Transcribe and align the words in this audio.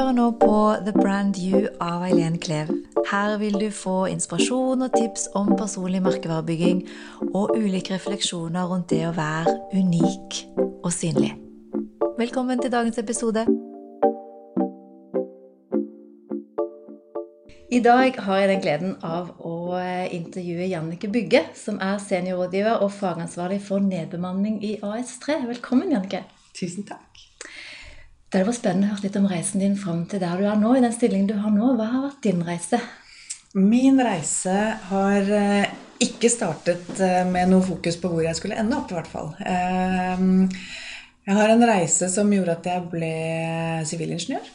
hører 0.00 0.14
nå 0.16 0.30
på 0.40 0.56
The 0.86 0.92
Brand 0.96 1.36
You 1.36 1.66
av 1.84 2.04
Eileen 2.06 2.38
Klev. 2.40 2.70
Her 3.10 3.34
vil 3.36 3.58
du 3.60 3.66
få 3.74 4.06
inspirasjon 4.08 4.86
og 4.86 4.94
tips 4.94 5.26
om 5.36 5.50
personlig 5.58 6.00
merkevarebygging 6.00 6.78
og 7.34 7.52
ulike 7.58 7.92
refleksjoner 7.98 8.70
rundt 8.70 8.88
det 8.94 9.02
å 9.04 9.12
være 9.12 9.52
unik 9.76 10.38
og 10.56 10.88
synlig. 10.96 11.34
Velkommen 12.16 12.62
til 12.62 12.72
dagens 12.72 12.96
episode. 13.02 13.44
I 17.68 17.82
dag 17.84 18.16
har 18.24 18.40
jeg 18.40 18.52
den 18.54 18.64
gleden 18.64 18.94
av 19.04 19.34
å 19.36 19.76
intervjue 20.16 20.70
Jannike 20.70 21.12
Bygge, 21.12 21.44
som 21.54 21.76
er 21.76 22.00
seniorrådgiver 22.00 22.80
og 22.80 22.94
fagansvarlig 22.96 23.60
for 23.68 23.84
nedbemanning 23.84 24.62
i 24.64 24.78
AS3. 24.80 25.42
Velkommen, 25.50 25.92
Jannike. 25.92 26.24
Tusen 26.56 26.88
takk. 26.88 27.29
Det 28.30 28.44
var 28.46 28.54
spennende 28.54 28.86
å 28.86 28.94
høre 28.94 29.08
litt 29.08 29.16
om 29.18 29.24
reisen 29.26 29.62
din 29.62 29.72
fram 29.74 30.04
til 30.06 30.20
der 30.22 30.38
du 30.38 30.44
er 30.46 30.58
nå. 30.58 30.76
i 30.76 30.82
den 30.84 30.92
stillingen 30.94 31.26
du 31.26 31.34
har 31.42 31.50
nå. 31.50 31.72
Hva 31.74 31.88
har 31.90 32.04
vært 32.04 32.20
din 32.28 32.44
reise? 32.46 32.78
Min 33.58 33.98
reise 33.98 34.54
har 34.86 35.32
eh, 35.34 35.72
ikke 35.98 36.30
startet 36.30 36.92
eh, 37.02 37.24
med 37.26 37.50
noe 37.50 37.66
fokus 37.66 37.98
på 37.98 38.12
hvor 38.12 38.22
jeg 38.22 38.38
skulle 38.38 38.60
ende 38.62 38.78
opp, 38.78 38.92
i 38.92 38.94
hvert 38.94 39.10
fall. 39.10 39.32
Ehm, 39.42 40.46
jeg 41.26 41.38
har 41.40 41.50
en 41.50 41.66
reise 41.72 42.06
som 42.14 42.30
gjorde 42.30 42.54
at 42.54 42.70
jeg 42.70 42.86
ble 42.92 43.10
sivilingeniør. 43.90 44.46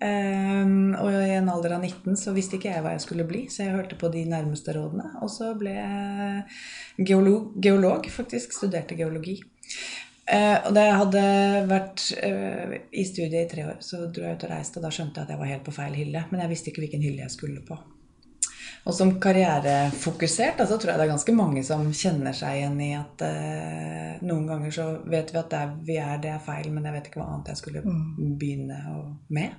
Ehm, 0.00 0.96
og 0.96 1.12
i 1.12 1.36
en 1.36 1.52
alder 1.52 1.76
av 1.76 1.84
19 1.84 2.16
så 2.16 2.32
visste 2.32 2.56
ikke 2.56 2.72
jeg 2.72 2.86
hva 2.86 2.96
jeg 2.96 3.04
skulle 3.04 3.28
bli, 3.28 3.44
så 3.52 3.66
jeg 3.66 3.76
hørte 3.76 4.00
på 4.00 4.08
de 4.16 4.24
nærmeste 4.32 4.72
rådene. 4.78 5.12
Og 5.20 5.28
så 5.28 5.52
ble 5.60 5.76
jeg 5.76 7.04
geolog, 7.12 7.52
geolog 7.60 8.08
faktisk. 8.16 8.56
Studerte 8.56 8.96
geologi. 8.96 9.42
Eh, 10.30 10.56
og 10.66 10.74
da 10.76 10.82
jeg 10.86 10.98
hadde 11.00 11.22
vært 11.70 12.02
eh, 12.22 12.74
i 12.94 13.06
studiet 13.06 13.40
i 13.40 13.48
tre 13.50 13.64
år, 13.72 13.80
så 13.82 14.04
dro 14.06 14.28
jeg 14.28 14.38
ut 14.38 14.44
og 14.46 14.52
reiste. 14.52 14.78
Og 14.78 14.86
da 14.86 14.92
skjønte 14.94 15.18
jeg 15.18 15.26
at 15.26 15.32
jeg 15.34 15.40
var 15.40 15.50
helt 15.50 15.64
på 15.66 15.74
feil 15.74 15.96
hylle. 15.98 16.26
Men 16.30 16.44
jeg 16.44 16.52
visste 16.52 16.70
ikke 16.70 16.84
hvilken 16.84 17.02
hylle 17.02 17.24
jeg 17.24 17.34
skulle 17.34 17.64
på. 17.66 17.78
Og 18.88 18.94
som 18.96 19.10
karrierefokusert 19.20 20.62
så 20.64 20.78
tror 20.78 20.92
jeg 20.92 21.00
det 21.00 21.04
er 21.04 21.12
ganske 21.12 21.34
mange 21.36 21.62
som 21.66 21.82
kjenner 21.92 22.32
seg 22.36 22.60
igjen 22.60 22.78
i 22.80 22.92
at 22.96 23.24
eh, 23.26 24.22
noen 24.24 24.46
ganger 24.48 24.72
så 24.72 24.86
vet 25.04 25.34
vi 25.34 25.40
at 25.40 25.50
det 25.52 25.64
vi 25.88 25.98
er, 26.00 26.14
det 26.22 26.30
er 26.32 26.44
feil, 26.44 26.70
men 26.72 26.86
jeg 26.88 26.96
vet 26.96 27.10
ikke 27.10 27.20
hva 27.20 27.26
annet 27.34 27.50
jeg 27.52 27.60
skulle 27.60 27.82
mm. 27.84 28.38
begynne 28.40 28.78
med. 29.36 29.58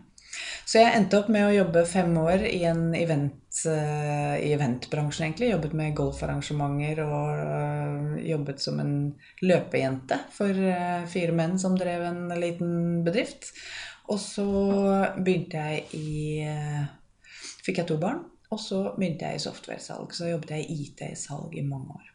Så 0.65 0.79
jeg 0.79 0.95
endte 0.95 1.19
opp 1.19 1.29
med 1.33 1.47
å 1.47 1.53
jobbe 1.53 1.83
fem 1.89 2.13
år 2.21 2.45
i 2.47 2.61
en 2.69 2.93
event, 2.95 3.61
uh, 3.67 4.35
i 4.39 4.51
eventbransjen, 4.55 5.27
egentlig. 5.27 5.51
Jobbet 5.51 5.75
med 5.77 5.95
golfarrangementer 5.97 7.03
og 7.05 7.41
uh, 7.41 8.19
jobbet 8.23 8.63
som 8.63 8.79
en 8.83 8.93
løpejente 9.43 10.21
for 10.35 10.55
uh, 10.55 11.03
fire 11.11 11.35
menn 11.35 11.57
som 11.61 11.75
drev 11.79 12.05
en 12.07 12.23
liten 12.39 13.01
bedrift. 13.05 13.51
Og 14.11 14.19
så 14.21 14.47
begynte 15.17 15.61
jeg 15.61 15.85
i 15.95 16.45
Fikk 17.61 17.77
jeg 17.83 17.91
to 17.91 17.99
barn. 18.01 18.23
Og 18.51 18.59
så 18.59 18.81
begynte 18.97 19.29
jeg 19.29 19.39
i 19.39 19.43
software-salg. 19.43 20.15
Så 20.15 20.31
jobbet 20.31 20.55
jeg 20.57 20.65
i 20.67 20.79
IT-salg 20.87 21.53
i 21.55 21.63
mange 21.63 21.95
år. 21.95 22.07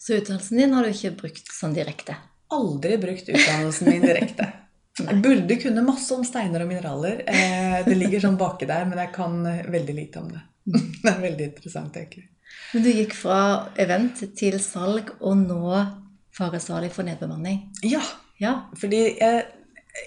Så 0.00 0.16
utdannelsen 0.20 0.60
din 0.60 0.72
har 0.76 0.86
du 0.86 0.92
ikke 0.92 1.16
brukt 1.18 1.50
sånn 1.52 1.74
direkte? 1.76 2.16
Aldri 2.54 2.96
brukt 3.02 3.28
utdannelsen 3.28 3.90
min 3.90 4.06
direkte. 4.06 4.46
Jeg 4.96 5.20
burde 5.22 5.58
kunne 5.60 5.84
masse 5.84 6.14
om 6.16 6.24
steiner 6.24 6.64
og 6.64 6.70
mineraler. 6.70 7.20
Eh, 7.28 7.80
det 7.84 7.98
ligger 7.98 8.22
sånn 8.22 8.38
baki 8.40 8.68
der, 8.68 8.86
men 8.88 9.00
jeg 9.02 9.12
kan 9.16 9.42
veldig 9.44 9.96
lite 9.96 10.22
om 10.22 10.30
det. 10.32 10.42
Det 11.02 11.12
er 11.12 11.20
veldig 11.22 11.44
interessant, 11.46 11.96
egentlig. 12.00 12.24
Men 12.72 12.82
du 12.82 12.88
gikk 12.90 13.12
fra 13.14 13.40
event 13.78 14.22
til 14.38 14.56
salg, 14.62 15.12
og 15.20 15.36
nå 15.44 15.74
fagansvarlig 16.36 16.90
for 16.94 17.06
nedbemanning? 17.06 17.60
Ja. 17.86 18.02
ja. 18.42 18.54
Fordi 18.76 19.02
jeg 19.20 19.44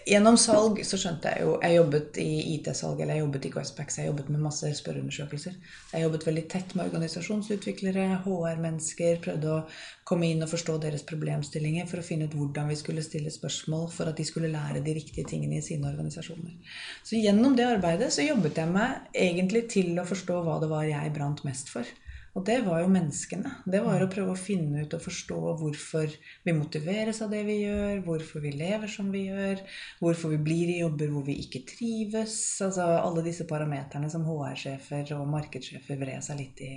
Gjennom 0.09 0.35
salg 0.37 0.79
så 0.85 0.97
skjønte 0.99 1.31
jeg 1.33 1.45
jo 1.45 1.53
Jeg 1.63 1.75
jobbet 1.75 2.17
i 2.21 2.27
IT-salg, 2.55 2.99
eller 3.01 3.17
jeg 3.17 3.23
jobbet 3.23 3.45
i 3.47 3.51
Questback, 3.53 3.93
jeg 3.97 4.09
jobbet 4.09 4.29
med 4.33 4.43
masse 4.43 4.69
spørreundersøkelser. 4.79 5.55
Jeg 5.93 6.03
jobbet 6.05 6.25
veldig 6.27 6.43
tett 6.51 6.75
med 6.77 6.89
organisasjonsutviklere, 6.89 8.05
HR-mennesker. 8.25 9.21
Prøvde 9.23 9.53
å 9.53 9.61
komme 10.09 10.29
inn 10.29 10.45
og 10.45 10.51
forstå 10.51 10.77
deres 10.83 11.05
problemstillinger 11.09 11.89
for 11.89 12.01
å 12.01 12.05
finne 12.05 12.29
ut 12.29 12.37
hvordan 12.37 12.69
vi 12.69 12.77
skulle 12.79 13.05
stille 13.05 13.33
spørsmål 13.33 13.87
for 13.93 14.11
at 14.11 14.19
de 14.19 14.27
skulle 14.27 14.51
lære 14.53 14.83
de 14.85 14.97
riktige 14.97 15.27
tingene 15.29 15.59
i 15.59 15.65
sine 15.65 15.89
organisasjoner. 15.89 16.57
Så 17.05 17.17
gjennom 17.21 17.57
det 17.57 17.69
arbeidet 17.69 18.11
så 18.13 18.25
jobbet 18.25 18.61
jeg 18.61 18.73
meg 18.73 19.09
egentlig 19.27 19.65
til 19.73 19.95
å 19.97 20.07
forstå 20.09 20.43
hva 20.45 20.59
det 20.61 20.71
var 20.71 20.85
jeg 20.89 21.15
brant 21.17 21.45
mest 21.47 21.73
for. 21.73 21.89
Og 22.37 22.45
det 22.45 22.59
var 22.65 22.83
jo 22.83 22.91
menneskene. 22.93 23.51
Det 23.65 23.81
var 23.85 24.03
å 24.03 24.09
prøve 24.11 24.35
å 24.35 24.39
finne 24.39 24.83
ut 24.83 24.93
og 24.95 25.01
forstå 25.03 25.39
hvorfor 25.61 26.13
vi 26.45 26.55
motiveres 26.55 27.23
av 27.25 27.33
det 27.33 27.41
vi 27.47 27.61
gjør, 27.63 28.03
hvorfor 28.05 28.43
vi 28.45 28.53
lever 28.59 28.91
som 28.91 29.09
vi 29.13 29.25
gjør, 29.29 29.63
hvorfor 30.03 30.35
vi 30.35 30.43
blir 30.49 30.75
i 30.75 30.79
jobber 30.83 31.09
hvor 31.13 31.25
vi 31.25 31.39
ikke 31.43 31.65
trives. 31.69 32.37
Altså 32.65 32.85
alle 32.99 33.25
disse 33.25 33.47
parameterne 33.49 34.11
som 34.13 34.27
HR-sjefer 34.27 35.15
og 35.17 35.27
markedssjefer 35.33 35.99
vred 35.99 36.25
seg 36.25 36.41
litt 36.43 36.63
i 36.65 36.73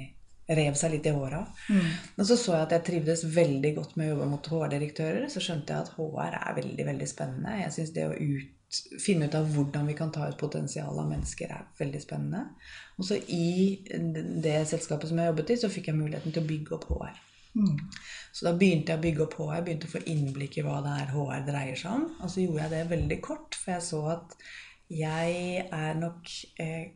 rev 0.52 0.74
seg 0.76 0.96
litt 0.96 1.06
i 1.06 1.12
håra. 1.14 1.44
Mm. 1.70 1.92
Og 2.18 2.26
så 2.26 2.36
så 2.36 2.56
jeg 2.56 2.66
at 2.66 2.74
jeg 2.76 2.86
trivdes 2.88 3.22
veldig 3.34 3.70
godt 3.76 3.94
med 3.96 4.08
å 4.08 4.14
jobbe 4.14 4.32
mot 4.32 4.48
HR-direktører. 4.54 5.28
Så 5.32 5.42
skjønte 5.44 5.76
jeg 5.76 5.86
at 5.86 5.94
HR 5.94 6.38
er 6.40 6.58
veldig 6.58 6.88
veldig 6.88 7.08
spennende. 7.08 7.60
Jeg 7.62 7.76
synes 7.76 7.94
det 7.94 8.08
å 8.08 8.16
ut 8.16 8.58
finne 9.00 9.28
ut 9.28 9.34
av 9.36 9.50
hvordan 9.52 9.88
vi 9.90 9.96
kan 9.98 10.12
ta 10.12 10.28
ut 10.28 10.38
potensialet 10.40 11.02
av 11.02 11.10
mennesker, 11.10 11.52
er 11.52 11.68
veldig 11.78 12.00
spennende. 12.02 12.46
Og 12.98 13.08
så 13.08 13.18
i 13.28 13.82
det 13.88 14.62
selskapet 14.70 15.10
som 15.10 15.20
jeg 15.20 15.32
jobbet 15.32 15.52
i, 15.52 15.58
så 15.60 15.70
fikk 15.72 15.90
jeg 15.90 15.98
muligheten 15.98 16.34
til 16.34 16.44
å 16.44 16.48
bygge 16.48 16.76
opp 16.78 16.88
HR. 16.90 17.20
Mm. 17.52 17.76
Så 18.32 18.46
da 18.46 18.54
begynte 18.56 18.94
jeg 18.94 19.00
å 19.00 19.02
bygge 19.02 19.24
opp 19.26 19.36
HR, 19.36 19.64
begynte 19.66 19.88
å 19.90 19.92
få 19.92 20.02
innblikk 20.08 20.56
i 20.58 20.64
hva 20.64 20.78
det 20.84 20.96
er 21.02 21.12
HR 21.12 21.46
dreier 21.48 21.78
seg 21.78 21.98
om. 21.98 22.08
Og 22.22 22.32
så 22.32 22.44
gjorde 22.44 22.64
jeg 22.64 22.74
det 22.74 22.82
veldig 22.94 23.20
kort, 23.24 23.58
for 23.58 23.74
jeg 23.76 23.86
så 23.90 24.02
at 24.16 24.36
jeg 24.92 25.66
er 25.72 25.94
nok 25.96 26.32
eh, 26.60 26.92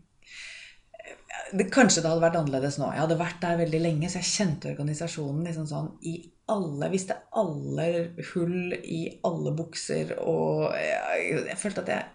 det, 1.52 1.68
Kanskje 1.72 2.02
det 2.02 2.10
hadde 2.10 2.24
vært 2.24 2.38
annerledes 2.40 2.78
nå. 2.80 2.88
Jeg 2.92 3.04
hadde 3.04 3.20
vært 3.20 3.42
der 3.44 3.60
veldig 3.60 3.82
lenge, 3.82 4.10
så 4.10 4.20
jeg 4.20 4.32
kjente 4.32 4.72
organisasjonen 4.72 5.44
liksom 5.46 5.68
sånn 5.70 5.92
i 6.08 6.16
alle 6.52 6.90
Visste 6.92 7.16
alle 7.34 7.86
hull 8.32 8.74
i 8.78 9.00
alle 9.26 9.52
bukser. 9.56 10.14
Og 10.22 10.74
jeg, 10.78 11.46
jeg 11.50 11.58
følte 11.60 11.84
at 11.84 11.92
jeg, 11.94 12.10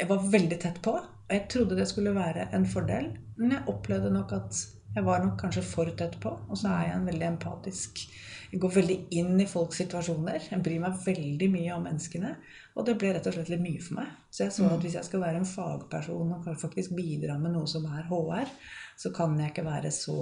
jeg 0.00 0.10
var 0.10 0.30
veldig 0.36 0.60
tett 0.62 0.80
på. 0.84 0.94
Og 0.98 1.32
jeg 1.32 1.46
trodde 1.50 1.78
det 1.78 1.88
skulle 1.88 2.14
være 2.16 2.50
en 2.56 2.66
fordel, 2.68 3.12
men 3.38 3.54
jeg 3.54 3.68
opplevde 3.70 4.10
nok 4.12 4.34
at 4.36 4.58
jeg 4.94 5.02
var 5.06 5.24
nok 5.24 5.38
kanskje 5.40 5.64
for 5.66 5.90
tett 5.98 6.18
på. 6.22 6.30
Og 6.48 6.58
så 6.58 6.70
er 6.70 6.88
jeg 6.88 6.98
en 6.98 7.08
veldig 7.10 7.28
empatisk 7.32 8.04
Jeg 8.52 8.60
går 8.62 8.70
veldig 8.76 8.96
inn 9.18 9.40
i 9.42 9.48
folks 9.50 9.80
situasjoner. 9.82 10.44
Jeg 10.52 10.62
bryr 10.62 10.82
meg 10.84 10.98
veldig 11.02 11.48
mye 11.50 11.72
om 11.74 11.88
menneskene. 11.88 12.36
Og 12.78 12.86
det 12.86 12.94
ble 13.00 13.10
rett 13.16 13.26
og 13.26 13.34
slett 13.34 13.50
litt 13.50 13.64
mye 13.64 13.80
for 13.82 13.98
meg. 13.98 14.12
Så 14.30 14.44
jeg 14.44 14.54
så 14.54 14.68
at 14.68 14.76
mm. 14.76 14.84
hvis 14.84 14.94
jeg 14.94 15.08
skal 15.08 15.24
være 15.24 15.40
en 15.40 15.48
fagperson 15.48 16.36
og 16.36 16.46
faktisk 16.60 16.94
bidra 16.94 17.34
med 17.40 17.56
noe 17.56 17.66
som 17.70 17.88
er 17.90 18.06
HR, 18.06 18.52
så 19.00 19.10
kan 19.16 19.34
jeg 19.40 19.50
ikke 19.50 19.66
være 19.66 19.90
så 19.94 20.20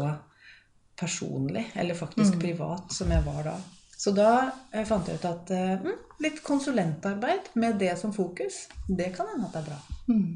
personlig, 0.99 1.67
eller 1.75 1.97
faktisk 1.99 2.37
mm. 2.37 2.41
privat, 2.41 2.93
som 2.93 3.11
jeg 3.11 3.25
var 3.27 3.43
da. 3.47 3.57
Så 4.03 4.11
da 4.17 4.31
jeg 4.73 4.89
fant 4.89 5.09
jeg 5.09 5.21
ut 5.21 5.29
at 5.29 5.53
uh, 5.55 5.93
litt 6.23 6.41
konsulentarbeid 6.43 7.53
med 7.63 7.79
det 7.79 7.93
som 8.01 8.15
fokus, 8.15 8.65
det 8.89 9.13
kan 9.17 9.31
hende 9.31 9.47
at 9.47 9.55
det 9.55 9.63
er 9.63 9.69
bra. 9.69 10.01
Mm. 10.11 10.33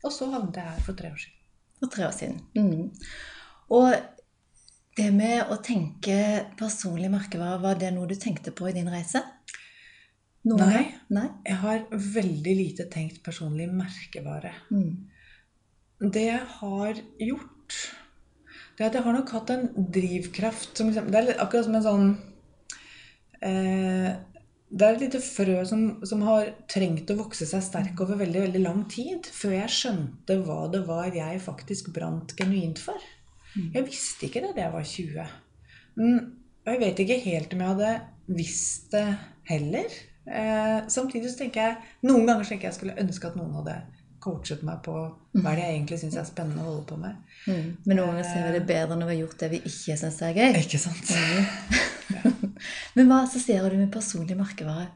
Og 0.00 0.14
så 0.14 0.30
havnet 0.32 0.56
jeg 0.56 0.70
her 0.70 0.86
for 0.86 0.96
tre 0.96 1.10
år 1.12 1.20
siden. 1.20 1.36
For 1.80 1.92
tre 1.92 2.06
år 2.06 2.16
siden. 2.16 2.40
Mm. 2.56 2.88
Og 3.76 3.92
det 4.96 5.10
med 5.14 5.52
å 5.52 5.60
tenke 5.64 6.16
personlig 6.58 7.10
merkevare, 7.12 7.60
var 7.62 7.78
det 7.80 7.92
noe 7.94 8.08
du 8.08 8.16
tenkte 8.20 8.52
på 8.56 8.70
i 8.70 8.74
din 8.76 8.88
reise? 8.90 9.22
Nei, 10.48 10.86
Nei, 11.12 11.26
Jeg 11.44 11.56
har 11.60 11.82
veldig 11.92 12.52
lite 12.56 12.86
tenkt 12.88 13.20
personlig 13.24 13.68
merkevare. 13.68 14.54
Mm. 14.72 15.10
Det 16.00 16.22
jeg 16.24 16.44
har 16.56 17.00
gjort, 17.20 17.76
at 18.88 18.96
jeg 18.96 19.04
har 19.04 19.16
nok 19.16 19.30
hatt 19.36 19.52
en 19.54 19.68
drivkraft 19.76 20.78
som 20.78 20.90
liksom, 20.90 21.10
Det 21.12 21.20
er 21.20 21.42
akkurat 21.42 21.66
som 21.66 21.76
en 21.76 21.84
sånn 21.84 22.10
eh, 23.44 24.10
Det 24.70 24.86
er 24.86 24.96
et 24.96 25.04
lite 25.04 25.22
frø 25.24 25.58
som, 25.68 25.84
som, 26.06 26.24
har 26.28 26.52
trengt 26.70 27.10
å 27.12 27.18
vokse 27.18 27.48
seg 27.48 27.64
sterk 27.66 28.00
over 28.04 28.20
veldig, 28.22 28.44
veldig 28.46 28.62
lang 28.64 28.84
tid 28.92 29.28
før 29.34 29.56
jeg 29.58 29.76
skjønte 29.76 30.38
hva 30.46 30.60
det 30.72 30.84
var 30.88 31.10
jeg 31.16 31.40
faktisk 31.44 31.90
brant 31.94 32.36
genuint 32.38 32.78
for. 32.80 33.00
Mm. 33.56 33.72
Jeg 33.74 33.86
visste 33.88 34.28
ikke 34.28 34.44
det 34.44 34.54
da 34.54 34.68
jeg 34.68 34.76
var 34.76 34.86
20. 34.86 35.32
Og 36.00 36.70
jeg 36.70 36.80
vet 36.84 37.02
ikke 37.02 37.22
helt 37.24 37.54
om 37.56 37.64
jeg 37.64 37.74
hadde 37.74 37.94
visst 38.30 38.94
det 38.94 39.06
heller. 39.50 39.96
Eh, 40.30 40.78
samtidig 40.92 41.32
så 41.32 41.42
tenker 41.42 41.64
jeg 41.64 42.06
noen 42.06 42.28
ganger 42.28 42.46
tenker 42.46 42.68
jeg 42.68 42.78
skulle 42.78 43.00
ønske 43.02 43.30
at 43.30 43.38
noen 43.38 43.56
hadde 43.58 43.80
coachet 44.22 44.62
meg 44.66 44.82
på 44.84 44.94
hva 44.94 45.52
det 45.54 45.64
jeg 45.64 45.76
egentlig 45.76 45.98
syns 46.02 46.18
er 46.20 46.28
spennende 46.28 46.64
å 46.64 46.70
holde 46.70 46.86
på 46.88 46.98
med. 47.00 47.20
Mm. 47.46 47.68
Men 47.84 47.98
noen 47.98 48.12
ganger 48.12 48.26
ser 48.28 48.46
vi 48.46 48.54
det 48.56 48.62
bedre 48.68 48.98
når 48.98 49.08
vi 49.08 49.14
har 49.14 49.20
gjort 49.22 49.42
det 49.42 49.50
vi 49.54 49.60
ikke 49.70 49.96
syns 50.00 50.18
er 50.26 50.36
gøy. 50.36 50.58
Ikke 50.60 50.80
sant? 50.82 51.12
Mm. 51.14 52.24
Men 52.96 53.10
hva 53.10 53.22
assosierer 53.24 53.72
du 53.72 53.80
med 53.80 53.92
personlig 53.94 54.36
merkevare? 54.38 54.90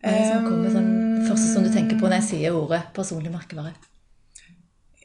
Hva 0.00 0.12
er 0.12 0.18
det 0.18 0.26
som 0.30 0.48
kommer 0.48 0.74
sånn, 0.74 0.90
første 1.26 1.52
som 1.52 1.66
du 1.66 1.70
tenker 1.74 2.00
på 2.00 2.08
når 2.08 2.20
jeg 2.20 2.28
sier 2.30 2.58
ordet 2.58 2.82
personlig 2.96 3.32
merkevare? 3.34 3.74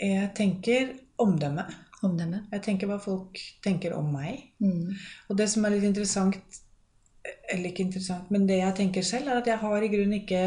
Jeg 0.01 0.31
tenker 0.37 0.95
omdømme. 1.21 1.67
Omdømme. 2.01 2.45
Jeg 2.55 2.65
tenker 2.65 2.89
hva 2.89 2.97
folk 3.01 3.37
tenker 3.61 3.93
om 3.97 4.09
meg. 4.13 4.47
Mm. 4.63 4.97
Og 5.29 5.37
det 5.37 5.47
som 5.51 5.65
er 5.65 5.75
litt 5.75 5.87
interessant 5.89 6.61
eller 7.21 7.69
ikke 7.69 7.85
interessant, 7.85 8.29
men 8.33 8.47
det 8.49 8.57
jeg 8.61 8.77
tenker 8.79 9.05
selv, 9.05 9.29
er 9.29 9.41
at 9.41 9.49
jeg 9.49 9.61
har 9.61 9.83
i 9.83 9.89
grunnen 9.91 10.17
ikke 10.17 10.41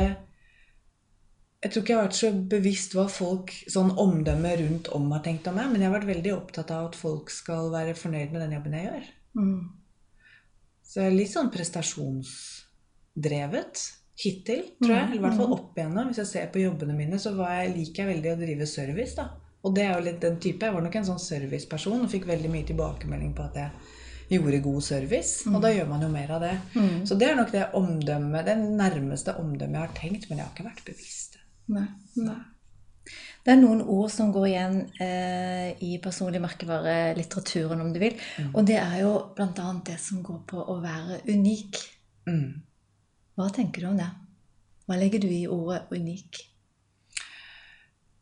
jeg 1.64 1.72
tror 1.72 1.80
ikke 1.80 1.94
jeg 1.94 1.96
har 1.96 2.04
vært 2.04 2.18
så 2.18 2.28
bevisst 2.52 2.92
hva 2.92 3.06
folk, 3.08 3.48
sånn 3.72 3.96
omdømme 3.96 4.52
rundt 4.60 4.84
om 4.92 5.08
har 5.14 5.22
tenkt 5.24 5.48
om 5.48 5.56
meg, 5.56 5.70
men 5.72 5.80
jeg 5.80 5.88
har 5.88 5.96
vært 5.96 6.12
veldig 6.12 6.32
opptatt 6.34 6.68
av 6.76 6.90
at 6.90 6.98
folk 6.98 7.30
skal 7.32 7.70
være 7.72 7.94
fornøyd 7.96 8.34
med 8.34 8.42
den 8.44 8.52
jobben 8.58 8.76
jeg 8.76 8.84
gjør. 8.90 9.06
Mm. 9.40 9.62
Så 10.84 11.00
jeg 11.00 11.08
er 11.08 11.16
litt 11.16 11.32
sånn 11.32 11.48
prestasjonsdrevet 11.54 13.74
hittil, 14.20 14.62
tror 14.76 14.92
jeg. 14.92 15.04
Eller 15.08 15.16
i 15.16 15.24
hvert 15.24 15.40
fall 15.40 15.56
opp 15.56 15.72
igjennom. 15.78 16.08
Hvis 16.10 16.20
jeg 16.20 16.32
ser 16.34 16.46
på 16.52 16.62
jobbene 16.62 16.94
mine, 16.98 17.16
så 17.22 17.30
var 17.38 17.50
jeg, 17.56 17.74
liker 17.78 17.98
jeg 18.04 18.12
veldig 18.12 18.30
å 18.34 18.40
drive 18.44 18.66
service, 18.68 19.14
da. 19.16 19.24
Og 19.64 19.70
det 19.74 19.82
er 19.86 19.92
jo 19.96 20.04
litt 20.04 20.20
den 20.20 20.40
type. 20.44 20.66
Jeg 20.68 20.74
var 20.76 20.84
nok 20.84 20.96
en 21.00 21.08
sånn 21.08 21.24
serviceperson 21.24 22.04
og 22.04 22.12
fikk 22.12 22.24
veldig 22.28 22.50
mye 22.52 22.68
tilbakemelding 22.68 23.32
på 23.34 23.42
at 23.46 23.54
jeg 23.62 23.70
gjorde 24.36 24.66
god 24.68 24.82
service. 24.84 25.32
Og 25.48 25.56
da 25.64 25.68
gjør 25.72 25.88
man 25.88 26.04
jo 26.04 26.10
mer 26.12 26.30
av 26.36 26.40
det. 26.44 26.56
Mm. 26.76 27.08
Så 27.08 27.12
det 27.20 27.28
er 27.30 27.36
nok 27.40 27.52
det 27.54 27.72
omdømmet, 27.80 28.48
det 28.50 28.56
nærmeste 28.60 29.30
omdømmet 29.40 29.78
jeg 29.80 29.86
har 29.86 29.96
tenkt, 29.96 30.24
men 30.28 30.36
jeg 30.38 30.46
har 30.46 30.52
ikke 30.52 30.68
vært 30.68 30.88
bevisst. 30.92 31.33
Nei. 31.72 31.86
Nei. 32.20 32.40
Det 33.44 33.52
er 33.52 33.58
noen 33.60 33.82
ord 33.92 34.08
som 34.12 34.30
går 34.32 34.46
igjen 34.48 34.76
eh, 35.04 35.74
i 35.84 35.98
personlig 36.00 36.40
merkevarelitteraturen, 36.40 37.82
om 37.84 37.90
du 37.92 38.00
vil. 38.00 38.16
Og 38.54 38.64
det 38.64 38.78
er 38.80 39.02
jo 39.02 39.12
bl.a. 39.36 39.66
det 39.84 39.98
som 40.00 40.22
går 40.24 40.40
på 40.48 40.62
å 40.64 40.78
være 40.80 41.20
unik. 41.28 41.82
Mm. 42.30 42.62
Hva 43.36 43.50
tenker 43.52 43.84
du 43.84 43.90
om 43.90 44.00
det? 44.00 44.08
Hva 44.88 44.96
legger 45.00 45.20
du 45.20 45.28
i 45.28 45.44
ordet 45.48 45.84
unik? 45.92 46.40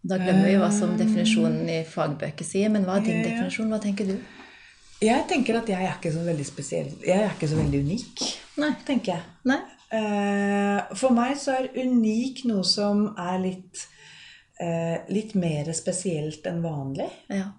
Da 0.03 0.19
glemmer 0.19 0.49
vi 0.51 0.59
hva 0.59 0.71
som 0.75 0.97
definisjonen 0.99 1.69
i 1.71 1.83
fagbøker 1.87 2.47
sier, 2.47 2.73
men 2.75 2.83
hva 2.87 2.97
er 2.99 3.07
din 3.07 3.23
definisjon? 3.23 3.71
Hva 3.71 3.79
tenker 3.83 4.09
du? 4.09 4.17
Jeg 5.03 5.27
tenker 5.31 5.59
at 5.59 5.71
jeg 5.71 5.83
er 5.83 5.95
ikke 5.95 6.11
så 6.15 6.23
veldig 6.27 6.47
spesiell. 6.47 6.91
Jeg 7.07 7.23
er 7.23 7.31
ikke 7.31 7.51
så 7.51 7.59
veldig 7.59 7.83
unik, 7.87 8.25
Nei. 8.63 8.73
tenker 8.87 9.17
jeg. 9.17 9.31
Nei? 9.51 9.61
Eh, 9.93 10.95
For 10.97 11.13
meg 11.15 11.37
så 11.41 11.53
er 11.59 11.69
unik 11.77 12.45
noe 12.49 12.65
som 12.65 13.11
er 13.19 13.39
litt, 13.43 13.87
eh, 14.61 14.99
litt 15.13 15.35
mer 15.35 15.69
spesielt 15.77 16.47
enn 16.49 16.63
vanlig. 16.65 17.11
Ja. 17.29 17.51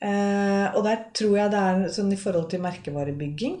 Eh, 0.00 0.74
og 0.76 0.84
der 0.86 1.04
tror 1.14 1.36
jeg 1.40 1.50
det 1.50 1.58
er 1.58 1.88
sånn 1.94 2.12
i 2.14 2.18
forhold 2.20 2.50
til 2.52 2.60
merkevarebygging, 2.62 3.56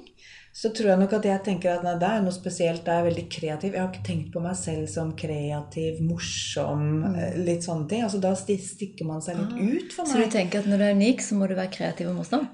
så 0.58 0.70
tror 0.74 0.90
jeg 0.92 0.98
nok 1.00 1.12
at 1.18 1.26
jeg 1.26 1.42
tenker 1.46 1.72
at 1.76 1.84
nei, 1.86 1.94
det 1.98 2.08
er 2.08 2.22
noe 2.22 2.34
spesielt, 2.34 2.84
det 2.86 2.94
er 2.94 3.06
veldig 3.06 3.24
kreativ. 3.30 3.72
Jeg 3.74 3.80
har 3.82 3.90
ikke 3.92 4.06
tenkt 4.06 4.30
på 4.34 4.42
meg 4.42 4.56
selv 4.58 4.88
som 4.90 5.12
kreativ, 5.18 6.00
morsom, 6.02 6.84
eh, 7.14 7.36
litt 7.38 7.62
sånne 7.66 7.88
ting. 7.90 8.02
Altså 8.06 8.20
da 8.22 8.32
stikker 8.34 9.06
man 9.06 9.20
seg 9.22 9.38
litt 9.38 9.52
Ah. 9.52 9.58
ut 9.78 9.92
for 9.92 10.04
meg. 10.06 10.12
Så 10.12 10.24
du 10.24 10.30
tenker 10.30 10.58
at 10.60 10.66
når 10.66 10.78
du 10.78 10.84
er 10.84 10.94
unik, 10.98 11.20
så 11.22 11.34
må 11.38 11.48
du 11.48 11.54
være 11.54 11.70
kreativ 11.74 12.08
og 12.10 12.16
morsom? 12.22 12.48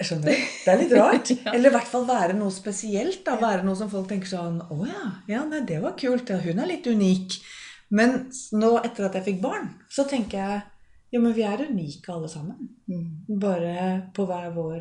Skjønner 0.00 0.32
du? 0.32 0.44
Det 0.64 0.72
er 0.72 0.78
litt 0.80 0.92
rart. 0.96 1.32
Eller 1.54 1.70
i 1.70 1.74
hvert 1.74 1.90
fall 1.90 2.06
være 2.08 2.36
noe 2.38 2.52
spesielt. 2.54 3.22
da, 3.26 3.36
Være 3.40 3.64
noe 3.66 3.76
som 3.78 3.90
folk 3.92 4.08
tenker 4.10 4.30
sånn 4.30 4.60
Å 4.64 4.78
ja, 4.88 5.06
ja 5.28 5.42
nei, 5.48 5.62
det 5.68 5.80
var 5.82 5.96
kult. 6.00 6.32
Ja, 6.32 6.40
hun 6.40 6.62
er 6.62 6.70
litt 6.70 6.88
unik. 6.88 7.40
Men 7.96 8.22
nå 8.56 8.74
etter 8.80 9.08
at 9.08 9.18
jeg 9.18 9.26
fikk 9.26 9.40
barn, 9.42 9.72
så 9.90 10.06
tenker 10.08 10.38
jeg 10.38 10.60
jo, 11.10 11.18
men 11.18 11.34
vi 11.34 11.42
er 11.42 11.64
unike 11.66 12.12
alle 12.14 12.28
sammen. 12.30 12.68
Mm. 12.86 13.38
Bare 13.42 13.76
på 14.14 14.26
hver 14.30 14.50
vår 14.54 14.80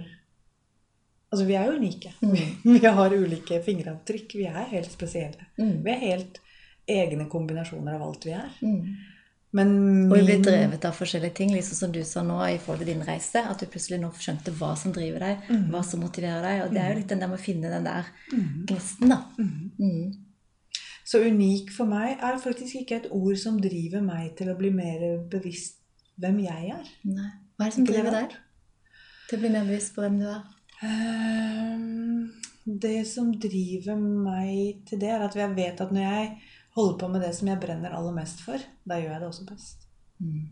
Altså, 1.30 1.44
vi 1.45 1.54
er 1.54 1.68
jo 1.69 1.75
unike. 1.77 2.10
Mm. 2.25 2.80
Vi 2.81 2.89
har 3.00 3.13
ulike 3.13 3.60
fingeravtrykk. 3.62 4.31
Vi 4.39 4.48
er 4.50 4.63
helt 4.72 4.89
spesielle. 4.89 5.45
Mm. 5.62 5.75
Vi 5.86 5.92
er 5.94 6.00
helt 6.01 6.39
egne 6.89 7.27
kombinasjoner 7.30 8.00
av 8.00 8.06
alt 8.07 8.25
vi 8.25 8.33
er. 8.33 8.48
Mm. 9.51 9.57
Men 9.57 10.12
Og 10.12 10.18
vi 10.19 10.25
blir 10.28 10.44
drevet 10.46 10.84
av 10.86 10.94
forskjellige 10.94 11.34
ting, 11.34 11.50
liksom 11.56 11.75
som 11.75 11.92
du 11.92 12.04
sa 12.04 12.22
nå 12.22 12.36
i 12.54 12.57
forhold 12.62 12.86
til 12.86 12.94
din 12.94 13.01
reise. 13.07 13.42
At 13.50 13.60
du 13.60 13.66
plutselig 13.66 14.00
nå 14.00 14.12
skjønte 14.13 14.51
hva 14.54 14.75
som 14.78 14.92
driver 14.94 15.19
deg, 15.19 15.38
Mm. 15.50 15.69
hva 15.72 15.81
som 15.84 16.00
motiverer 16.01 16.42
deg. 16.44 16.62
Og 16.68 16.74
det 16.74 16.81
er 16.81 16.90
jo 16.94 16.98
litt 17.00 17.07
den 17.07 17.19
der 17.19 17.28
med 17.28 17.40
å 17.40 17.42
finne 17.42 17.69
den 17.72 17.84
der 17.84 18.06
Mhm. 18.31 18.66
gnisten, 18.68 19.10
da. 19.10 19.24
Mhm. 19.40 19.72
Mm. 19.80 20.13
Så 21.06 21.18
unik 21.25 21.72
for 21.72 21.86
meg 21.86 22.19
er 22.22 22.38
faktisk 22.38 22.75
ikke 22.75 22.96
et 22.98 23.07
ord 23.12 23.36
som 23.38 23.60
driver 23.60 24.01
meg 24.01 24.36
til 24.38 24.48
å 24.50 24.57
bli 24.57 24.69
mer 24.69 25.18
bevisst 25.28 25.78
hvem 26.22 26.44
jeg 26.44 26.69
er. 26.69 26.84
Nei. 27.06 27.31
Hva 27.57 27.66
er 27.66 27.69
det 27.69 27.74
som 27.74 27.84
Ikke 27.86 27.94
driver 27.94 28.12
deg 28.12 28.30
til 29.30 29.38
å 29.38 29.42
bli 29.42 29.50
mer 29.50 29.66
bevisst 29.66 29.96
på 29.96 30.01
hvem 30.04 30.19
du 30.19 30.25
er? 30.28 30.44
Um, 30.84 32.31
Det 32.80 33.07
som 33.07 33.31
driver 33.34 33.96
meg 33.98 34.86
til 34.86 35.00
det, 35.00 35.10
er 35.10 35.24
at 35.25 35.34
jeg 35.34 35.56
vet 35.56 35.81
at 35.81 35.92
når 35.92 36.01
jeg 36.01 36.38
holder 36.80 36.98
på 37.02 37.12
med 37.12 37.22
det 37.26 37.34
som 37.38 37.50
jeg 37.52 37.62
brenner 37.62 37.94
aller 37.96 38.16
mest 38.16 38.42
for, 38.46 38.64
da 38.88 38.98
gjør 39.00 39.14
jeg 39.14 39.22
det 39.24 39.30
også 39.30 39.46
best. 39.50 39.86
Mm. 40.24 40.48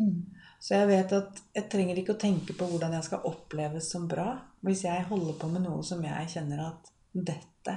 Mm. 0.00 0.18
Så 0.60 0.76
jeg 0.76 0.88
vet 0.90 1.12
at 1.16 1.40
jeg 1.56 1.68
trenger 1.72 1.98
ikke 2.00 2.14
å 2.14 2.20
tenke 2.20 2.54
på 2.56 2.68
hvordan 2.68 2.94
jeg 2.96 3.06
skal 3.08 3.24
oppleves 3.28 3.90
som 3.92 4.06
bra. 4.08 4.34
Hvis 4.64 4.84
jeg 4.86 5.06
holder 5.08 5.38
på 5.40 5.48
med 5.52 5.64
noe 5.64 5.82
som 5.86 6.02
jeg 6.04 6.28
kjenner 6.34 6.66
at 6.68 6.92
dette 7.12 7.76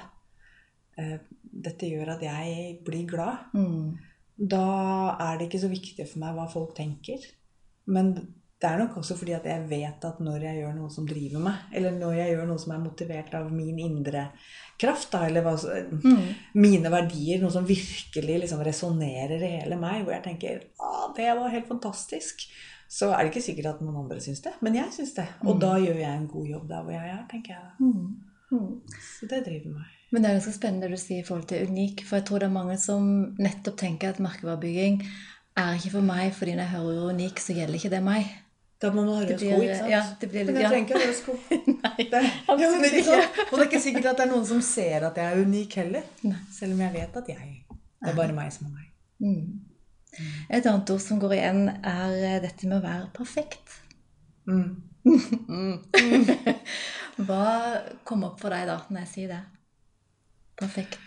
uh, 1.00 1.18
Dette 1.54 1.86
gjør 1.86 2.16
at 2.16 2.24
jeg 2.26 2.80
blir 2.86 3.04
glad, 3.06 3.52
Mm. 3.54 3.98
da 4.38 5.16
er 5.22 5.38
det 5.38 5.46
ikke 5.48 5.62
så 5.62 5.70
viktig 5.70 6.08
for 6.10 6.24
meg 6.24 6.34
hva 6.34 6.48
folk 6.50 6.72
tenker. 6.76 7.22
Men 7.86 8.16
det 8.64 8.70
er 8.72 8.78
nok 8.80 8.94
også 9.02 9.16
fordi 9.20 9.34
at 9.36 9.46
jeg 9.50 9.64
vet 9.68 10.06
at 10.08 10.20
når 10.24 10.44
jeg 10.48 10.62
gjør 10.62 10.76
noe 10.78 10.90
som 10.94 11.08
driver 11.08 11.42
meg, 11.44 11.64
eller 11.76 11.92
når 12.00 12.14
jeg 12.16 12.30
gjør 12.36 12.46
noe 12.48 12.62
som 12.64 12.72
er 12.76 12.84
motivert 12.84 13.34
av 13.36 13.50
min 13.52 13.80
indre 13.84 14.22
kraft, 14.80 15.10
da, 15.12 15.26
eller 15.28 15.44
hva, 15.44 15.54
Mm. 15.92 16.22
mine 16.56 16.92
verdier, 16.94 17.42
noe 17.42 17.52
som 17.52 17.66
virkelig 17.68 18.40
liksom 18.46 18.64
resonnerer 18.64 19.44
i 19.44 19.50
hele 19.60 19.76
meg, 19.80 20.04
hvor 20.06 20.14
jeg 20.16 20.24
tenker 20.30 20.62
ah, 20.80 21.10
det 21.18 21.28
var 21.36 21.52
helt 21.52 21.68
fantastisk, 21.68 22.46
så 22.90 23.12
er 23.12 23.24
det 23.26 23.34
ikke 23.34 23.44
sikkert 23.50 23.66
at 23.74 23.82
noen 23.82 24.00
andre 24.06 24.20
syns 24.22 24.42
det. 24.46 24.54
Men 24.62 24.76
jeg 24.80 24.92
syns 24.96 25.14
det. 25.18 25.28
Og 25.44 25.56
Mm. 25.56 25.60
da 25.60 25.74
gjør 25.84 26.00
jeg 26.00 26.14
en 26.22 26.28
god 26.28 26.48
jobb 26.48 26.68
der 26.70 26.84
hvor 26.84 26.92
jeg 26.94 27.10
er, 27.10 27.26
tenker 27.30 27.54
jeg. 27.54 27.72
Mm. 27.80 28.16
Mm. 28.52 28.82
Så 29.20 29.28
det 29.30 29.44
driver 29.46 29.74
meg. 29.74 29.86
Men 30.12 30.22
det 30.22 30.30
er 30.30 30.40
ganske 30.40 30.54
spennende 30.54 30.88
det 30.88 30.92
du 30.92 31.02
sier 31.02 31.20
i 31.20 31.24
forhold 31.28 31.48
til 31.48 31.68
unik. 31.68 32.04
For 32.06 32.16
jeg 32.18 32.26
tror 32.26 32.40
det 32.40 32.48
er 32.48 32.54
mange 32.60 32.78
som 32.78 33.36
nettopp 33.40 33.78
tenker 33.78 34.10
at 34.14 34.20
merkevarebygging 34.22 35.02
er 35.58 35.74
ikke 35.78 35.92
for 35.96 36.02
meg, 36.06 36.34
fordi 36.34 36.52
når 36.54 36.64
jeg 36.64 36.76
hører 36.76 37.10
unik, 37.14 37.40
så 37.40 37.54
gjelder 37.58 37.74
ikke 37.80 37.90
det 37.96 38.04
meg. 38.04 38.26
Da 38.84 38.88
må 38.92 39.00
man 39.06 39.14
ha 39.16 39.20
røde 39.24 39.38
sko, 39.40 39.58
ikke 39.64 39.78
sant? 39.80 39.92
ja, 39.94 40.02
det 40.20 40.28
blir 40.34 40.42
litt- 40.44 40.54
Men 40.54 40.62
jeg 40.66 40.72
trenger 40.74 40.88
ikke 40.88 40.98
ha 40.98 41.02
røde 41.06 41.18
sko. 41.20 41.32
Nei, 41.84 42.02
Det, 42.14 42.22
ja, 42.24 42.28
men 42.74 42.82
ikke 42.90 43.02
ikke. 43.04 43.20
Og 43.46 43.54
det 43.54 43.62
er 43.64 43.70
ikke 43.72 43.84
sikkert 43.88 44.08
at 44.12 44.18
det 44.20 44.26
er 44.26 44.32
noen 44.34 44.48
som 44.50 44.60
ser 44.70 45.00
at 45.10 45.16
jeg 45.22 45.28
er 45.38 45.42
unik 45.48 45.72
heller. 45.80 46.04
Nei. 46.28 46.42
Selv 46.52 46.72
om 46.76 46.80
jeg 46.84 46.92
vet 46.98 47.14
at 47.24 47.28
jeg 47.32 47.40
Det 47.70 48.08
er 48.12 48.16
bare 48.20 48.34
meg 48.36 48.50
som 48.56 48.64
er 48.68 48.74
meg. 48.82 48.88
Mm. 49.24 49.48
Et 50.50 50.66
annet 50.70 50.90
ord 50.94 51.02
som 51.02 51.18
går 51.24 51.32
igjen, 51.40 51.62
er 51.82 52.12
eh, 52.28 52.42
dette 52.44 52.64
med 52.68 52.78
å 52.78 52.84
være 52.84 53.08
perfekt. 53.16 53.68
Mm. 54.46 54.74
Hva 57.24 57.44
kom 58.08 58.24
opp 58.28 58.40
for 58.42 58.50
deg 58.54 58.64
da, 58.70 58.78
når 58.90 59.00
jeg 59.06 59.12
sier 59.14 59.30
det? 59.34 59.42
Perfekt. 60.60 61.06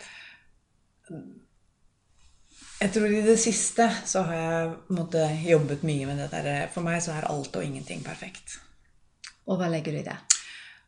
Jeg 2.77 2.93
tror 2.93 3.09
i 3.09 3.23
det 3.25 3.39
siste 3.41 3.87
så 4.05 4.21
har 4.27 4.37
jeg 4.37 4.73
måtte, 4.93 5.23
jobbet 5.47 5.83
mye 5.87 6.05
med 6.05 6.19
det 6.21 6.27
der. 6.33 6.67
For 6.73 6.85
meg 6.85 7.01
så 7.01 7.15
er 7.15 7.25
alt 7.29 7.55
og 7.57 7.65
ingenting 7.65 8.03
perfekt. 8.05 8.59
Og 9.49 9.57
hva 9.57 9.69
legger 9.71 9.95
du 9.95 10.01
i 10.03 10.05
det? 10.05 10.17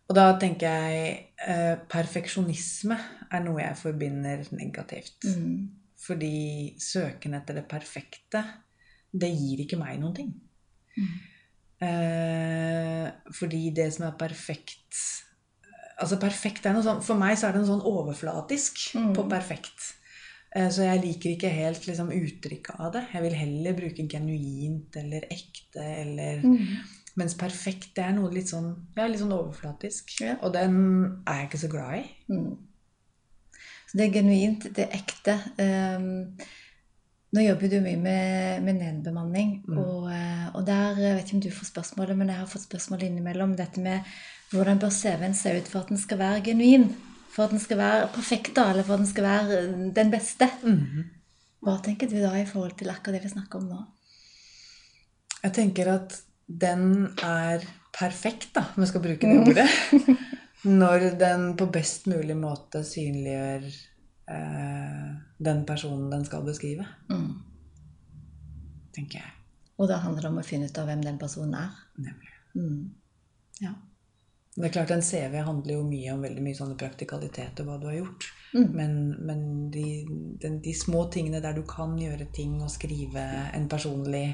Og 0.10 0.16
da 0.18 0.28
tenker 0.42 0.70
jeg 0.70 1.10
eh, 1.46 1.76
perfeksjonisme 1.90 2.98
er 3.30 3.44
noe 3.46 3.62
jeg 3.62 3.78
forbinder 3.78 4.46
negativt. 4.58 5.26
Mm. 5.26 5.70
Fordi 6.00 6.76
søken 6.82 7.36
etter 7.38 7.58
det 7.60 7.66
perfekte, 7.70 8.44
det 9.10 9.30
gir 9.34 9.66
ikke 9.66 9.80
meg 9.82 9.98
noen 10.02 10.16
ting. 10.18 10.32
Mm. 10.98 11.12
Eh, 11.90 13.06
fordi 13.34 13.70
det 13.74 13.86
som 13.96 14.10
er 14.10 14.18
perfekt 14.20 14.98
Altså 16.00 16.18
perfekt 16.20 16.66
er 16.68 16.74
noe 16.76 16.84
sånn 16.84 16.98
For 17.06 17.16
meg 17.16 17.38
så 17.40 17.48
er 17.48 17.54
det 17.56 17.62
noe 17.62 17.70
sånn 17.70 17.86
overflatisk 17.88 18.82
Mm. 18.98 19.14
på 19.16 19.24
perfekt. 19.32 19.94
Eh, 20.56 20.70
så 20.74 20.86
jeg 20.88 21.02
liker 21.04 21.36
ikke 21.36 21.50
helt 21.54 21.84
liksom, 21.88 22.10
uttrykket 22.16 22.80
av 22.80 22.94
det. 22.96 23.04
Jeg 23.14 23.22
vil 23.28 23.36
heller 23.38 23.74
bruke 23.78 24.08
genuint 24.10 24.96
eller 25.02 25.28
ekte 25.30 25.84
eller 25.84 26.42
Mm. 26.46 26.64
Mens 27.18 27.34
perfekt 27.36 27.96
det 27.98 28.04
er 28.06 28.14
noe 28.16 28.30
litt 28.32 28.48
sånn, 28.48 28.70
ja, 28.96 29.08
litt 29.10 29.20
sånn 29.20 29.34
overflatisk. 29.34 30.14
Ja. 30.22 30.38
Og 30.46 30.54
den 30.54 30.76
er 31.28 31.40
jeg 31.42 31.48
ikke 31.50 31.60
så 31.66 31.70
glad 31.74 31.98
i. 31.98 32.04
Mm. 32.32 32.54
Så 33.90 33.98
det 33.98 34.06
er 34.06 34.14
genuint, 34.14 34.68
det 34.78 34.86
er 34.86 34.96
ekte. 34.96 35.36
Um, 35.58 36.38
nå 37.34 37.44
jobber 37.44 37.70
du 37.74 37.80
mye 37.82 37.98
med, 38.00 38.64
med 38.64 38.80
nedbemanning, 38.80 39.64
Mm. 39.68 39.78
og, 39.82 40.08
eh, 40.14 40.48
og 40.56 40.66
der 40.66 40.96
jeg 41.02 41.16
vet 41.18 41.26
ikke 41.26 41.36
om 41.36 41.42
du 41.42 41.50
får 41.52 41.72
spørsmålet, 41.74 42.18
men 42.18 42.28
jeg 42.30 42.38
har 42.38 42.48
fått 42.48 42.68
spørsmål 42.70 43.04
innimellom 43.04 43.56
dette 43.58 43.82
med 43.82 44.00
hvordan 44.54 44.80
bør 44.80 44.90
CV-en 44.94 45.34
se 45.34 45.58
ut 45.58 45.68
for 45.68 45.80
at 45.82 45.90
den 45.90 45.98
skal 45.98 46.18
være 46.18 46.42
genuin? 46.46 46.96
For 47.30 47.46
at 47.46 47.54
den 47.54 47.62
skal 47.62 47.78
være 47.78 48.08
perfekt, 48.14 48.54
da, 48.58 48.70
eller 48.72 48.84
for 48.88 48.96
at 48.98 49.04
den 49.04 49.10
skal 49.12 49.26
være 49.28 49.60
eh, 49.64 49.90
den 49.96 50.12
beste? 50.14 50.48
Hva 51.60 51.76
tenker 51.84 52.10
du 52.10 52.18
da 52.24 52.34
i 52.40 52.46
forhold 52.50 52.78
til 52.80 52.90
akkurat 52.90 53.20
det 53.20 53.24
vi 53.28 53.34
snakker 53.36 53.60
om 53.62 53.68
nå? 53.70 53.80
Jeg 55.44 55.54
tenker 55.56 55.92
at 55.94 56.16
den 56.50 57.06
er 57.24 57.64
perfekt, 57.96 58.50
da, 58.56 58.66
om 58.76 58.84
jeg 58.84 58.90
skal 58.92 59.04
bruke 59.04 59.30
det 59.30 59.40
ordet. 59.44 59.68
Når 60.82 61.06
den 61.20 61.46
på 61.60 61.70
best 61.72 62.08
mulig 62.12 62.36
måte 62.36 62.82
synliggjør 62.84 63.68
eh, 64.34 65.12
den 65.40 65.62
personen 65.70 66.10
den 66.12 66.26
skal 66.28 66.44
beskrive, 66.48 66.88
Mm. 67.10 67.30
tenker 68.96 69.22
jeg. 69.22 69.32
Og 69.80 69.88
da 69.88 70.02
handler 70.04 70.26
det 70.26 70.32
om 70.34 70.42
å 70.42 70.44
finne 70.44 70.68
ut 70.68 70.78
av 70.82 70.90
hvem 70.90 71.04
den 71.06 71.18
personen 71.22 71.54
er. 71.56 71.70
Nemlig. 72.04 72.34
Mm. 72.56 72.90
Ja. 73.64 73.72
Det 74.60 74.68
er 74.68 74.74
klart 74.76 74.92
En 74.92 75.04
CV 75.06 75.38
handler 75.48 75.78
jo 75.78 75.86
mye 75.88 76.12
om 76.12 76.24
veldig 76.26 76.42
mye 76.44 76.58
sånne 76.58 76.76
praktikaliteter, 76.80 77.64
hva 77.64 77.78
du 77.80 77.88
har 77.88 77.96
gjort. 78.02 78.28
Mm. 78.52 78.70
Men, 78.76 78.96
men 79.24 79.42
de, 79.72 79.86
de, 80.42 80.52
de 80.66 80.74
små 80.76 81.06
tingene 81.14 81.40
der 81.44 81.56
du 81.56 81.64
kan 81.70 81.94
gjøre 82.00 82.28
ting 82.36 82.58
og 82.60 82.72
skrive 82.74 83.24
en 83.56 83.70
personlig 83.72 84.26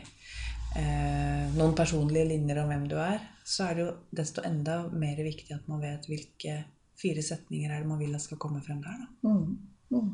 eh, 0.80 1.44
noen 1.56 1.76
personlige 1.78 2.30
linjer 2.32 2.62
om 2.64 2.72
hvem 2.72 2.88
du 2.90 2.98
er, 3.02 3.22
så 3.46 3.68
er 3.68 3.78
det 3.78 3.86
jo 3.86 3.92
desto 4.22 4.42
enda 4.48 4.80
mer 4.90 5.22
viktig 5.22 5.54
at 5.54 5.70
man 5.70 5.84
vet 5.84 6.10
hvilke 6.10 6.58
fire 6.98 7.22
setninger 7.26 7.70
er 7.70 7.84
det 7.84 7.92
man 7.92 8.02
vil 8.02 8.16
at 8.16 8.24
skal 8.24 8.42
komme 8.42 8.64
frem 8.66 8.82
der. 8.82 9.06
Mm. 9.28 9.46
Mm. 9.94 10.12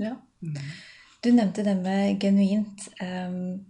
Ja. 0.00 0.14
Mm. 0.44 0.62
Du 1.24 1.32
nevnte 1.34 1.64
det 1.66 1.76
med 1.80 2.20
genuint. 2.22 2.86
Um, 3.02 3.66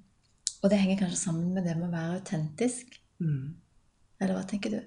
og 0.60 0.70
det 0.70 0.78
henger 0.82 1.00
kanskje 1.00 1.24
sammen 1.24 1.54
med 1.54 1.64
det 1.64 1.76
med 1.78 1.88
å 1.88 1.94
være 1.94 2.18
autentisk. 2.20 2.98
Mm. 3.22 3.54
Eller 4.20 4.36
hva 4.36 4.44
tenker 4.46 4.76
du? 4.76 4.80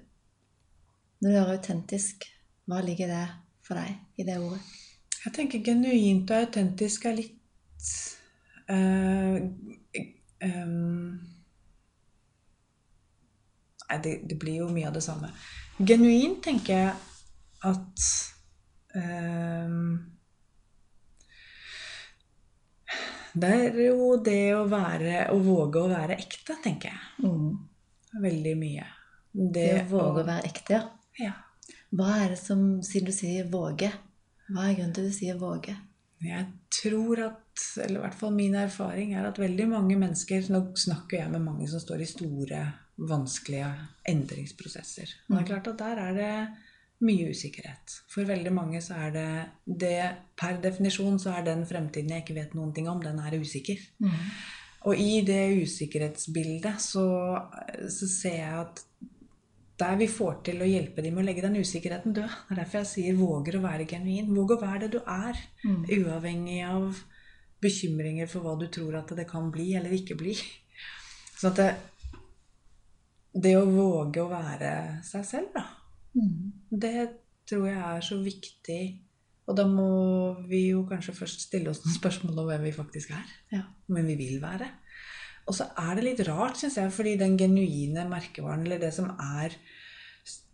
Når 1.24 1.30
du 1.30 1.36
hører 1.38 1.56
autentisk, 1.56 2.24
hva 2.68 2.82
ligger 2.84 3.08
det 3.08 3.26
for 3.64 3.80
deg 3.80 4.20
i 4.20 4.24
det 4.28 4.34
ordet? 4.44 4.58
Jeg 5.22 5.32
tenker 5.32 5.62
genuint 5.64 6.28
og 6.28 6.36
autentisk 6.36 7.06
er 7.08 7.14
litt 7.16 7.92
uh, 8.68 9.38
um, 10.44 11.14
Nei, 13.88 13.96
det, 14.04 14.12
det 14.28 14.36
blir 14.42 14.58
jo 14.58 14.66
mye 14.68 14.90
av 14.90 14.98
det 14.98 15.02
samme. 15.06 15.30
Genuint 15.80 16.42
tenker 16.44 16.76
jeg 16.76 16.92
at 17.70 18.08
um, 18.98 19.94
Det 23.32 23.54
er 23.62 23.78
jo 23.86 24.10
det 24.28 24.42
å 24.58 24.66
være 24.68 25.30
Å 25.32 25.38
våge 25.46 25.86
å 25.86 25.88
være 25.88 26.20
ekte, 26.20 26.58
tenker 26.68 26.92
jeg. 26.92 27.24
Mm. 27.24 27.56
Veldig 28.26 28.54
mye. 28.60 28.90
Det 29.32 29.70
å 29.78 29.88
våge 29.94 30.26
å 30.26 30.28
være 30.28 30.52
ekte, 30.52 30.76
ja. 30.76 30.82
Ja. 31.20 31.32
Hva 31.94 32.10
er 32.24 32.34
det 32.34 32.40
som, 32.40 32.82
siden 32.84 33.10
du 33.10 33.14
sier 33.14 33.48
våge, 33.50 33.90
hva 34.50 34.68
er 34.68 34.76
grunnen 34.76 34.94
til 34.96 35.08
du 35.08 35.14
sier 35.14 35.38
våge? 35.40 35.76
Jeg 36.24 36.46
tror 36.72 37.20
at, 37.26 37.64
eller 37.84 37.98
i 37.98 38.02
hvert 38.04 38.16
fall 38.16 38.34
min 38.34 38.54
erfaring 38.56 39.14
er 39.14 39.26
at 39.28 39.38
veldig 39.40 39.66
mange 39.68 39.96
mennesker 40.00 40.46
Nå 40.52 40.60
snakker 40.78 41.18
jeg 41.20 41.32
med 41.34 41.42
mange 41.44 41.66
som 41.68 41.82
står 41.82 42.00
i 42.00 42.08
store, 42.08 42.60
vanskelige 42.94 43.68
endringsprosesser. 44.08 45.10
Og 45.26 45.34
det 45.34 45.42
er 45.42 45.48
klart 45.48 45.70
at 45.72 45.80
der 45.82 46.00
er 46.04 46.16
det 46.16 46.34
mye 47.04 47.32
usikkerhet. 47.34 47.96
For 48.12 48.26
veldig 48.28 48.52
mange 48.54 48.80
så 48.84 48.96
er 49.06 49.14
det, 49.14 49.30
det 49.66 49.96
Per 50.38 50.60
definisjon 50.62 51.18
så 51.20 51.34
er 51.34 51.48
den 51.48 51.64
fremtiden 51.68 52.14
jeg 52.14 52.24
ikke 52.24 52.38
vet 52.38 52.54
noen 52.56 52.72
ting 52.76 52.88
om, 52.90 53.02
den 53.02 53.18
er 53.20 53.36
usikker. 53.40 53.82
Mm. 53.98 54.14
Og 54.88 55.00
i 55.00 55.20
det 55.26 55.42
usikkerhetsbildet 55.64 56.80
så, 56.82 57.06
så 57.90 58.08
ser 58.08 58.38
jeg 58.38 58.62
at 58.62 58.84
der 59.80 59.96
vi 59.98 60.06
får 60.06 60.36
til 60.46 60.60
å 60.62 60.68
hjelpe 60.68 61.02
dem 61.02 61.16
med 61.16 61.24
å 61.24 61.26
legge 61.26 61.42
den 61.42 61.56
usikkerheten 61.58 62.14
død. 62.14 62.30
Det 62.48 62.54
er 62.54 62.60
derfor 62.60 62.78
jeg 62.82 62.90
sier 62.92 63.16
våger 63.18 63.56
å 63.58 63.62
være 63.64 63.86
genuin. 63.90 64.28
Våg 64.36 64.52
å 64.54 64.60
være 64.60 64.84
det 64.86 64.92
du 64.94 65.00
er. 65.10 65.40
Mm. 65.64 65.80
Uavhengig 65.98 66.60
av 66.68 67.00
bekymringer 67.64 68.28
for 68.30 68.44
hva 68.44 68.54
du 68.60 68.68
tror 68.70 68.94
at 69.00 69.10
det 69.16 69.26
kan 69.30 69.50
bli 69.54 69.72
eller 69.78 69.94
ikke 69.96 70.14
bli. 70.20 70.34
Så 71.34 71.50
at 71.50 71.58
det, 71.58 71.70
det 73.34 73.56
å 73.58 73.64
våge 73.66 74.22
å 74.22 74.30
være 74.30 74.74
seg 75.06 75.24
selv, 75.28 75.50
da, 75.56 75.64
Mm. 76.14 76.52
det 76.70 77.08
tror 77.50 77.64
jeg 77.66 77.78
er 77.82 78.00
så 78.06 78.20
viktig. 78.22 78.82
Og 79.50 79.56
da 79.58 79.64
må 79.66 79.88
vi 80.46 80.68
jo 80.70 80.84
kanskje 80.86 81.12
først 81.18 81.40
stille 81.48 81.72
oss 81.72 81.80
noen 81.82 81.96
spørsmål 81.98 82.38
om 82.38 82.46
hvem 82.46 82.62
vi 82.68 82.70
faktisk 82.72 83.10
er. 83.10 83.32
Ja. 83.50 83.62
Hvem 83.90 84.06
vi 84.12 84.14
vil 84.20 84.38
være. 84.40 84.68
Og 85.44 85.56
så 85.58 85.66
er 85.76 85.96
det 85.96 86.04
litt 86.06 86.22
rart, 86.28 86.56
syns 86.56 86.78
jeg, 86.80 86.92
fordi 86.94 87.16
den 87.20 87.36
genuine 87.40 88.06
merkevaren, 88.08 88.64
eller 88.64 88.80
det 88.80 88.94
som 88.96 89.10
er 89.12 89.56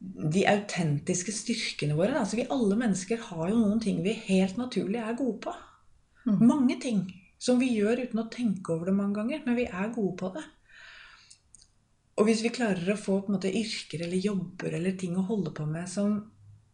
de 0.00 0.42
autentiske 0.50 1.30
styrkene 1.30 1.94
våre 1.94 2.16
altså 2.18 2.40
Vi 2.40 2.47
alle 2.50 2.75
mennesker 2.75 3.20
har 3.28 3.50
jo 3.52 3.59
noen 3.61 3.78
ting 3.82 4.00
vi 4.02 4.16
helt 4.26 4.56
naturlig 4.59 4.99
er 4.99 5.18
gode 5.18 5.38
på. 5.44 5.52
Mm. 6.26 6.40
Mange 6.42 6.78
ting 6.82 7.04
som 7.40 7.61
vi 7.61 7.70
gjør 7.76 8.02
uten 8.02 8.23
å 8.25 8.30
tenke 8.32 8.75
over 8.75 8.90
det 8.90 8.97
mange 8.97 9.20
ganger, 9.20 9.44
men 9.47 9.56
vi 9.56 9.68
er 9.68 9.94
gode 9.94 10.16
på 10.20 10.32
det. 10.35 10.42
Og 12.20 12.26
hvis 12.28 12.42
vi 12.44 12.52
klarer 12.52 12.92
å 12.92 12.99
få 13.00 13.23
måte 13.30 13.49
yrker 13.49 14.02
eller 14.04 14.20
jobber 14.20 14.75
eller 14.76 14.99
ting 15.00 15.14
å 15.16 15.25
holde 15.28 15.54
på 15.56 15.64
med 15.70 15.88
som, 15.88 16.18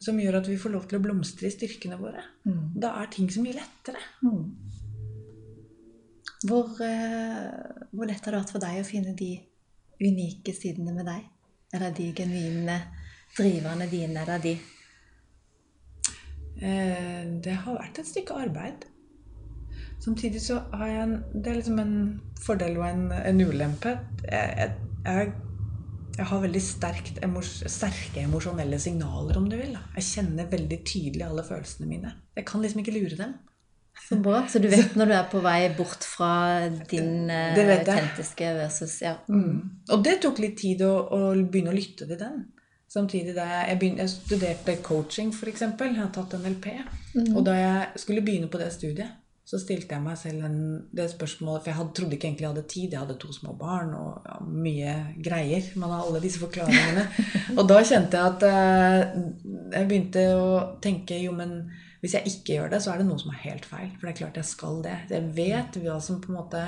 som 0.03 0.19
gjør 0.19 0.41
at 0.41 0.49
vi 0.51 0.57
får 0.59 0.73
lov 0.75 0.89
til 0.89 0.99
å 0.99 1.05
blomstre 1.05 1.47
i 1.47 1.55
styrkene 1.55 2.01
våre, 2.01 2.25
Mm. 2.47 2.73
da 2.81 2.95
er 3.03 3.07
ting 3.13 3.29
så 3.31 3.43
mye 3.43 3.55
lettere. 3.61 4.01
Mm. 4.23 4.55
Hvor, 6.45 6.77
eh, 6.85 7.87
hvor 7.93 8.07
lett 8.07 8.25
har 8.25 8.35
det 8.35 8.43
vært 8.43 8.53
for 8.53 8.63
deg 8.63 8.83
å 8.83 8.87
finne 8.87 9.17
de 9.17 9.33
unike 10.03 10.53
sidene 10.53 10.93
med 10.93 11.09
deg? 11.09 11.25
Eller 11.75 11.95
de 11.97 12.13
genuine 12.17 12.81
driverne 13.37 13.89
dine, 13.91 14.23
eller 14.23 14.43
de 14.43 14.59
Eh, 16.57 17.25
det 17.45 17.57
har 17.65 17.77
vært 17.77 18.01
et 18.01 18.09
stykke 18.09 18.37
arbeid. 18.47 18.87
Samtidig 20.01 20.41
så 20.45 20.61
har 20.73 20.89
jeg 20.89 21.03
en 21.03 21.17
Det 21.33 21.51
er 21.51 21.59
liksom 21.59 21.79
en 21.81 21.97
fordel 22.41 22.79
og 22.79 22.87
en, 22.89 23.11
en 23.13 23.41
ulempe. 23.41 23.97
Jeg, 24.25 24.71
jeg, 25.05 25.33
jeg, 26.17 26.27
har 26.31 26.41
veldig 26.41 26.63
emos, 27.25 27.51
sterke 27.67 28.25
emosjonelle 28.25 28.79
signaler, 28.81 29.37
om 29.37 29.51
du 29.51 29.57
vil. 29.57 29.77
Jeg 29.97 30.09
kjenner 30.13 30.49
veldig 30.53 30.81
tydelig 30.85 31.27
alle 31.27 31.45
følelsene 31.45 31.89
mine. 31.89 32.15
Jeg 32.37 32.47
kan 32.49 32.63
liksom 32.63 32.81
ikke 32.81 32.97
lure 32.97 33.21
dem. 33.21 33.35
Så 34.09 34.19
bra. 34.23 34.43
Så 34.49 34.61
du 34.63 34.69
vet 34.71 34.95
når 34.99 35.11
du 35.11 35.15
er 35.17 35.25
på 35.31 35.41
vei 35.43 35.61
bort 35.77 36.05
fra 36.07 36.33
din 36.91 37.31
eh, 37.33 37.59
autentiske 37.79 38.53
versus 38.59 39.01
Ja. 39.03 39.17
Og 39.27 40.05
det 40.05 40.21
tok 40.23 40.39
litt 40.43 40.59
tid 40.61 40.85
å, 40.87 40.93
å 41.11 41.21
begynne 41.35 41.73
å 41.73 41.77
lytte 41.77 42.07
til 42.07 42.21
den. 42.21 42.45
Samtidig 42.87 43.35
da 43.35 43.45
jeg, 43.67 43.79
begynte, 43.81 44.05
jeg 44.05 44.13
studerte 44.15 44.77
coaching, 44.87 45.33
f.eks. 45.35 45.65
Jeg 45.67 45.97
har 45.99 46.11
tatt 46.15 46.37
NLP. 46.39 46.69
Og 47.35 47.43
da 47.47 47.57
jeg 47.59 48.03
skulle 48.05 48.23
begynne 48.25 48.51
på 48.53 48.61
det 48.63 48.71
studiet, 48.75 49.17
så 49.47 49.61
stilte 49.63 49.95
jeg 49.95 50.03
meg 50.03 50.17
selv 50.19 50.43
en, 50.49 50.61
det 50.91 51.05
spørsmålet 51.13 51.63
For 51.63 51.71
jeg 51.71 51.79
hadde, 51.79 51.93
trodde 51.95 52.17
ikke 52.17 52.27
egentlig 52.27 52.47
jeg 52.47 52.51
hadde 52.51 52.71
tid. 52.71 52.95
Jeg 52.95 53.03
hadde 53.03 53.19
to 53.23 53.35
små 53.35 53.53
barn 53.59 53.93
og 53.95 54.25
ja, 54.27 54.39
mye 54.43 54.95
greier. 55.23 55.69
Man 55.79 55.93
har 55.95 56.07
alle 56.07 56.23
disse 56.23 56.43
forklaringene. 56.43 57.05
og 57.59 57.69
da 57.71 57.77
kjente 57.87 58.19
jeg 58.19 58.33
at 58.33 58.47
eh, 58.49 59.03
Jeg 59.77 59.91
begynte 59.91 60.25
å 60.35 60.49
tenke 60.83 61.19
jo, 61.23 61.35
men 61.39 61.61
hvis 62.07 62.15
jeg 62.15 62.31
ikke 62.31 62.55
gjør 62.55 62.69
det, 62.71 62.79
så 62.85 62.93
er 62.93 63.01
det 63.03 63.09
noe 63.09 63.19
som 63.19 63.33
er 63.35 63.41
helt 63.43 63.65
feil. 63.67 63.89
For 63.99 64.07
det 64.07 64.13
er 64.13 64.19
klart 64.21 64.37
jeg 64.39 64.47
skal 64.47 64.77
det. 64.85 64.95
Jeg 65.11 65.31
vet 65.35 65.79
hva 65.83 65.97
som 66.03 66.21
på 66.23 66.31
en 66.31 66.37
måte 66.39 66.63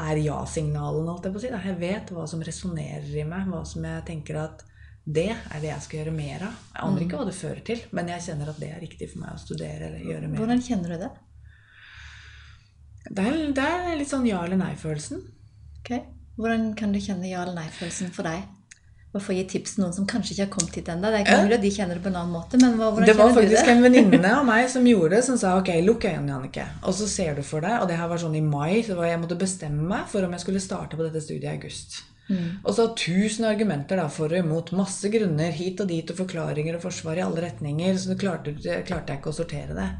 er 0.00 0.20
ja-signalen, 0.24 1.08
holdt 1.12 1.26
jeg 1.28 1.34
på 1.34 1.40
å 1.40 1.42
si. 1.42 1.50
Jeg 1.52 1.78
vet 1.82 2.12
hva 2.16 2.24
som 2.30 2.44
resonnerer 2.46 3.10
i 3.20 3.26
meg, 3.28 3.50
hva 3.52 3.60
som 3.68 3.84
jeg 3.84 4.06
tenker 4.08 4.38
at 4.40 4.64
det 5.04 5.28
er 5.34 5.58
det 5.60 5.68
jeg 5.68 5.84
skal 5.84 5.98
gjøre 5.98 6.14
mer 6.14 6.46
av. 6.46 6.56
Jeg 6.72 6.86
aner 6.86 7.04
ikke 7.04 7.20
hva 7.20 7.26
det 7.28 7.36
fører 7.36 7.60
til, 7.66 7.84
men 7.92 8.08
jeg 8.14 8.24
kjenner 8.30 8.52
at 8.52 8.62
det 8.62 8.70
er 8.72 8.80
riktig 8.80 9.10
for 9.12 9.24
meg 9.24 9.34
å 9.34 9.42
studere 9.42 9.90
eller 9.90 10.08
gjøre 10.08 10.30
mer. 10.30 10.40
Hvordan 10.40 10.64
kjenner 10.64 10.94
du 10.94 11.02
det? 11.04 11.12
Det 13.10 13.28
er, 13.28 13.38
det 13.58 13.68
er 13.68 13.96
litt 13.98 14.12
sånn 14.12 14.28
ja 14.30 14.40
eller 14.46 14.60
nei-følelsen. 14.62 15.20
Ok. 15.82 15.92
Hvordan 16.38 16.70
kan 16.78 16.94
du 16.94 17.00
kjenne 17.02 17.28
ja- 17.28 17.42
eller 17.42 17.58
nei-følelsen 17.58 18.14
for 18.14 18.30
deg? 18.30 18.46
Å 19.12 19.20
gi 19.20 19.42
tips 19.44 19.74
til 19.74 19.82
noen 19.84 19.92
som 19.92 20.06
kanskje 20.08 20.32
ikke 20.32 20.44
har 20.46 20.52
kommet 20.54 20.76
hit 20.78 20.86
ennå. 20.88 21.10
Det 21.12 21.26
Ja. 21.28 21.56
de 21.60 21.70
kjenner 21.70 21.94
det 21.94 22.02
på 22.02 22.08
en 22.08 22.16
annen 22.16 22.32
måte, 22.32 22.58
men 22.60 22.78
hvordan 22.78 23.04
Det 23.04 23.14
kjenner 23.14 23.34
du 23.34 23.40
faktisk 23.40 23.66
det? 23.66 23.68
en 23.68 23.82
venninne 23.82 24.30
av 24.38 24.46
meg 24.46 24.70
som 24.70 24.84
gjorde 24.84 25.10
det, 25.10 25.24
som 25.24 25.36
sa 25.36 25.58
ok, 25.58 25.68
lukk 25.84 26.04
øynene, 26.08 26.32
Jannicke. 26.32 26.64
Og 26.82 26.94
så 26.94 27.06
ser 27.06 27.34
du 27.34 27.42
for 27.42 27.60
deg, 27.60 27.82
og 27.82 27.88
det 27.88 27.98
her 27.98 28.08
var 28.08 28.16
sånn 28.16 28.36
i 28.36 28.40
mai, 28.40 28.82
så 28.82 28.96
var 28.96 29.06
jeg 29.06 29.20
måtte 29.20 29.38
bestemme 29.38 29.82
meg 29.82 30.08
for 30.08 30.24
om 30.24 30.32
jeg 30.32 30.40
skulle 30.40 30.60
starte 30.64 30.96
på 30.96 31.04
dette 31.04 31.20
studiet 31.20 31.44
i 31.44 31.56
august. 31.56 32.02
Mm. 32.30 32.64
Og 32.64 32.74
så 32.74 32.86
tusen 32.96 33.44
argumenter 33.44 33.96
da, 33.96 34.08
for 34.08 34.32
og 34.32 34.38
imot. 34.38 34.72
Masse 34.72 35.10
grunner 35.12 35.52
hit 35.52 35.80
og 35.80 35.88
dit 35.88 36.08
og 36.10 36.16
forklaringer 36.16 36.76
og 36.78 36.82
forsvar 36.86 37.18
i 37.18 37.24
alle 37.26 37.42
retninger. 37.44 37.98
Så 37.98 38.16
klarte, 38.16 38.54
klarte 38.86 39.12
jeg 39.12 39.20
ikke 39.20 39.32
å 39.32 39.36
sortere 39.36 39.74
det. 39.76 39.90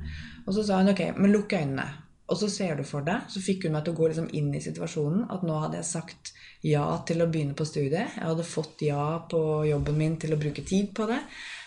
Og 0.47 0.55
så 0.55 0.65
sa 0.67 0.79
hun 0.81 0.89
ok, 0.89 1.03
men 1.19 1.35
lukk 1.35 1.53
øynene. 1.53 1.85
Og 2.33 2.39
så 2.41 2.49
ser 2.49 2.79
du 2.79 2.85
for 2.89 3.05
deg, 3.05 3.27
så 3.29 3.43
fikk 3.45 3.67
hun 3.67 3.75
meg 3.77 3.85
til 3.85 3.93
å 3.93 3.99
gå 3.99 4.07
liksom 4.09 4.31
inn 4.39 4.49
i 4.57 4.63
situasjonen, 4.65 5.27
at 5.35 5.43
nå 5.45 5.59
hadde 5.61 5.77
jeg 5.83 5.89
sagt 5.91 6.31
ja 6.65 6.87
til 7.05 7.21
å 7.21 7.29
begynne 7.29 7.57
på 7.59 7.67
studiet. 7.69 8.15
Jeg 8.17 8.25
hadde 8.25 8.47
fått 8.49 8.85
ja 8.87 9.03
på 9.29 9.43
jobben 9.69 9.99
min 10.01 10.17
til 10.23 10.33
å 10.33 10.41
bruke 10.41 10.65
tid 10.65 10.95
på 10.97 11.11
det. 11.11 11.21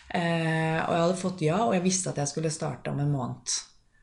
Eh, 0.09 0.79
og 0.81 0.89
jeg 0.95 1.03
hadde 1.03 1.21
fått 1.21 1.45
ja, 1.45 1.59
og 1.67 1.75
jeg 1.77 1.85
visste 1.85 2.09
at 2.09 2.21
jeg 2.23 2.31
skulle 2.31 2.53
starte 2.53 2.89
om 2.89 3.03
en 3.03 3.13
måned. 3.13 3.57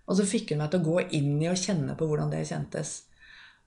Og 0.07 0.19
så 0.19 0.27
fikk 0.29 0.53
hun 0.53 0.63
meg 0.63 0.71
til 0.71 0.85
å 0.85 0.87
gå 0.93 1.05
inn 1.19 1.35
i 1.43 1.51
og 1.51 1.59
kjenne 1.59 1.99
på 1.99 2.07
hvordan 2.07 2.31
det 2.31 2.45
kjentes. 2.47 2.95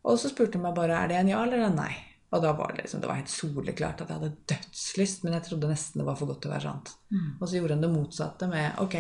Og 0.06 0.20
så 0.22 0.32
spurte 0.32 0.60
hun 0.60 0.68
meg 0.70 0.78
bare 0.78 1.02
er 1.02 1.12
det 1.12 1.20
en 1.20 1.32
ja 1.34 1.44
eller 1.44 1.68
en 1.68 1.80
nei. 1.82 1.94
Og 2.36 2.42
da 2.44 2.52
var 2.58 2.74
det 2.76 2.84
liksom, 2.84 3.00
det 3.02 3.08
var 3.08 3.16
helt 3.22 3.32
soleklart 3.32 4.02
at 4.04 4.10
jeg 4.12 4.20
hadde 4.20 4.36
dødslyst, 4.52 5.24
men 5.24 5.38
jeg 5.38 5.46
trodde 5.46 5.70
nesten 5.72 6.02
det 6.02 6.08
var 6.10 6.18
for 6.20 6.28
godt 6.28 6.42
til 6.44 6.52
å 6.52 6.54
være 6.56 6.66
sant. 6.68 6.92
Og 7.40 7.48
så 7.48 7.56
gjorde 7.58 7.78
hun 7.78 7.86
det 7.86 7.92
motsatte 7.94 8.50
med 8.52 8.80
ok, 8.84 8.96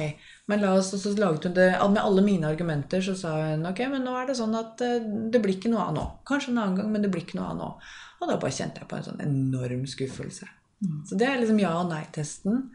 men 0.47 0.61
la 0.63 0.71
oss, 0.77 0.93
og 0.95 1.01
så 1.03 1.11
laget 1.19 1.49
hun 1.49 1.55
det 1.57 1.67
med 1.75 1.99
alle 2.01 2.23
mine 2.23 2.47
argumenter. 2.47 3.03
Så 3.03 3.17
sa 3.19 3.33
hun 3.51 3.65
ok, 3.67 3.81
men 3.91 4.05
nå 4.07 4.13
er 4.21 4.29
det 4.29 4.37
sånn 4.39 4.55
at 4.55 4.81
eh, 4.85 5.03
det 5.33 5.41
blir 5.43 5.57
ikke 5.57 5.73
noe 5.73 5.89
av 5.89 5.93
nå. 5.97 6.05
Kanskje 6.31 6.53
en 6.53 6.61
annen 6.63 6.79
gang, 6.79 6.91
men 6.95 7.03
det 7.03 7.11
blir 7.11 7.25
ikke 7.27 7.39
noe 7.41 7.51
av 7.51 7.59
nå. 7.59 7.69
Og 8.21 8.29
da 8.31 8.37
bare 8.39 8.55
kjente 8.55 8.79
jeg 8.79 8.87
på 8.87 8.95
en 9.01 9.07
sånn 9.09 9.21
enorm 9.25 9.83
skuffelse. 9.91 10.47
Så 11.09 11.17
det 11.19 11.27
er 11.27 11.39
liksom 11.41 11.59
ja- 11.59 11.75
og 11.81 11.89
nei-testen. 11.91 12.69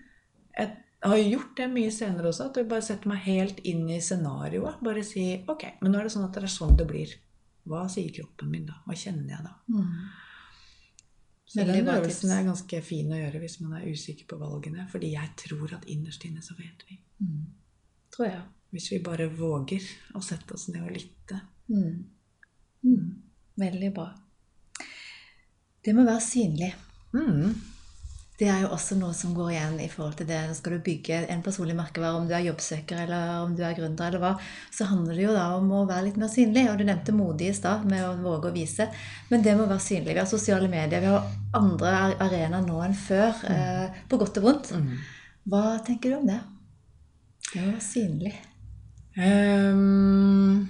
Jeg 0.58 0.76
har 1.08 1.16
gjort 1.16 1.56
det 1.56 1.66
mye 1.72 1.90
senere 1.94 2.28
også, 2.28 2.50
at 2.50 2.56
jeg 2.60 2.68
bare 2.68 2.84
setter 2.84 3.08
meg 3.08 3.22
helt 3.24 3.60
inn 3.64 3.86
i 3.88 4.00
scenarioet. 4.04 4.80
Bare 4.84 5.02
si 5.06 5.44
ok, 5.48 5.64
men 5.80 5.92
nå 5.92 5.98
er 6.00 6.08
det 6.08 6.12
sånn 6.12 6.26
at 6.28 6.34
det 6.36 6.42
er 6.44 6.52
sånn 6.52 6.76
det 6.76 6.86
blir. 6.90 7.14
Hva 7.70 7.86
sier 7.92 8.10
kroppen 8.12 8.50
min 8.50 8.66
da? 8.66 8.74
Hva 8.86 8.96
kjenner 8.96 9.30
jeg 9.36 9.44
da? 9.46 9.54
Mm. 9.72 9.94
Så 11.50 11.58
Veldig 11.58 11.80
den 11.80 11.88
øvelsen 11.90 12.30
er 12.30 12.44
ganske 12.46 12.78
fin 12.86 13.10
å 13.10 13.16
gjøre 13.18 13.40
hvis 13.42 13.56
man 13.64 13.72
er 13.80 13.88
usikker 13.90 14.28
på 14.30 14.36
valgene. 14.38 14.84
Fordi 14.92 15.08
jeg 15.16 15.32
tror 15.40 15.72
at 15.74 15.88
innerst 15.90 16.22
inne 16.28 16.44
så 16.46 16.54
vet 16.54 16.84
vi. 16.86 16.98
Mm. 17.24 17.40
Tror 18.14 18.28
jeg. 18.28 18.44
Hvis 18.70 18.86
vi 18.92 19.00
bare 19.02 19.26
våger 19.34 19.88
å 20.14 20.22
sette 20.22 20.54
oss 20.54 20.68
ned 20.70 20.84
og 20.84 20.92
lytte. 20.94 21.40
Mm. 21.72 22.04
Mm. 22.86 23.08
Veldig 23.58 23.90
bra. 23.96 24.06
Det 25.82 25.94
må 25.96 26.04
være 26.06 26.22
synlig. 26.22 26.70
Mm. 27.16 27.50
Det 28.40 28.46
er 28.48 28.62
jo 28.62 28.70
også 28.72 28.96
noe 28.96 29.12
som 29.12 29.34
går 29.36 29.50
igjen 29.52 29.74
i 29.84 29.88
forhold 29.92 30.14
til 30.16 30.28
det. 30.30 30.38
Nå 30.48 30.54
skal 30.56 30.78
du 30.78 30.84
bygge 30.86 31.18
en 31.28 31.42
personlig 31.44 31.74
merkevare, 31.76 32.16
om 32.16 32.28
du 32.28 32.32
er 32.32 32.46
jobbsøker 32.46 33.02
eller 33.02 33.42
om 33.42 33.52
du 33.52 33.60
er 33.66 33.74
gründer, 33.76 34.08
eller 34.08 34.22
hva, 34.22 34.30
så 34.72 34.86
handler 34.88 35.18
det 35.18 35.26
jo 35.26 35.34
da 35.36 35.44
om 35.58 35.68
å 35.76 35.82
være 35.84 36.06
litt 36.06 36.16
mer 36.22 36.32
synlig. 36.32 36.62
Og 36.70 36.80
du 36.80 36.86
nevnte 36.88 37.12
modig 37.12 37.50
i 37.50 37.58
stad, 37.58 37.84
med 37.90 38.00
å 38.06 38.14
våge 38.22 38.48
å 38.48 38.54
vise. 38.56 38.88
Men 39.28 39.44
det 39.44 39.58
må 39.58 39.68
være 39.68 39.84
synlig. 39.84 40.14
Vi 40.14 40.22
har 40.22 40.30
sosiale 40.30 40.72
medier, 40.72 41.04
vi 41.04 41.12
har 41.12 41.28
andre 41.60 41.92
arenaer 42.16 42.64
nå 42.64 42.80
enn 42.86 42.96
før. 42.96 43.44
Eh, 43.52 44.00
på 44.08 44.22
godt 44.24 44.40
og 44.40 44.48
vondt. 44.48 44.72
Mm. 44.72 44.90
Hva 45.52 45.64
tenker 45.84 46.14
du 46.14 46.20
om 46.22 46.32
det? 46.32 46.40
Det 47.50 47.60
å 47.60 47.68
være 47.68 47.84
synlig. 47.84 48.36
Um, 49.20 50.68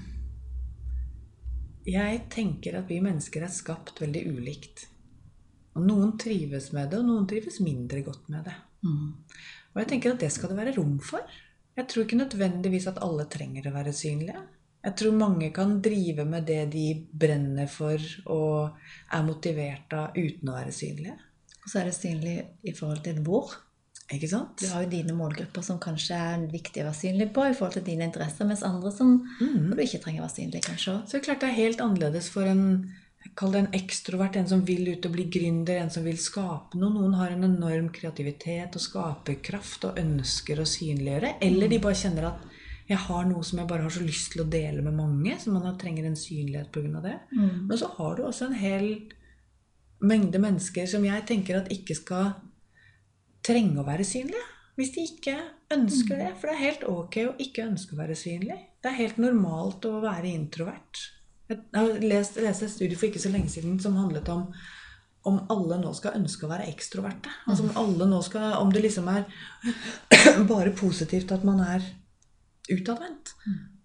jeg 1.86 2.22
tenker 2.34 2.82
at 2.82 2.90
vi 2.90 2.98
mennesker 3.04 3.46
er 3.46 3.54
skapt 3.54 4.02
veldig 4.02 4.26
ulikt. 4.34 4.88
Og 5.78 5.84
noen 5.86 6.16
trives 6.18 6.70
med 6.74 6.90
det, 6.90 6.98
og 6.98 7.06
noen 7.06 7.28
trives 7.30 7.60
mindre 7.62 8.02
godt 8.06 8.30
med 8.32 8.48
det. 8.48 8.56
Mm. 8.86 9.12
Og 9.70 9.82
jeg 9.82 9.90
tenker 9.92 10.14
at 10.14 10.24
det 10.24 10.32
skal 10.34 10.52
det 10.52 10.58
være 10.58 10.74
rom 10.78 10.96
for. 11.04 11.38
Jeg 11.78 11.86
tror 11.88 12.06
ikke 12.06 12.18
nødvendigvis 12.18 12.88
at 12.90 12.98
alle 13.04 13.28
trenger 13.30 13.68
å 13.70 13.74
være 13.76 13.94
synlige. 13.94 14.42
Jeg 14.80 14.96
tror 14.96 15.16
mange 15.16 15.50
kan 15.52 15.76
drive 15.84 16.24
med 16.24 16.46
det 16.48 16.62
de 16.72 16.84
brenner 17.22 17.68
for 17.68 18.00
og 18.32 18.78
er 19.12 19.26
motivert 19.26 19.92
av 19.96 20.16
uten 20.16 20.50
å 20.50 20.56
være 20.56 20.72
synlige. 20.74 21.16
Og 21.60 21.66
så 21.68 21.82
er 21.82 21.90
det 21.90 21.98
synlig 21.98 22.36
i 22.64 22.72
forhold 22.76 23.02
til 23.04 23.20
hvor. 23.26 23.52
Ikke 24.10 24.30
sant? 24.30 24.56
Du 24.58 24.66
har 24.72 24.82
jo 24.82 24.90
dine 24.90 25.14
målgrupper 25.14 25.62
som 25.62 25.78
kanskje 25.82 26.16
er 26.18 26.46
viktig 26.50 26.82
å 26.82 26.88
være 26.88 26.98
synlig 26.98 27.28
på 27.36 27.44
i 27.46 27.52
forhold 27.54 27.76
til 27.76 27.86
dine 27.92 28.08
interesser, 28.08 28.48
mens 28.48 28.64
andre 28.66 28.90
som 28.94 29.20
mm. 29.20 29.68
du 29.70 29.84
ikke 29.84 30.00
trenger 30.02 30.24
å 30.24 30.26
være 30.26 30.34
synlig, 30.34 30.64
kanskje. 30.66 30.96
Så 31.04 31.14
det 31.14 31.20
er 31.20 31.26
klart 31.28 31.44
det 31.44 31.50
er 31.52 31.60
helt 31.60 31.84
annerledes 31.84 32.30
for 32.32 32.48
en 32.50 32.64
Kall 33.38 33.54
det 33.54 33.60
en 33.62 33.74
ekstrovert, 33.78 34.36
en 34.36 34.48
som 34.50 34.62
vil 34.66 34.88
ut 34.90 35.06
og 35.06 35.14
bli 35.14 35.26
gründer, 35.32 35.78
en 35.80 35.92
som 35.92 36.04
vil 36.04 36.18
skape 36.20 36.78
noe. 36.78 36.92
Noen 36.92 37.14
har 37.18 37.32
en 37.34 37.46
enorm 37.46 37.88
kreativitet 37.94 38.76
og 38.76 38.82
skaperkraft 38.84 39.86
og 39.88 40.00
ønsker 40.02 40.60
å 40.60 40.68
synliggjøre. 40.68 41.36
Eller 41.46 41.70
de 41.70 41.78
bare 41.82 41.98
kjenner 42.00 42.30
at 42.32 42.46
jeg 42.90 42.98
har 43.04 43.26
noe 43.28 43.46
som 43.46 43.60
jeg 43.60 43.70
bare 43.70 43.86
har 43.86 43.94
så 43.94 44.02
lyst 44.02 44.32
til 44.34 44.42
å 44.42 44.48
dele 44.50 44.82
med 44.82 44.96
mange, 44.98 45.36
så 45.38 45.52
man 45.54 45.78
trenger 45.78 46.08
en 46.08 46.18
synlighet 46.18 46.72
pga. 46.74 47.02
det. 47.04 47.16
Mm. 47.30 47.68
Men 47.68 47.78
så 47.78 47.90
har 47.96 48.16
du 48.16 48.24
også 48.26 48.48
en 48.48 48.58
hel 48.58 48.88
mengde 50.00 50.40
mennesker 50.42 50.88
som 50.90 51.04
jeg 51.04 51.26
tenker 51.28 51.60
at 51.60 51.70
ikke 51.70 51.94
skal 51.94 52.32
trenge 53.46 53.78
å 53.78 53.86
være 53.86 54.04
synlige. 54.04 54.42
Hvis 54.74 54.92
de 54.96 55.06
ikke 55.06 55.36
ønsker 55.74 56.18
det. 56.18 56.32
For 56.40 56.48
det 56.48 56.56
er 56.56 56.64
helt 56.64 56.84
ok 56.88 57.16
å 57.28 57.38
ikke 57.42 57.68
ønske 57.68 57.94
å 57.94 58.00
være 58.00 58.18
synlig. 58.18 58.58
Det 58.80 58.90
er 58.90 59.00
helt 59.02 59.18
normalt 59.22 59.86
å 59.86 59.98
være 60.02 60.32
introvert. 60.32 61.02
Jeg 61.50 61.58
har 61.74 62.04
lest, 62.04 62.38
leste 62.38 62.68
et 62.68 62.72
studie 62.72 62.98
for 62.98 63.10
ikke 63.10 63.22
så 63.22 63.32
lenge 63.32 63.50
siden 63.50 63.80
som 63.82 63.98
handlet 63.98 64.28
om 64.32 64.46
om 65.28 65.36
alle 65.52 65.76
nå 65.82 65.90
skal 65.92 66.14
ønske 66.16 66.46
å 66.46 66.48
være 66.48 66.70
ekstroverte. 66.70 67.28
Altså 67.44 67.66
om 67.66 67.74
alle 67.76 68.06
nå 68.08 68.22
skal 68.24 68.54
Om 68.56 68.70
det 68.72 68.86
liksom 68.86 69.08
er 69.12 69.26
bare 70.52 70.72
positivt 70.72 71.32
at 71.36 71.44
man 71.44 71.60
er 71.60 71.84
utadvendt. 72.76 73.34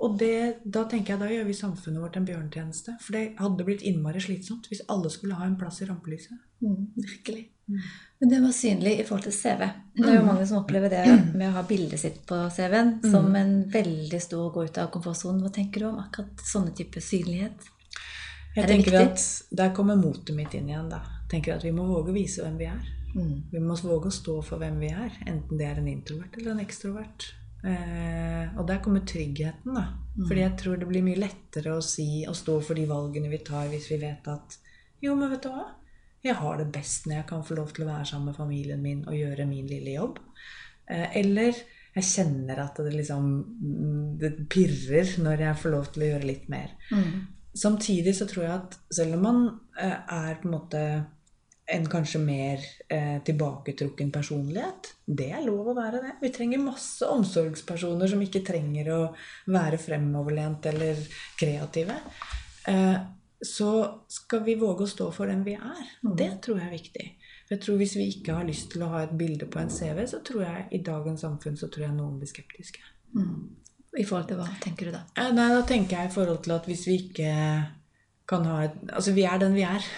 Og 0.06 0.18
det, 0.20 0.58
da 0.66 0.84
tenker 0.92 1.14
jeg 1.14 1.20
da 1.22 1.28
gjør 1.32 1.46
vi 1.48 1.54
samfunnet 1.58 2.02
vårt 2.04 2.18
en 2.20 2.26
bjørnetjeneste. 2.28 2.98
For 3.02 3.16
det 3.16 3.36
hadde 3.40 3.66
blitt 3.68 3.82
innmari 3.88 4.20
slitsomt 4.24 4.68
hvis 4.70 4.82
alle 4.92 5.10
skulle 5.14 5.38
ha 5.40 5.46
en 5.48 5.56
plass 5.60 5.82
i 5.82 5.88
rampelyset. 5.90 6.38
Mm, 6.62 6.88
virkelig. 6.96 7.46
Mm. 7.68 7.80
Men 8.22 8.30
det 8.30 8.42
var 8.44 8.52
synlig 8.54 8.92
i 9.00 9.04
forhold 9.08 9.24
til 9.26 9.34
CV. 9.34 9.70
Det 9.96 10.10
er 10.10 10.18
jo 10.20 10.26
mange 10.28 10.46
som 10.48 10.60
opplever 10.60 10.90
det 10.94 11.06
med 11.40 11.48
å 11.50 11.56
ha 11.56 11.64
bildet 11.68 12.00
sitt 12.00 12.20
på 12.30 12.42
CV-en 12.54 12.98
som 13.06 13.26
Mm. 13.32 13.36
en 13.42 13.56
veldig 13.72 14.22
stor 14.22 14.52
gå 14.54 14.66
ut 14.68 14.78
av 14.84 14.92
komfortsonen. 14.94 15.42
Hva 15.42 15.52
tenker 15.56 15.80
du 15.82 15.88
om 15.90 16.00
akkurat 16.04 16.44
sånne 16.52 16.76
typer 16.78 17.02
synlighet? 17.02 17.72
Jeg 18.56 18.64
Er 18.64 18.68
tenker 18.68 18.96
at 19.02 19.24
Der 19.52 19.74
kommer 19.76 19.96
motet 20.00 20.36
mitt 20.36 20.54
inn 20.54 20.70
igjen. 20.70 20.90
da. 20.90 21.02
Tenker 21.32 21.56
at 21.56 21.64
Vi 21.64 21.72
må 21.76 21.84
våge 21.88 22.12
å 22.12 22.16
vise 22.16 22.44
hvem 22.44 22.58
vi 22.58 22.66
er. 22.66 22.84
Mm. 23.16 23.44
Vi 23.52 23.60
må 23.60 23.76
våge 23.80 24.08
å 24.08 24.12
stå 24.12 24.42
for 24.44 24.60
hvem 24.60 24.78
vi 24.80 24.88
er. 24.92 25.12
Enten 25.26 25.58
det 25.58 25.66
er 25.68 25.78
en 25.80 25.88
introvert 25.88 26.38
eller 26.38 26.52
en 26.52 26.60
ekstrovert. 26.64 27.26
Eh, 27.66 28.58
og 28.60 28.68
der 28.70 28.82
kommer 28.84 29.06
tryggheten. 29.08 29.74
da. 29.74 29.88
Fordi 30.16 30.42
jeg 30.42 30.58
tror 30.60 30.78
det 30.80 30.88
blir 30.90 31.04
mye 31.04 31.20
lettere 31.20 31.76
å 31.76 31.84
si 31.84 32.26
og 32.30 32.38
stå 32.38 32.60
for 32.64 32.78
de 32.78 32.86
valgene 32.88 33.32
vi 33.32 33.42
tar, 33.44 33.68
hvis 33.72 33.90
vi 33.92 34.00
vet 34.04 34.28
at 34.32 34.60
jo, 35.04 35.16
men 35.18 35.34
vet 35.34 35.44
du 35.44 35.52
hva? 35.52 35.66
Jeg 36.26 36.38
har 36.40 36.58
det 36.58 36.72
best 36.74 37.06
når 37.06 37.20
jeg 37.20 37.28
kan 37.30 37.44
få 37.46 37.58
lov 37.60 37.74
til 37.76 37.86
å 37.86 37.92
være 37.92 38.08
sammen 38.10 38.32
med 38.32 38.38
familien 38.40 38.82
min 38.82 39.04
og 39.06 39.18
gjøre 39.18 39.46
min 39.50 39.68
lille 39.70 39.98
jobb. 39.98 40.22
Eh, 40.90 41.18
eller 41.22 41.60
jeg 41.96 42.08
kjenner 42.10 42.62
at 42.64 42.80
det 42.84 42.94
liksom 42.96 43.28
mm, 43.44 44.08
det 44.22 44.32
pirrer 44.52 45.14
når 45.24 45.46
jeg 45.46 45.60
får 45.62 45.76
lov 45.76 45.92
til 45.92 46.06
å 46.06 46.10
gjøre 46.14 46.30
litt 46.32 46.48
mer. 46.52 46.74
Mm. 46.92 47.12
Samtidig 47.56 48.16
så 48.18 48.28
tror 48.28 48.46
jeg 48.46 48.56
at 48.56 48.80
selv 48.98 49.18
om 49.20 49.28
man 49.28 49.44
eh, 49.80 50.00
er 50.18 50.42
på 50.42 50.50
en 50.50 50.56
måte 50.58 50.82
en 51.66 51.90
kanskje 51.90 52.20
mer 52.22 52.62
eh, 52.88 53.18
tilbaketrukken 53.26 54.12
personlighet, 54.14 54.92
det 55.06 55.32
er 55.34 55.46
lov 55.46 55.72
å 55.72 55.78
være 55.78 56.02
det. 56.04 56.14
Vi 56.22 56.30
trenger 56.34 56.62
masse 56.62 57.08
omsorgspersoner 57.10 58.12
som 58.12 58.22
ikke 58.22 58.44
trenger 58.46 58.92
å 58.94 59.02
være 59.50 59.80
fremoverlent 59.82 60.68
eller 60.70 61.02
kreative. 61.40 61.98
Eh, 62.70 62.98
så 63.46 63.72
skal 64.10 64.44
vi 64.46 64.58
våge 64.62 64.86
å 64.86 64.90
stå 64.90 65.10
for 65.14 65.30
den 65.30 65.44
vi 65.46 65.56
er. 65.58 65.84
Det 66.02 66.32
tror 66.46 66.62
jeg 66.62 66.68
er 66.70 66.78
viktig. 66.78 67.08
For 67.46 67.56
jeg 67.56 67.64
tror 67.66 67.78
Hvis 67.82 67.96
vi 67.98 68.08
ikke 68.14 68.38
har 68.38 68.48
lyst 68.48 68.72
til 68.74 68.86
å 68.86 68.90
ha 68.94 69.04
et 69.06 69.14
bilde 69.18 69.50
på 69.50 69.60
en 69.62 69.70
CV, 69.70 70.06
så 70.10 70.22
tror 70.26 70.46
jeg 70.46 70.66
i 70.72 70.82
dagens 70.86 71.26
samfunn 71.26 71.58
så 71.58 71.70
tror 71.70 71.88
jeg 71.88 71.98
noen 71.98 72.18
blir 72.22 72.30
skeptiske. 72.30 72.82
Mm. 73.18 73.56
I 73.96 74.04
forhold 74.04 74.28
til 74.30 74.40
hva 74.40 74.48
tenker 74.62 74.90
du 74.90 74.96
da? 74.96 75.06
Eh, 75.18 75.32
Nei, 75.34 75.50
da 75.54 75.62
tenker 75.66 75.98
jeg 75.98 76.12
i 76.12 76.16
forhold 76.16 76.44
til 76.46 76.56
at 76.58 76.70
hvis 76.70 76.86
vi 76.90 77.00
ikke 77.08 77.32
kan 78.28 78.46
ha 78.50 78.64
et 78.66 78.78
Altså, 78.90 79.14
vi 79.18 79.26
er 79.26 79.42
den 79.42 79.58
vi 79.58 79.66
er. 79.66 79.90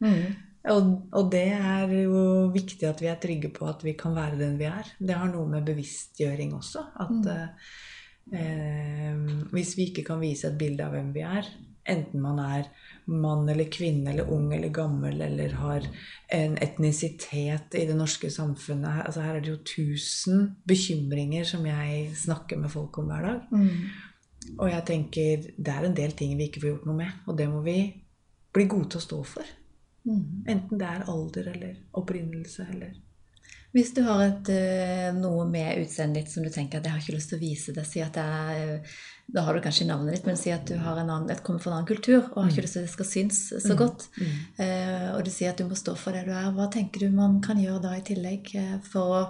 Mm. 0.00 0.36
Og, 0.72 0.86
og 1.14 1.28
det 1.30 1.46
er 1.54 1.92
jo 2.02 2.22
viktig 2.54 2.88
at 2.88 3.02
vi 3.02 3.10
er 3.10 3.20
trygge 3.22 3.52
på 3.54 3.68
at 3.70 3.84
vi 3.86 3.94
kan 3.98 4.16
være 4.16 4.40
den 4.40 4.56
vi 4.58 4.66
er. 4.68 4.88
Det 4.98 5.14
har 5.14 5.30
noe 5.30 5.46
med 5.50 5.66
bevisstgjøring 5.68 6.56
også. 6.56 6.82
At 7.04 7.14
mm. 7.14 8.34
eh, 8.40 9.22
hvis 9.54 9.76
vi 9.78 9.90
ikke 9.90 10.06
kan 10.08 10.22
vise 10.22 10.50
et 10.50 10.58
bilde 10.58 10.86
av 10.86 10.96
hvem 10.96 11.12
vi 11.14 11.22
er, 11.26 11.48
enten 11.86 12.22
man 12.22 12.40
er 12.42 12.66
mann 13.06 13.48
eller 13.48 13.68
kvinne 13.70 14.10
eller 14.10 14.30
ung 14.34 14.48
eller 14.54 14.72
gammel 14.74 15.20
eller 15.22 15.52
har 15.60 15.84
en 16.34 16.56
etnisitet 16.62 17.76
i 17.78 17.84
det 17.86 17.94
norske 17.94 18.30
samfunnet 18.34 19.04
altså 19.04 19.22
Her 19.22 19.36
er 19.38 19.44
det 19.44 19.52
jo 19.52 19.60
tusen 19.62 20.48
bekymringer 20.66 21.46
som 21.46 21.66
jeg 21.68 22.10
snakker 22.18 22.58
med 22.58 22.72
folk 22.72 22.98
om 22.98 23.12
hver 23.12 23.28
dag. 23.28 23.46
Mm. 23.52 24.56
Og 24.56 24.66
jeg 24.70 24.86
tenker 24.90 25.46
det 25.56 25.76
er 25.76 25.86
en 25.86 25.96
del 25.96 26.18
ting 26.18 26.34
vi 26.38 26.50
ikke 26.50 26.64
får 26.64 26.72
gjort 26.72 26.90
noe 26.90 26.98
med, 26.98 27.22
og 27.26 27.38
det 27.38 27.48
må 27.50 27.62
vi 27.66 27.78
bli 28.54 28.66
gode 28.70 28.90
til 28.90 29.02
å 29.02 29.06
stå 29.06 29.22
for. 29.36 29.54
Mm. 30.06 30.46
Enten 30.46 30.78
det 30.78 30.86
er 30.86 31.08
alder 31.10 31.50
eller 31.50 31.74
opprinnelse 31.98 32.66
eller 32.70 32.94
Hvis 33.74 33.90
du 33.92 34.00
har 34.06 34.22
et, 34.24 34.48
eh, 34.48 35.08
noe 35.12 35.44
med 35.50 35.82
utseendet 35.82 36.22
ditt 36.24 36.32
som 36.32 36.44
du 36.46 36.48
tenker 36.48 36.78
at 36.78 36.86
jeg 36.86 36.94
har 36.94 37.02
ikke 37.02 37.16
lyst 37.16 37.28
til 37.32 37.36
å 37.36 37.42
vise 37.42 37.74
det, 37.76 37.84
si 37.84 38.00
at 38.00 38.14
det 38.16 38.22
er, 38.24 38.94
da 39.34 39.42
har 39.44 39.52
du 39.52 39.60
kanskje 39.60 39.88
navnet 39.90 40.14
ditt, 40.14 40.28
men 40.28 40.38
si 40.40 40.52
at 40.54 40.64
du 40.70 40.78
har 40.80 40.96
en 40.96 41.10
annen, 41.10 41.28
et 41.34 41.42
kommer 41.44 41.60
fra 41.60 41.74
en 41.74 41.80
annen 41.80 41.90
kultur 41.90 42.22
og 42.22 42.38
har 42.38 42.54
ikke 42.54 42.64
lyst 42.64 42.78
til 42.78 42.86
at 42.86 42.88
det 42.88 42.94
skal 42.94 43.10
synes 43.10 43.40
så 43.66 43.76
godt, 43.76 44.06
eh, 44.62 45.10
og 45.10 45.26
du 45.26 45.32
sier 45.34 45.52
at 45.52 45.60
du 45.60 45.66
må 45.68 45.76
stå 45.76 45.92
for 45.98 46.16
det 46.16 46.24
du 46.24 46.32
er, 46.32 46.48
hva 46.56 46.70
tenker 46.72 47.04
du 47.04 47.18
man 47.18 47.42
kan 47.44 47.60
gjøre 47.60 47.82
da 47.84 47.92
i 47.98 48.06
tillegg 48.06 48.54
eh, 48.56 48.78
for 48.86 49.18
å 49.18 49.20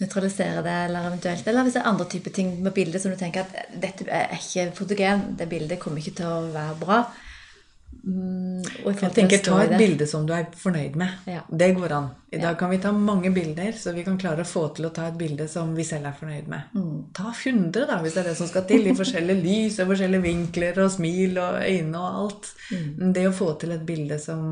nøytralisere 0.00 0.60
det, 0.66 0.76
eller 0.90 1.08
eventuelt, 1.08 1.48
eller 1.48 1.64
hvis 1.64 1.78
det 1.78 1.82
er 1.82 1.90
andre 1.94 2.08
typer 2.10 2.36
ting 2.36 2.54
med 2.60 2.76
bildet 2.76 3.00
som 3.00 3.12
du 3.12 3.18
tenker 3.20 3.46
at 3.46 3.74
dette 3.80 4.06
er 4.12 4.36
ikke 4.36 4.70
fotogen, 4.76 5.26
det 5.40 5.48
bildet 5.48 5.80
kommer 5.80 6.00
ikke 6.02 6.18
til 6.20 6.28
å 6.28 6.46
være 6.52 6.78
bra. 6.80 7.02
Mm, 7.04 7.16
og 7.16 7.16
i 7.16 7.16
forhold 7.16 7.79
Jeg 8.00 9.12
tenker 9.12 9.42
ta 9.44 9.58
et 9.64 9.74
bilde 9.78 10.06
som 10.08 10.24
du 10.26 10.32
er 10.32 10.46
fornøyd 10.56 10.96
med. 10.98 11.24
Ja. 11.28 11.42
Det 11.48 11.68
går 11.76 11.92
an. 11.92 12.08
I 12.32 12.40
dag 12.40 12.56
kan 12.58 12.70
vi 12.72 12.78
ta 12.80 12.92
mange 12.96 13.30
bilder, 13.34 13.72
så 13.76 13.92
vi 13.92 14.04
kan 14.06 14.18
klare 14.18 14.44
å 14.46 14.48
få 14.48 14.68
til 14.76 14.88
å 14.88 14.92
ta 14.94 15.08
et 15.10 15.18
bilde 15.20 15.46
som 15.50 15.74
vi 15.76 15.84
selv 15.86 16.08
er 16.08 16.16
fornøyd 16.16 16.48
med. 16.50 16.72
Mm. 16.76 16.94
Ta 17.16 17.28
100, 17.32 17.84
da, 17.90 17.98
hvis 18.00 18.16
det 18.16 18.22
er 18.22 18.30
det 18.30 18.36
som 18.38 18.48
skal 18.50 18.64
til. 18.70 18.88
I 18.88 18.96
forskjellige 18.96 19.44
lys 19.48 19.80
og 19.82 19.92
forskjellige 19.92 20.26
vinkler 20.26 20.80
og 20.84 20.92
smil 20.94 21.40
og 21.42 21.60
øyne 21.66 22.00
og 22.00 22.22
alt. 22.22 22.52
Mm. 22.70 23.10
Det 23.18 23.26
å 23.28 23.36
få 23.36 23.52
til 23.60 23.76
et 23.76 23.84
bilde 23.86 24.20
som 24.22 24.46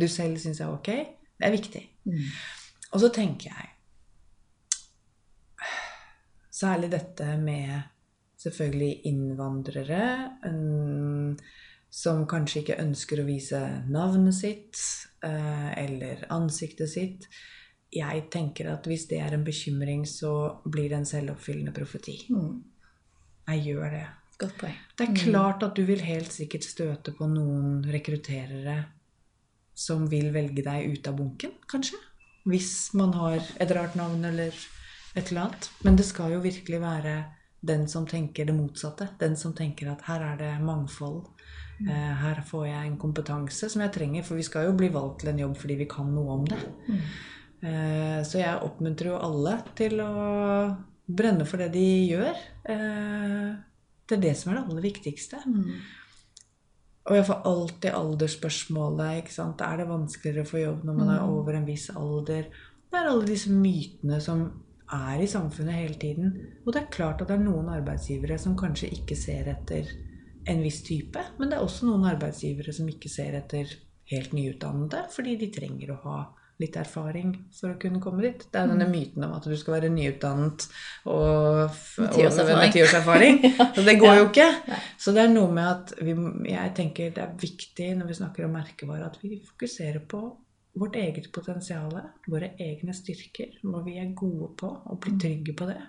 du 0.00 0.06
selv 0.08 0.40
syns 0.40 0.62
er 0.62 0.72
ok, 0.72 0.90
det 1.36 1.48
er 1.48 1.56
viktig. 1.56 1.84
Mm. 2.08 2.24
Og 2.90 3.04
så 3.04 3.12
tenker 3.14 3.52
jeg 3.52 3.68
Særlig 6.60 6.90
dette 6.92 7.24
med 7.40 7.70
selvfølgelig 8.40 9.06
innvandrere 9.08 10.00
mm, 10.44 11.36
som 11.90 12.22
kanskje 12.30 12.62
ikke 12.62 12.78
ønsker 12.82 13.20
å 13.20 13.26
vise 13.26 13.60
navnet 13.90 14.36
sitt 14.36 14.78
eh, 15.26 15.70
eller 15.82 16.22
ansiktet 16.32 16.92
sitt. 16.92 17.26
Jeg 17.90 18.28
tenker 18.30 18.70
at 18.70 18.86
hvis 18.86 19.08
det 19.10 19.18
er 19.18 19.34
en 19.34 19.44
bekymring, 19.46 20.04
så 20.06 20.62
blir 20.64 20.92
det 20.92 21.00
en 21.00 21.08
selvoppfyllende 21.10 21.74
profeti. 21.74 22.20
Mm. 22.30 22.60
Jeg 23.50 23.64
gjør 23.72 23.96
det. 23.96 24.06
Godt 24.40 24.56
poeng. 24.62 24.76
Det 24.96 25.08
er 25.08 25.18
klart 25.18 25.64
at 25.66 25.74
du 25.76 25.82
vil 25.88 26.00
helt 26.06 26.30
sikkert 26.32 26.64
støte 26.64 27.12
på 27.16 27.26
noen 27.28 27.82
rekrutterere 27.90 28.78
som 29.76 30.06
vil 30.08 30.30
velge 30.32 30.62
deg 30.64 30.94
ut 30.94 31.08
av 31.10 31.18
bunken, 31.18 31.52
kanskje. 31.68 31.98
Hvis 32.48 32.92
man 32.96 33.12
har 33.18 33.42
et 33.60 33.74
rart 33.74 33.98
navn 33.98 34.24
eller 34.30 34.54
et 35.14 35.30
eller 35.30 35.48
annet. 35.48 35.68
Men 35.84 35.98
det 35.98 36.06
skal 36.08 36.34
jo 36.36 36.42
virkelig 36.44 36.80
være 36.82 37.14
den 37.60 37.88
som 37.88 38.06
tenker 38.08 38.48
det 38.48 38.56
motsatte. 38.56 39.08
Den 39.20 39.36
som 39.36 39.52
tenker 39.56 39.92
at 39.92 40.04
her 40.08 40.24
er 40.32 40.38
det 40.40 40.54
mangfold. 40.64 41.26
Mm. 41.80 41.88
her 42.20 42.42
får 42.44 42.66
jeg 42.66 42.86
en 42.86 42.96
kompetanse 43.00 43.70
som 43.72 43.80
jeg 43.80 43.92
trenger, 43.94 44.24
for 44.24 44.36
vi 44.36 44.44
skal 44.44 44.66
jo 44.66 44.74
bli 44.76 44.90
valgt 44.92 45.22
til 45.22 45.30
en 45.30 45.38
jobb 45.40 45.54
fordi 45.56 45.78
vi 45.80 45.86
kan 45.88 46.10
noe 46.12 46.34
om 46.34 46.42
det. 46.44 46.58
Mm. 46.90 46.98
så 48.28 48.36
jeg 48.42 48.66
oppmuntrer 48.66 49.08
jo 49.08 49.22
alle 49.24 49.54
til 49.78 50.02
å 50.04 50.10
brenne 51.16 51.46
for 51.48 51.62
det 51.62 51.70
de 51.74 51.86
gjør. 52.10 52.36
Eh, 52.74 53.48
det 54.08 54.16
er 54.16 54.22
det 54.24 54.36
som 54.38 54.52
er 54.52 54.58
det 54.60 54.66
aller 54.68 54.86
viktigste. 54.86 55.40
Og 57.10 57.16
jeg 57.16 57.26
får 57.26 57.46
alltid 57.48 57.96
aldersspørsmålet. 57.96 59.22
ikke 59.22 59.34
sant? 59.34 59.62
Er 59.64 59.80
det 59.80 59.88
vanskeligere 59.88 60.46
å 60.46 60.50
få 60.50 60.62
jobb 60.62 60.84
når 60.86 60.98
man 60.98 61.12
er 61.14 61.22
over 61.24 61.56
en 61.56 61.68
viss 61.68 61.88
alder? 61.90 62.50
Det 62.90 62.98
er 62.98 63.08
alle 63.08 63.26
disse 63.26 63.52
mytene 63.54 64.20
som 64.22 64.44
er 64.96 65.22
i 65.22 65.28
samfunnet 65.30 65.78
hele 65.78 65.98
tiden. 66.00 66.32
Og 66.64 66.72
det 66.74 66.82
er 66.82 66.94
klart 66.94 67.22
at 67.22 67.30
det 67.30 67.38
er 67.38 67.44
noen 67.44 67.70
arbeidsgivere 67.72 68.38
som 68.40 68.56
kanskje 68.58 68.90
ikke 68.96 69.18
ser 69.18 69.50
etter 69.52 69.90
en 70.50 70.62
viss 70.64 70.80
type, 70.86 71.22
men 71.38 71.50
det 71.50 71.58
er 71.58 71.64
også 71.64 71.86
noen 71.86 72.08
arbeidsgivere 72.10 72.72
som 72.74 72.88
ikke 72.88 73.10
ser 73.12 73.36
etter 73.38 73.70
helt 74.10 74.32
nyutdannede, 74.34 75.04
fordi 75.14 75.36
de 75.38 75.50
trenger 75.54 75.92
å 75.94 76.02
ha 76.04 76.18
litt 76.60 76.76
erfaring 76.76 77.32
for 77.56 77.72
å 77.72 77.78
kunne 77.80 78.02
komme 78.04 78.24
dit. 78.26 78.42
Det 78.52 78.60
er 78.60 78.68
denne 78.68 78.88
myten 78.90 79.24
om 79.24 79.32
at 79.36 79.46
du 79.48 79.54
skal 79.56 79.78
være 79.78 79.92
nyutdannet 79.94 80.66
og, 81.08 81.78
Med 82.02 82.12
tiårserfaring. 82.16 82.74
erfaring. 82.98 83.38
Så 83.76 83.84
det 83.86 83.96
går 84.00 84.18
jo 84.18 84.26
ikke. 84.28 84.48
Så 85.00 85.14
det 85.16 85.24
er 85.24 85.32
noe 85.32 85.48
med 85.56 85.70
at 85.70 85.94
vi, 86.04 86.16
jeg 86.50 86.74
tenker 86.76 87.14
det 87.16 87.24
er 87.24 87.38
viktig 87.40 87.88
når 87.96 88.10
vi 88.10 88.18
snakker 88.20 88.46
om 88.46 88.56
merkevare, 88.58 89.08
at 89.08 89.16
vi 89.22 89.40
fokuserer 89.46 90.02
på 90.10 90.20
vårt 90.72 90.96
eget 90.96 91.32
potensial, 91.32 91.92
våre 92.30 92.52
egne 92.58 92.94
styrker, 92.94 93.58
hva 93.66 93.82
vi 93.86 93.98
er 93.98 94.12
gode 94.16 94.52
på, 94.60 94.70
og 94.70 95.00
bli 95.02 95.16
trygge 95.20 95.54
på 95.58 95.66
det. 95.70 95.80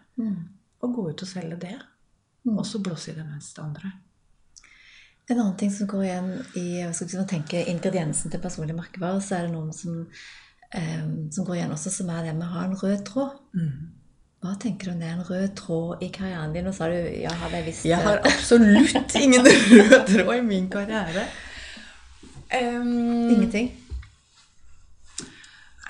Og 0.82 0.96
gå 0.96 1.10
ut 1.12 1.24
og 1.26 1.30
selge 1.30 1.60
det. 1.62 1.78
Og 2.50 2.66
så 2.66 2.82
blåse 2.82 3.12
i 3.12 3.18
det 3.18 3.26
meste 3.28 3.62
andre. 3.62 3.92
En 5.30 5.40
annen 5.40 5.58
ting 5.58 5.72
som 5.72 5.88
går 5.88 6.04
igjen 6.04 6.32
i 6.60 6.68
vi 6.82 7.18
man 7.18 7.28
tenker 7.30 7.70
ingrediensen 7.70 8.32
til 8.32 8.42
personlig 8.42 8.76
merkevare, 8.76 9.22
så 9.22 9.38
er 9.38 9.46
det 9.46 9.54
noen 9.54 9.72
som, 9.74 10.08
eh, 10.74 11.06
som 11.32 11.46
går 11.46 11.60
igjen 11.60 11.76
også, 11.76 11.94
som 11.94 12.10
er 12.10 12.26
det 12.26 12.36
med 12.36 12.48
å 12.48 12.56
ha 12.56 12.66
en 12.66 12.76
rød 12.76 13.06
tråd. 13.06 13.38
Hva 14.42 14.56
tenker 14.58 14.90
du 14.90 14.92
om 14.96 15.00
det 15.00 15.08
er 15.08 15.20
en 15.20 15.30
rød 15.30 15.56
tråd 15.56 16.02
i 16.02 16.10
karrieren 16.10 16.54
din? 16.54 16.66
Nå 16.66 16.74
sa 16.74 16.90
du 16.90 16.98
ja, 16.98 17.30
har 17.30 17.54
jeg 17.54 17.66
visst 17.68 17.86
Jeg 17.86 18.02
har 18.02 18.24
absolutt 18.26 19.16
ingen 19.24 19.46
rød 19.46 20.08
tråd 20.10 20.36
i 20.40 20.42
min 20.42 20.68
karriere. 20.70 21.28
Um, 22.52 23.30
ingenting. 23.30 23.70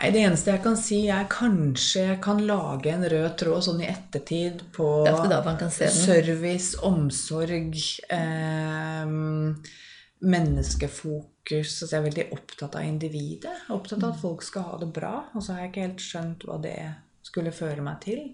Nei, 0.01 0.09
Det 0.11 0.21
eneste 0.25 0.49
jeg 0.49 0.61
kan 0.63 0.77
si, 0.79 0.99
er 1.13 1.27
kanskje 1.29 2.07
jeg 2.07 2.21
kan 2.25 2.39
lage 2.47 2.89
en 2.89 3.03
rød 3.05 3.35
tråd 3.37 3.65
sånn 3.67 3.83
i 3.83 3.89
ettertid 3.91 4.63
på 4.73 4.87
er 5.85 5.93
service, 5.93 6.79
omsorg, 6.87 7.77
eh, 8.09 9.11
menneskefokus. 10.25 11.75
Altså 11.83 11.91
jeg 11.91 11.99
er 11.99 12.07
veldig 12.07 12.25
opptatt 12.33 12.79
av 12.79 12.87
individet. 12.87 13.53
Opptatt 13.69 14.01
av 14.01 14.15
at 14.15 14.23
folk 14.23 14.41
skal 14.41 14.65
ha 14.71 14.79
det 14.81 14.89
bra. 14.95 15.13
Og 15.35 15.45
så 15.45 15.53
har 15.53 15.67
jeg 15.67 15.71
ikke 15.71 15.85
helt 15.85 16.05
skjønt 16.07 16.47
hva 16.49 16.57
det 16.65 16.75
skulle 17.21 17.53
føre 17.53 17.85
meg 17.85 18.01
til. 18.01 18.25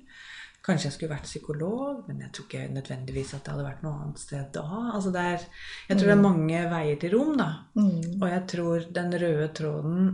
Kanskje 0.63 0.88
jeg 0.88 0.95
skulle 0.95 1.15
vært 1.17 1.27
psykolog, 1.27 2.08
men 2.08 2.23
jeg 2.23 2.32
tror 2.32 2.47
ikke 2.47 2.63
nødvendigvis 2.75 3.36
at 3.36 3.43
det 3.43 3.53
hadde 3.53 3.67
vært 3.67 3.84
noe 3.84 3.99
annet 4.06 4.23
sted 4.23 4.49
da. 4.56 4.63
Altså 4.93 5.12
det 5.12 5.27
er, 5.36 5.45
jeg 5.91 5.99
tror 5.99 6.08
det 6.13 6.15
er 6.15 6.23
mange 6.23 6.63
veier 6.71 6.97
til 7.03 7.13
rom, 7.15 7.36
da. 7.39 7.51
Og 7.75 8.27
jeg 8.32 8.41
tror 8.56 8.89
den 8.97 9.15
røde 9.19 9.51
tråden 9.56 10.10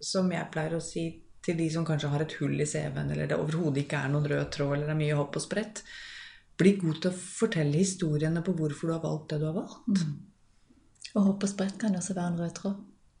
som 0.00 0.30
jeg 0.32 0.50
pleier 0.52 0.76
å 0.76 0.82
si 0.84 1.08
til 1.44 1.56
de 1.58 1.68
som 1.72 1.86
kanskje 1.86 2.10
har 2.12 2.24
et 2.24 2.34
hull 2.40 2.60
i 2.60 2.66
CV-en, 2.68 3.12
eller 3.14 3.30
det 3.30 3.38
overhodet 3.38 3.84
ikke 3.84 4.02
er 4.02 4.12
noen 4.12 4.26
rød 4.28 4.50
tråd, 4.54 4.74
eller 4.74 4.90
det 4.90 4.94
er 4.96 5.00
mye 5.00 5.18
hopp 5.18 5.38
og 5.38 5.44
sprett, 5.44 5.82
bli 6.58 6.74
god 6.80 7.00
til 7.02 7.12
å 7.12 7.18
fortelle 7.18 7.78
historiene 7.78 8.42
på 8.44 8.54
hvorfor 8.58 8.90
du 8.90 8.94
har 8.96 9.04
valgt 9.04 9.32
det 9.32 9.40
du 9.40 9.48
har 9.48 9.56
valgt. 9.56 10.04
Og 11.14 11.26
hopp 11.30 11.46
og 11.46 11.50
sprett 11.50 11.78
kan 11.80 11.94
også 11.96 12.16
være 12.18 12.32
en 12.32 12.40
rød 12.42 12.54
tråd. 12.58 12.78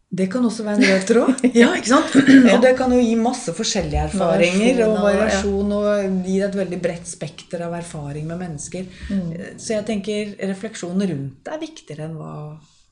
Det 0.08 0.24
kan 0.32 0.44
også 0.48 0.64
være 0.64 0.80
en 0.80 0.88
rød 0.88 1.06
tråd. 1.08 1.42
Ja, 1.60 1.68
ikke 1.76 1.90
sant? 1.90 2.14
Og 2.54 2.62
det 2.64 2.72
kan 2.78 2.92
jo 2.96 3.00
gi 3.02 3.12
masse 3.20 3.52
forskjellige 3.52 4.06
erfaringer 4.08 4.80
og 4.86 4.94
variasjon 5.04 5.74
og 5.76 6.24
gi 6.24 6.38
et 6.46 6.56
veldig 6.56 6.78
bredt 6.80 7.10
spekter 7.10 7.66
av 7.66 7.76
erfaring 7.76 8.24
med 8.30 8.40
mennesker. 8.40 8.88
Mm. 9.12 9.58
Så 9.60 9.74
jeg 9.76 9.84
tenker 9.90 10.32
refleksjonen 10.48 11.04
rundt 11.12 11.42
det 11.44 11.54
er 11.54 11.60
viktigere 11.60 12.08
enn 12.08 12.16
hva 12.16 12.32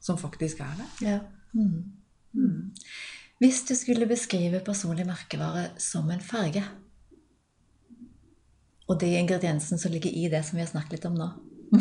som 0.05 0.21
faktisk 0.21 0.61
er 0.65 0.77
det. 0.83 0.91
Ja. 1.09 1.19
Mm. 1.57 2.75
Hvis 3.43 3.61
du 3.69 3.75
skulle 3.77 4.09
beskrive 4.09 4.63
personlig 4.65 5.05
merkevare 5.09 5.69
som 5.83 6.09
en 6.11 6.23
farge, 6.25 6.63
og 8.87 9.01
de 9.03 9.11
ingrediensene 9.19 9.81
som 9.83 9.93
ligger 9.93 10.15
i 10.15 10.29
det 10.33 10.41
som 10.47 10.57
vi 10.57 10.63
har 10.63 10.71
snakket 10.71 10.97
litt 10.97 11.07
om 11.09 11.17
nå, 11.19 11.27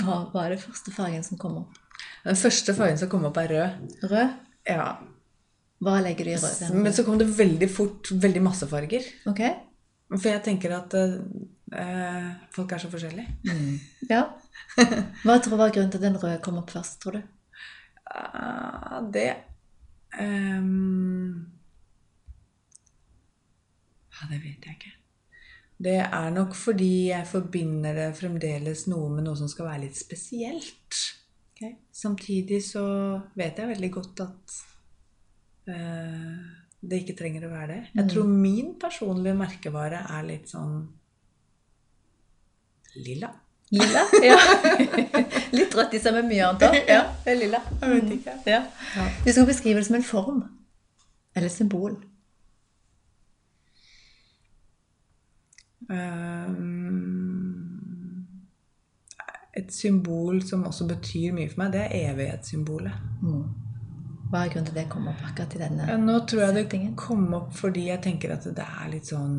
hva, 0.01 0.17
hva 0.33 0.45
er 0.45 0.55
det 0.55 0.63
første 0.63 0.91
fargen 0.91 1.23
som 1.23 1.39
kommer 1.39 1.63
opp? 1.63 1.77
Den 2.25 2.39
første 2.39 2.73
fargen 2.75 2.97
som 2.99 3.11
kom 3.11 3.27
opp, 3.29 3.37
er 3.37 3.53
rød. 3.53 3.93
Rød? 4.09 4.33
Ja, 4.67 4.87
Hva 5.85 5.99
legger 6.01 6.25
du 6.25 6.31
i 6.33 6.39
rød? 6.39 6.55
Den 6.63 6.81
Men 6.83 6.95
så 6.95 7.05
kom 7.05 7.19
det 7.21 7.27
veldig 7.37 7.69
fort 7.69 8.09
veldig 8.11 8.41
masse 8.43 8.67
farger. 8.67 9.05
Ok? 9.29 9.41
For 10.15 10.29
jeg 10.31 10.41
tenker 10.45 10.73
at 10.75 10.95
eh, 10.97 12.29
folk 12.55 12.73
er 12.73 12.81
så 12.81 12.89
forskjellige. 12.91 13.37
Ja. 14.09 14.25
Hva 15.23 15.37
tror 15.37 15.53
du 15.53 15.59
var 15.61 15.73
grunnen 15.75 15.93
til 15.93 16.01
at 16.01 16.07
den 16.07 16.17
røde 16.19 16.41
kom 16.43 16.57
opp 16.59 16.73
først, 16.73 16.99
tror 17.03 17.19
du? 17.19 17.21
Ah, 18.11 18.99
det 19.13 19.29
ehm, 20.21 21.51
Ja, 24.15 24.29
det 24.31 24.39
vet 24.39 24.63
jeg 24.65 24.77
ikke. 24.77 24.93
Det 25.75 25.97
er 25.99 26.29
nok 26.31 26.55
fordi 26.55 27.09
jeg 27.09 27.27
forbinder 27.27 27.97
det 27.97 28.09
fremdeles 28.15 28.85
noe 28.87 29.09
med 29.11 29.25
noe 29.25 29.35
som 29.35 29.49
skal 29.51 29.67
være 29.67 29.83
litt 29.87 29.99
spesielt. 29.99 31.01
Samtidig 31.95 32.59
så 32.63 32.83
vet 33.39 33.59
jeg 33.59 33.71
veldig 33.71 33.89
godt 33.93 34.21
at 34.25 34.55
uh, 35.71 36.39
det 36.79 37.01
ikke 37.01 37.15
trenger 37.17 37.47
å 37.47 37.53
være 37.53 37.67
det. 37.71 37.79
Jeg 37.95 38.11
tror 38.11 38.29
min 38.29 38.73
personlige 38.81 39.37
merkevare 39.39 40.03
er 40.17 40.27
litt 40.27 40.51
sånn 40.51 40.77
lilla. 42.99 43.31
Lilla? 43.73 44.03
Ja. 44.23 44.37
Litt 45.57 45.75
rødt 45.75 45.95
i 45.97 46.01
seg 46.01 46.13
med 46.19 46.27
mye 46.29 46.49
annet 46.49 46.67
òg. 46.67 46.75
Ja, 46.87 46.99
det 47.23 47.31
er 47.33 47.39
lilla. 47.39 47.61
Jeg 47.81 47.95
vet 47.95 48.11
ikke. 48.19 48.35
Ja. 48.45 48.59
Ja. 48.95 49.07
Vi 49.25 49.33
skal 49.33 49.47
beskrive 49.49 49.81
det 49.81 49.87
som 49.87 49.97
en 49.97 50.05
form. 50.05 50.43
Eller 51.35 51.49
symbol. 51.49 51.97
Ehm, 55.91 57.55
et 59.53 59.73
symbol 59.73 60.41
som 60.47 60.63
også 60.65 60.87
betyr 60.87 61.33
mye 61.35 61.49
for 61.49 61.63
meg, 61.63 61.73
det 61.73 61.83
er 61.85 62.13
evighetssymbolet. 62.13 63.03
Hva 64.31 64.41
er 64.41 64.49
grunnen 64.53 64.69
til 64.69 64.77
det 64.77 64.87
kom 64.89 65.09
opp 65.09 65.21
akkurat 65.27 65.53
i 65.55 65.61
denne 65.61 65.85
Ja, 65.89 65.97
nå 66.01 66.17
tror 66.27 66.47
jeg 66.47 66.55
det 66.71 66.79
kom 66.97 67.27
opp 67.37 67.53
fordi 67.55 67.85
jeg 67.91 68.01
tenker 68.03 68.33
at 68.33 68.47
det 68.57 68.65
er 68.65 68.89
litt 68.91 69.11
sånn 69.11 69.37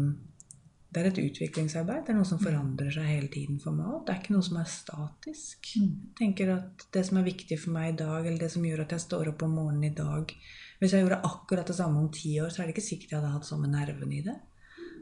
Det 0.96 1.02
er 1.02 1.10
et 1.10 1.18
utviklingsarbeid. 1.20 2.06
Det 2.06 2.12
er 2.14 2.16
noe 2.16 2.24
som 2.24 2.38
forandrer 2.40 2.94
seg 2.94 3.04
hele 3.04 3.26
tiden 3.28 3.58
for 3.60 3.76
meg. 3.76 3.98
Det 4.06 4.14
er 4.14 4.20
ikke 4.22 4.32
noe 4.32 4.46
som 4.46 4.56
er 4.56 4.70
statisk. 4.72 5.68
Jeg 5.76 6.14
tenker 6.16 6.54
at 6.54 6.86
Det 6.96 7.02
som 7.04 7.18
er 7.20 7.26
viktig 7.26 7.58
for 7.60 7.74
meg 7.74 7.90
i 7.90 7.96
dag, 7.98 8.24
eller 8.24 8.40
det 8.40 8.48
som 8.54 8.64
gjør 8.64 8.86
at 8.86 8.94
jeg 8.96 9.04
står 9.04 9.28
opp 9.34 9.44
om 9.44 9.58
morgenen 9.58 9.90
i 9.90 9.92
dag 9.92 10.32
Hvis 10.80 10.94
jeg 10.96 11.04
gjorde 11.04 11.20
akkurat 11.28 11.68
det 11.68 11.76
samme 11.76 12.00
om 12.00 12.08
ti 12.08 12.32
år, 12.40 12.48
så 12.48 12.62
er 12.62 12.70
det 12.70 12.76
ikke 12.78 12.86
sikkert 12.86 13.12
jeg 13.12 13.20
hadde 13.20 13.34
hatt 13.34 13.50
samme 13.50 13.68
nerven 13.68 14.16
i 14.16 14.22
det. 14.24 14.38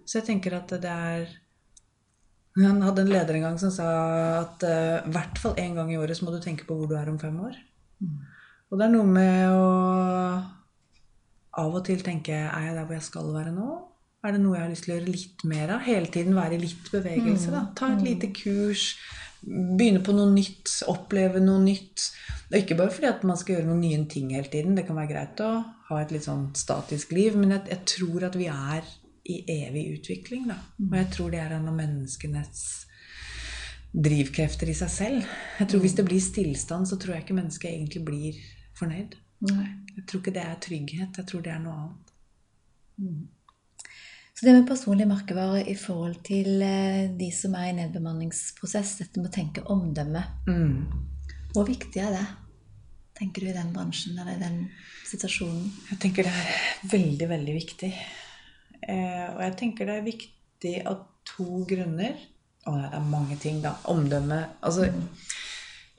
Så 0.03 0.19
jeg 0.19 0.27
tenker 0.33 0.59
at 0.59 0.75
det 0.83 0.91
er 0.91 1.31
Han 2.59 2.83
hadde 2.83 3.07
en 3.07 3.15
leder 3.15 3.39
en 3.39 3.47
gang 3.47 3.63
som 3.63 3.71
sa 3.71 3.87
at 4.43 4.67
i 4.67 4.75
i 4.99 5.15
hvert 5.15 5.39
fall 5.39 5.55
én 5.63 5.79
gang 5.79 5.95
i 5.95 6.03
året 6.03 6.19
så 6.19 6.27
må 6.27 6.35
du 6.35 6.43
tenke 6.43 6.67
på 6.67 6.75
hvor 6.75 6.91
du 6.91 6.99
er 6.99 7.11
om 7.11 7.23
fem 7.23 7.39
år. 7.39 7.55
Og 8.71 8.79
det 8.79 8.89
er 8.89 8.95
noe 8.99 9.07
med 9.07 9.55
å 9.55 9.65
av 11.55 11.75
og 11.79 11.85
til 11.87 12.03
tenke 12.03 12.35
Er 12.35 12.63
jeg 12.67 12.75
der 12.75 12.83
hvor 12.83 12.99
jeg 12.99 13.07
skal 13.07 13.31
være 13.31 13.55
nå? 13.55 13.94
Er 14.25 14.33
det 14.33 14.41
noe 14.41 14.57
jeg 14.57 14.65
har 14.65 14.73
lyst 14.73 14.87
til 14.87 14.95
å 14.95 14.97
gjøre 14.97 15.13
litt 15.13 15.45
mer 15.51 15.75
av? 15.77 15.85
Hele 15.85 16.09
tiden 16.13 16.37
være 16.37 16.57
i 16.57 16.63
litt 16.63 16.91
bevegelse. 16.93 17.51
da. 17.53 17.67
Ta 17.77 17.91
et 17.93 18.05
lite 18.07 18.31
kurs. 18.33 18.95
Begynne 19.45 20.01
på 20.01 20.15
noe 20.17 20.31
nytt. 20.33 20.71
Oppleve 20.89 21.43
noe 21.45 21.61
nytt. 21.61 22.07
Og 22.49 22.57
ikke 22.63 22.79
bare 22.79 22.95
fordi 22.95 23.11
at 23.11 23.27
man 23.29 23.37
skal 23.37 23.59
gjøre 23.59 23.69
noen 23.69 23.83
nye 23.85 24.05
ting 24.09 24.33
hele 24.33 24.49
tiden. 24.49 24.79
Det 24.79 24.87
kan 24.89 24.97
være 24.97 25.13
greit 25.13 25.45
å 25.45 25.51
ha 25.91 26.01
et 26.01 26.15
litt 26.15 26.25
sånn 26.25 26.47
statisk 26.57 27.13
liv, 27.13 27.37
men 27.37 27.53
jeg, 27.53 27.67
jeg 27.75 27.85
tror 27.93 28.25
at 28.31 28.39
vi 28.41 28.49
er 28.49 28.89
i 29.29 29.39
evig 29.59 29.85
utvikling. 29.99 30.49
da. 30.49 30.57
Og 30.89 30.97
jeg 31.03 31.11
tror 31.13 31.31
det 31.35 31.45
er 31.45 31.55
en 31.59 31.69
av 31.69 31.77
menneskenes 31.77 32.65
drivkrefter 33.95 34.73
i 34.73 34.75
seg 34.81 34.91
selv. 34.91 35.37
Jeg 35.61 35.69
tror 35.71 35.85
Hvis 35.85 35.97
det 36.01 36.09
blir 36.09 36.21
stillstand, 36.21 36.89
så 36.89 36.97
tror 36.97 37.15
jeg 37.15 37.27
ikke 37.27 37.37
mennesket 37.37 37.71
egentlig 37.71 38.05
blir 38.09 38.41
fornøyd. 38.79 39.17
Jeg 39.95 40.07
tror 40.09 40.21
ikke 40.21 40.35
det 40.35 40.45
er 40.49 40.61
trygghet. 40.61 41.17
Jeg 41.21 41.27
tror 41.29 41.45
det 41.45 41.53
er 41.53 41.63
noe 41.63 41.77
annet. 41.85 42.15
Så 44.35 44.47
det 44.47 44.53
med 44.57 44.67
personlig 44.67 45.07
merkevare 45.07 45.61
i 45.71 45.77
forhold 45.79 46.17
til 46.27 46.63
eh, 46.67 47.05
de 47.15 47.29
som 47.35 47.55
er 47.55 47.69
i 47.71 47.77
nedbemanningsprosess, 47.77 48.97
dette 48.99 49.21
med 49.23 49.31
å 49.31 49.35
tenke 49.37 49.63
omdømme, 49.71 50.25
Mm. 50.51 50.87
hvor 51.55 51.67
viktig 51.69 52.03
er 52.03 52.11
det? 52.17 52.27
Tenker 53.15 53.45
du 53.45 53.49
i 53.53 53.55
den 53.55 53.71
bransjen 53.73 54.19
eller 54.19 54.35
i 54.35 54.41
den 54.43 54.57
situasjonen? 55.07 55.69
Jeg 55.93 55.99
tenker 56.03 56.27
det 56.27 56.33
er 56.35 56.89
veldig, 56.91 57.29
veldig 57.31 57.55
viktig. 57.55 57.93
Eh, 58.89 59.29
og 59.37 59.41
jeg 59.45 59.57
tenker 59.61 59.87
det 59.87 59.95
er 60.01 60.09
viktig 60.09 60.75
av 60.91 61.05
to 61.25 61.63
grunner. 61.71 62.17
Å, 62.67 62.75
nei, 62.75 62.89
det 62.91 62.99
er 62.99 63.07
mange 63.13 63.37
ting, 63.39 63.61
da. 63.63 63.77
Omdømme 63.93 64.41
Altså, 64.65 64.89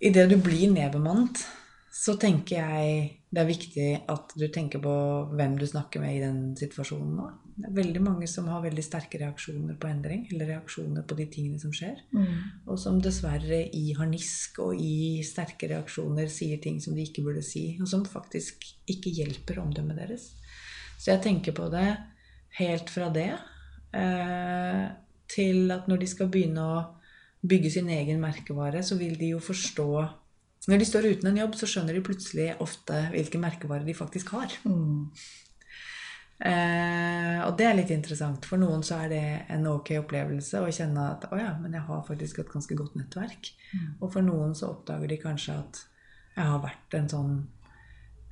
idet 0.01 0.27
du 0.29 0.35
blir 0.43 0.67
nedbemannet, 0.73 1.39
så 1.93 2.17
tenker 2.19 2.57
jeg 2.59 3.21
det 3.31 3.41
er 3.41 3.47
viktig 3.47 3.89
at 4.11 4.33
du 4.35 4.47
tenker 4.51 4.79
på 4.83 4.93
hvem 5.31 5.55
du 5.59 5.65
snakker 5.69 6.01
med 6.03 6.17
i 6.17 6.23
den 6.25 6.55
situasjonen 6.59 7.15
nå. 7.15 7.31
Det 7.55 7.69
er 7.69 7.75
veldig 7.77 8.01
mange 8.03 8.27
som 8.27 8.49
har 8.51 8.63
veldig 8.65 8.83
sterke 8.83 9.19
reaksjoner 9.21 9.77
på 9.79 9.87
endring, 9.87 10.25
eller 10.31 10.49
reaksjoner 10.51 11.05
på 11.07 11.15
de 11.15 11.27
tingene 11.31 11.59
som 11.61 11.71
skjer. 11.71 12.01
Og 12.67 12.79
som 12.81 12.97
dessverre 12.99 13.61
i 13.71 13.93
harnisk 13.95 14.59
og 14.59 14.75
i 14.75 15.23
sterke 15.23 15.69
reaksjoner 15.71 16.27
sier 16.27 16.59
ting 16.59 16.81
som 16.83 16.97
de 16.97 17.05
ikke 17.07 17.23
burde 17.23 17.43
si, 17.45 17.77
og 17.79 17.87
som 17.87 18.03
faktisk 18.03 18.67
ikke 18.91 19.13
hjelper 19.21 19.61
omdømmet 19.63 20.01
deres. 20.03 20.33
Så 20.99 21.13
jeg 21.13 21.23
tenker 21.23 21.55
på 21.55 21.69
det 21.71 21.87
helt 22.59 22.91
fra 22.91 23.07
det 23.13 23.31
eh, 23.95 24.83
til 25.31 25.71
at 25.71 25.87
når 25.87 26.03
de 26.03 26.11
skal 26.11 26.29
begynne 26.31 26.59
å 26.59 26.83
bygge 27.45 27.71
sin 27.71 27.89
egen 27.93 28.19
merkevare, 28.19 28.83
så 28.83 28.97
vil 28.99 29.15
de 29.19 29.31
jo 29.35 29.39
forstå 29.39 29.89
Når 30.65 30.79
de 30.81 30.85
står 30.85 31.05
uten 31.05 31.27
en 31.29 31.37
jobb, 31.37 31.55
så 31.55 31.67
skjønner 31.69 31.93
de 31.93 32.01
plutselig 32.01 32.45
ofte 32.59 32.97
hvilken 33.13 33.43
merkevare 33.43 33.85
de 33.85 33.93
faktisk 33.93 34.31
har. 34.33 34.49
Eh, 36.35 37.39
og 37.45 37.55
det 37.55 37.67
er 37.69 37.77
litt 37.77 37.91
interessant. 37.95 38.45
For 38.47 38.59
noen 38.59 38.83
så 38.83 38.99
er 39.05 39.11
det 39.13 39.25
en 39.55 39.67
ok 39.71 39.93
opplevelse 40.01 40.61
å 40.61 40.71
kjenne 40.73 41.09
at 41.13 41.27
å 41.31 41.39
ja, 41.39 41.53
men 41.61 41.77
jeg 41.77 41.87
har 41.87 42.05
faktisk 42.07 42.41
et 42.43 42.51
ganske 42.51 42.77
godt 42.77 42.97
nettverk. 42.99 43.51
Og 44.01 44.09
for 44.11 44.25
noen 44.25 44.55
så 44.57 44.73
oppdager 44.73 45.11
de 45.11 45.19
kanskje 45.21 45.59
at 45.59 45.83
jeg 46.35 46.47
har 46.51 46.59
vært 46.63 46.97
en 46.97 47.07
sånn 47.11 47.35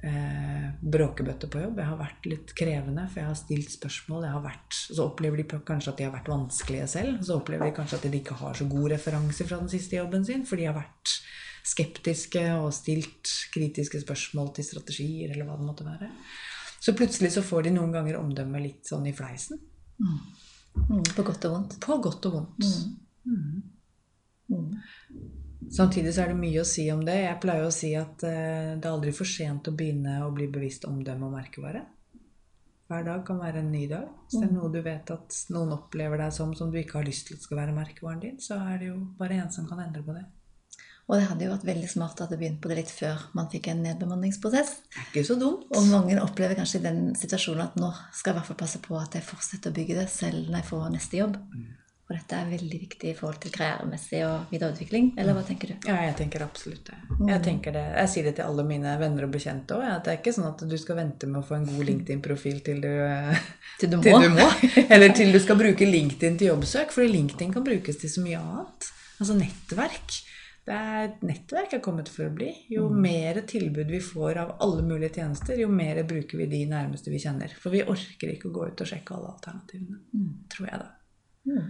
eh, 0.03 0.65
bråkebøtte 0.81 1.47
på 1.51 1.61
jobb. 1.63 1.79
Jeg 1.79 1.91
har 1.91 2.01
vært 2.01 2.27
litt 2.27 2.53
krevende, 2.59 3.05
for 3.07 3.21
jeg 3.21 3.29
har 3.29 3.39
stilt 3.39 3.75
spørsmål. 3.77 4.27
Jeg 4.27 4.35
har 4.35 4.43
vært, 4.49 4.79
så 4.83 5.07
opplever 5.07 5.39
de 5.39 5.61
kanskje 5.71 5.93
at 5.93 6.01
de 6.01 6.07
har 6.09 6.15
vært 6.17 6.33
vanskelige 6.33 6.89
selv. 6.97 7.23
Så 7.23 7.39
opplever 7.39 7.69
de 7.69 7.77
kanskje 7.79 8.01
at 8.01 8.07
de 8.09 8.19
ikke 8.19 8.39
har 8.41 8.59
så 8.59 8.67
god 8.67 8.91
referanse 8.97 9.47
fra 9.47 9.61
den 9.63 9.71
siste 9.71 9.99
jobben 9.99 10.27
sin, 10.27 10.43
for 10.49 10.59
de 10.59 10.67
har 10.67 10.75
vært 10.77 11.15
skeptiske 11.63 12.41
og 12.57 12.73
stilt 12.75 13.31
kritiske 13.53 14.01
spørsmål 14.03 14.51
til 14.57 14.67
strategier, 14.67 15.31
eller 15.31 15.47
hva 15.47 15.55
det 15.55 15.69
måtte 15.69 15.87
være. 15.87 16.11
Så 16.83 16.93
plutselig 16.93 17.31
så 17.31 17.41
får 17.45 17.63
de 17.63 17.71
noen 17.77 17.93
ganger 17.95 18.17
omdømmet 18.19 18.63
litt 18.63 18.89
sånn 18.89 19.05
i 19.07 19.13
fleisen. 19.15 19.61
Mm, 20.03 21.05
på 21.15 21.23
godt 21.23 21.45
og 21.47 21.53
vondt. 21.53 21.77
På 21.85 21.95
godt 22.03 22.27
og 22.27 22.33
vondt. 22.35 22.67
Mm. 23.23 24.73
Samtidig 25.71 26.11
så 26.11 26.25
er 26.25 26.33
det 26.33 26.41
mye 26.41 26.59
å 26.59 26.67
si 26.67 26.89
om 26.91 27.05
det. 27.07 27.15
Jeg 27.23 27.39
pleier 27.45 27.69
å 27.69 27.71
si 27.71 27.93
at 27.95 28.25
eh, 28.27 28.75
det 28.75 28.83
er 28.83 28.91
aldri 28.91 29.13
for 29.15 29.29
sent 29.29 29.71
å 29.71 29.75
begynne 29.79 30.19
å 30.25 30.33
bli 30.35 30.49
bevisst 30.51 30.83
omdømme 30.89 31.29
og 31.29 31.37
merkevare. 31.37 31.85
Hver 32.91 33.07
dag 33.07 33.23
kan 33.25 33.39
være 33.39 33.63
en 33.63 33.71
ny 33.71 33.85
dag. 33.87 34.11
Hvis 34.27 34.41
det 34.41 34.49
er 34.49 34.53
noe 34.57 34.71
du 34.73 34.81
vet 34.83 35.15
at 35.15 35.39
noen 35.55 35.71
opplever 35.77 36.19
deg 36.19 36.35
som 36.35 36.51
som 36.57 36.67
du 36.73 36.81
ikke 36.81 36.99
har 36.99 37.07
lyst 37.07 37.31
til 37.31 37.39
skal 37.39 37.63
være 37.63 37.79
merkevaren 37.79 38.19
din, 38.25 38.39
så 38.43 38.59
er 38.59 38.83
det 38.83 38.91
jo 38.91 38.99
bare 39.17 39.39
en 39.39 39.55
som 39.55 39.71
kan 39.71 39.79
endre 39.87 40.03
på 40.03 40.19
det. 40.19 40.25
Og 41.11 41.19
det 41.19 41.27
hadde 41.27 41.43
jo 41.43 41.51
vært 41.51 41.67
veldig 41.67 41.89
smart 41.91 42.21
at 42.23 42.31
det 42.31 42.39
begynte 42.39 42.63
på 42.63 42.71
det 42.71 42.79
litt 42.79 42.91
før 42.93 43.25
man 43.35 43.49
fikk 43.51 43.67
en 43.73 43.83
nedbemanningsprosess. 43.83 44.73
Det 44.87 45.01
er 45.01 45.07
ikke 45.09 45.27
så 45.27 45.35
dumt. 45.39 45.67
Og 45.75 45.87
mange 45.91 46.15
opplever 46.23 46.55
kanskje 46.55 46.79
i 46.79 46.85
den 46.85 47.01
situasjonen 47.19 47.65
at 47.65 47.79
nå 47.79 47.91
skal 48.15 48.31
jeg 48.31 48.37
i 48.37 48.39
hvert 48.39 48.51
fall 48.51 48.61
passe 48.63 48.83
på 48.83 48.95
at 48.99 49.17
jeg 49.19 49.27
fortsetter 49.27 49.73
å 49.73 49.75
bygge 49.75 49.97
det 49.99 50.09
selv 50.13 50.47
når 50.47 50.61
jeg 50.61 50.69
får 50.71 50.91
neste 50.95 51.19
jobb. 51.19 51.39
Og 52.03 52.15
dette 52.17 52.35
er 52.35 52.49
veldig 52.51 52.79
viktig 52.81 53.09
i 53.09 53.13
forhold 53.15 53.37
til 53.43 53.51
karrieremessig 53.53 54.19
og 54.27 54.49
videreutvikling. 54.51 55.13
Eller 55.19 55.35
hva 55.37 55.43
tenker 55.47 55.71
du? 55.71 55.87
Ja, 55.87 56.01
jeg 56.03 56.17
tenker 56.19 56.43
absolutt 56.43 56.89
det. 56.89 56.97
Jeg, 57.29 57.39
tenker 57.45 57.75
det. 57.75 57.83
jeg 57.95 58.11
sier 58.11 58.27
det 58.27 58.33
til 58.39 58.47
alle 58.47 58.65
mine 58.67 58.95
venner 58.99 59.27
og 59.27 59.31
bekjente 59.35 59.77
òg. 59.77 59.85
Det 60.03 60.11
er 60.11 60.19
ikke 60.19 60.33
sånn 60.35 60.49
at 60.49 60.65
du 60.67 60.75
skal 60.79 60.99
vente 60.99 61.29
med 61.31 61.39
å 61.39 61.45
få 61.47 61.57
en 61.57 61.69
god 61.69 61.87
LinkedIn-profil 61.87 62.59
til 62.67 62.83
du, 62.83 62.91
Til 63.79 63.95
til 64.03 64.27
du 64.27 64.29
må. 64.35 64.49
Eller 64.93 65.15
til 65.15 65.31
du 65.35 65.39
skal 65.43 65.59
bruke 65.59 65.87
LinkedIn 65.87 66.37
til 66.41 66.51
jobbsøk. 66.51 66.91
For 66.95 67.07
LinkedIn 67.07 67.55
kan 67.55 67.65
brukes 67.65 68.03
til 68.03 68.11
så 68.11 68.23
mye 68.25 68.43
annet. 68.43 68.91
Altså 69.23 69.39
nettverk. 69.39 70.19
Det 70.63 70.75
er, 70.79 71.09
nettverk 71.27 71.73
er 71.75 71.81
kommet 71.83 72.07
for 72.07 72.29
å 72.29 72.33
bli. 72.33 72.49
Jo 72.71 72.85
mer 72.87 73.41
tilbud 73.49 73.89
vi 73.91 73.99
får 74.03 74.37
av 74.45 74.53
alle 74.63 74.83
mulige 74.87 75.17
tjenester, 75.19 75.57
jo 75.59 75.67
mer 75.67 75.99
bruker 76.07 76.39
vi 76.39 76.47
de 76.47 76.61
nærmeste 76.71 77.11
vi 77.11 77.19
kjenner. 77.19 77.51
For 77.59 77.73
vi 77.73 77.81
orker 77.83 78.31
ikke 78.31 78.47
å 78.47 78.53
gå 78.55 78.69
ut 78.71 78.83
og 78.85 78.87
sjekke 78.87 79.17
alle 79.17 79.33
alternativene. 79.33 79.99
Tror 80.53 80.69
jeg, 80.69 80.85
da. 80.85 81.65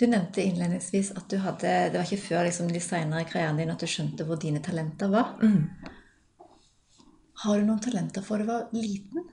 Du 0.00 0.06
nevnte 0.08 0.42
innledningsvis 0.42 1.12
at 1.20 1.28
du 1.30 1.36
hadde, 1.44 1.72
det 1.92 2.00
var 2.00 2.08
ikke 2.08 2.24
før 2.24 2.46
liksom, 2.48 2.72
de 2.72 2.80
seinere 2.82 3.28
karrieren 3.28 3.60
din 3.60 3.70
at 3.70 3.84
du 3.84 3.86
skjønte 3.90 4.24
hvor 4.26 4.40
dine 4.40 4.62
talenter 4.64 5.12
var. 5.12 5.36
Har 7.44 7.60
du 7.60 7.68
noen 7.68 7.82
talenter 7.84 8.24
for 8.24 8.40
du 8.40 8.48
var 8.48 8.72
liten? 8.72 9.28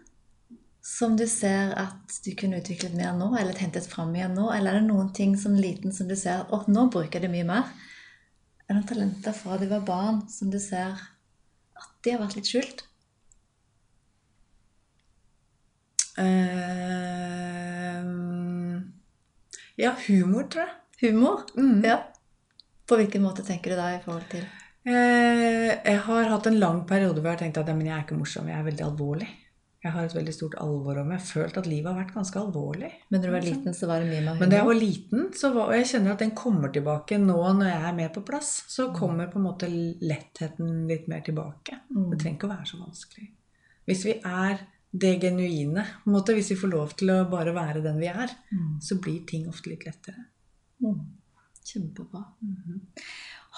Som 0.83 1.15
du 1.15 1.23
ser 1.31 1.71
at 1.79 2.19
du 2.25 2.33
kunne 2.35 2.59
utviklet 2.59 2.95
mer 2.97 3.15
nå, 3.15 3.31
eller 3.39 3.55
hentet 3.55 3.87
fram 3.87 4.11
igjen 4.17 4.35
nå? 4.35 4.49
Eller 4.51 4.75
er 4.75 4.83
det 4.83 4.89
noen 4.91 5.13
ting 5.15 5.37
som 5.39 5.55
liten 5.55 5.95
som 5.95 6.11
du 6.11 6.15
ser 6.19 6.43
at 6.43 6.67
nå 6.67 6.89
bruker 6.91 7.19
jeg 7.19 7.29
det 7.29 7.31
mye 7.33 7.47
mer? 7.47 7.71
Er 8.69 8.75
det 8.75 8.83
noen 8.83 8.89
talenter 8.91 9.33
fra 9.33 9.55
de 9.57 9.65
var 9.65 9.81
barn 9.81 10.19
som 10.29 10.51
du 10.53 10.59
ser 10.61 10.93
at 10.93 11.93
de 12.05 12.11
har 12.13 12.19
vært 12.21 12.35
litt 12.37 12.49
skjult? 12.51 12.83
Uh, 16.19 16.35
ja, 19.79 19.95
humor, 20.05 20.45
tror 20.53 20.67
jeg. 20.67 20.75
Humor? 21.01 21.49
Mm. 21.57 21.81
Ja. 21.87 21.97
På 22.85 22.99
hvilken 22.99 23.25
måte 23.25 23.41
tenker 23.47 23.73
du 23.73 23.79
da 23.79 23.87
i 23.95 24.01
forhold 24.05 24.29
til 24.35 24.45
uh, 24.45 25.69
jeg 25.73 25.97
har 26.05 26.29
hatt 26.29 26.49
en 26.51 26.61
lang 26.61 26.83
periode 26.89 27.17
hvor 27.23 27.31
jeg 27.31 27.39
har 27.39 27.43
tenkt 27.47 27.57
at 27.63 27.73
ja, 27.73 27.77
men 27.79 27.89
jeg 27.89 27.95
er 27.97 28.05
ikke 28.05 28.21
morsom, 28.21 28.53
jeg 28.53 28.59
er 28.59 28.69
veldig 28.69 28.85
alvorlig. 28.85 29.31
Jeg 29.79 29.93
har 29.95 30.03
et 30.09 30.15
veldig 30.15 30.33
stort 30.35 30.55
alvor 30.59 30.97
om 30.99 31.05
meg. 31.07 31.21
Jeg 31.21 31.23
har 31.23 31.29
følt 31.29 31.57
at 31.61 31.67
livet 31.71 31.87
har 31.87 31.99
vært 32.01 32.15
ganske 32.17 32.39
alvorlig. 32.41 32.89
Men 33.07 33.21
når 33.21 33.29
du 33.29 33.35
var 33.37 33.45
liten, 33.45 33.75
så 33.77 33.87
var 33.87 34.01
det 34.03 34.09
mye 34.09 34.23
med 34.25 34.33
humor? 34.33 34.39
Men 34.41 34.51
da 34.51 34.57
jeg 34.57 34.67
var 34.67 34.79
liten, 34.79 35.21
så 35.39 35.51
var, 35.55 35.69
og 35.69 35.77
jeg 35.77 35.87
kjenner 35.93 36.15
at 36.15 36.23
den 36.25 36.33
kommer 36.35 36.73
tilbake 36.75 37.19
nå 37.21 37.37
når 37.37 37.69
jeg 37.69 37.85
er 37.87 37.95
mer 38.01 38.09
på 38.15 38.23
plass, 38.27 38.49
så 38.67 38.89
kommer 38.95 39.29
på 39.31 39.39
en 39.39 39.45
måte 39.45 39.69
lettheten 39.71 40.73
litt 40.89 41.07
mer 41.11 41.23
tilbake. 41.23 41.79
Det 41.87 42.19
trenger 42.19 42.35
ikke 42.35 42.49
å 42.49 42.51
være 42.57 42.67
så 42.73 42.81
vanskelig. 42.81 43.29
Hvis 43.87 44.03
vi 44.09 44.17
er 44.19 44.59
det 44.91 45.13
genuine, 45.21 45.85
på 46.03 46.11
en 46.11 46.17
måte, 46.17 46.35
hvis 46.35 46.51
vi 46.51 46.59
får 46.59 46.73
lov 46.73 46.93
til 46.99 47.13
å 47.13 47.21
bare 47.31 47.55
være 47.55 47.85
den 47.85 48.03
vi 48.03 48.11
er, 48.11 48.35
så 48.83 48.99
blir 48.99 49.23
ting 49.29 49.47
ofte 49.47 49.71
litt 49.71 49.87
lettere. 49.87 50.27
Mm. 50.83 50.99
Kjempebra. 51.69 52.25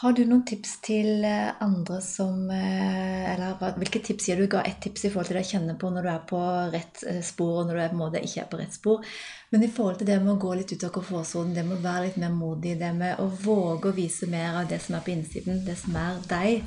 Har 0.02 0.16
du 0.18 0.24
noen 0.26 0.42
tips 0.50 0.80
til 0.82 1.26
eh, 1.28 1.52
andre 1.62 2.00
som 2.02 2.48
eh, 2.50 3.28
Eller 3.30 3.76
hvilke 3.78 4.00
tips 4.02 4.32
gir 4.32 4.40
du? 4.42 4.48
Ga 4.50 4.64
ett 4.66 4.80
tips 4.82 5.04
i 5.06 5.12
forhold 5.14 5.30
til 5.30 5.38
det 5.38 5.44
å 5.46 5.50
kjenne 5.52 5.76
på 5.78 5.92
når 5.94 6.08
du 6.08 6.10
er 6.10 6.24
på 6.32 6.40
rett 6.74 7.04
eh, 7.06 7.20
spor, 7.26 7.60
og 7.60 7.68
når 7.70 7.78
du 7.78 7.82
er 7.84 7.92
på 7.92 7.98
en 8.00 8.02
måte 8.02 8.24
ikke 8.26 8.42
er 8.42 8.50
på 8.50 8.62
rett 8.64 8.74
spor. 8.74 9.06
Men 9.54 9.68
i 9.68 9.70
forhold 9.70 10.00
til 10.00 10.10
det 10.10 10.18
med 10.24 10.34
å 10.34 10.40
gå 10.42 10.56
litt 10.58 10.74
ut 10.74 10.88
av 10.88 10.94
komfortsonen, 10.96 11.54
det 11.54 11.68
med 11.68 11.78
å 11.78 11.86
være 11.86 12.08
litt 12.08 12.18
mer 12.24 12.34
modig, 12.34 12.74
det 12.82 12.90
med 12.98 13.22
å 13.22 13.30
våge 13.44 13.92
å 13.92 13.98
vise 14.00 14.30
mer 14.32 14.58
av 14.64 14.72
det 14.74 14.82
som 14.82 14.98
er 14.98 15.06
på 15.06 15.14
innsiden, 15.14 15.62
det 15.68 15.78
som 15.84 16.02
er 16.02 16.18
deg, 16.34 16.66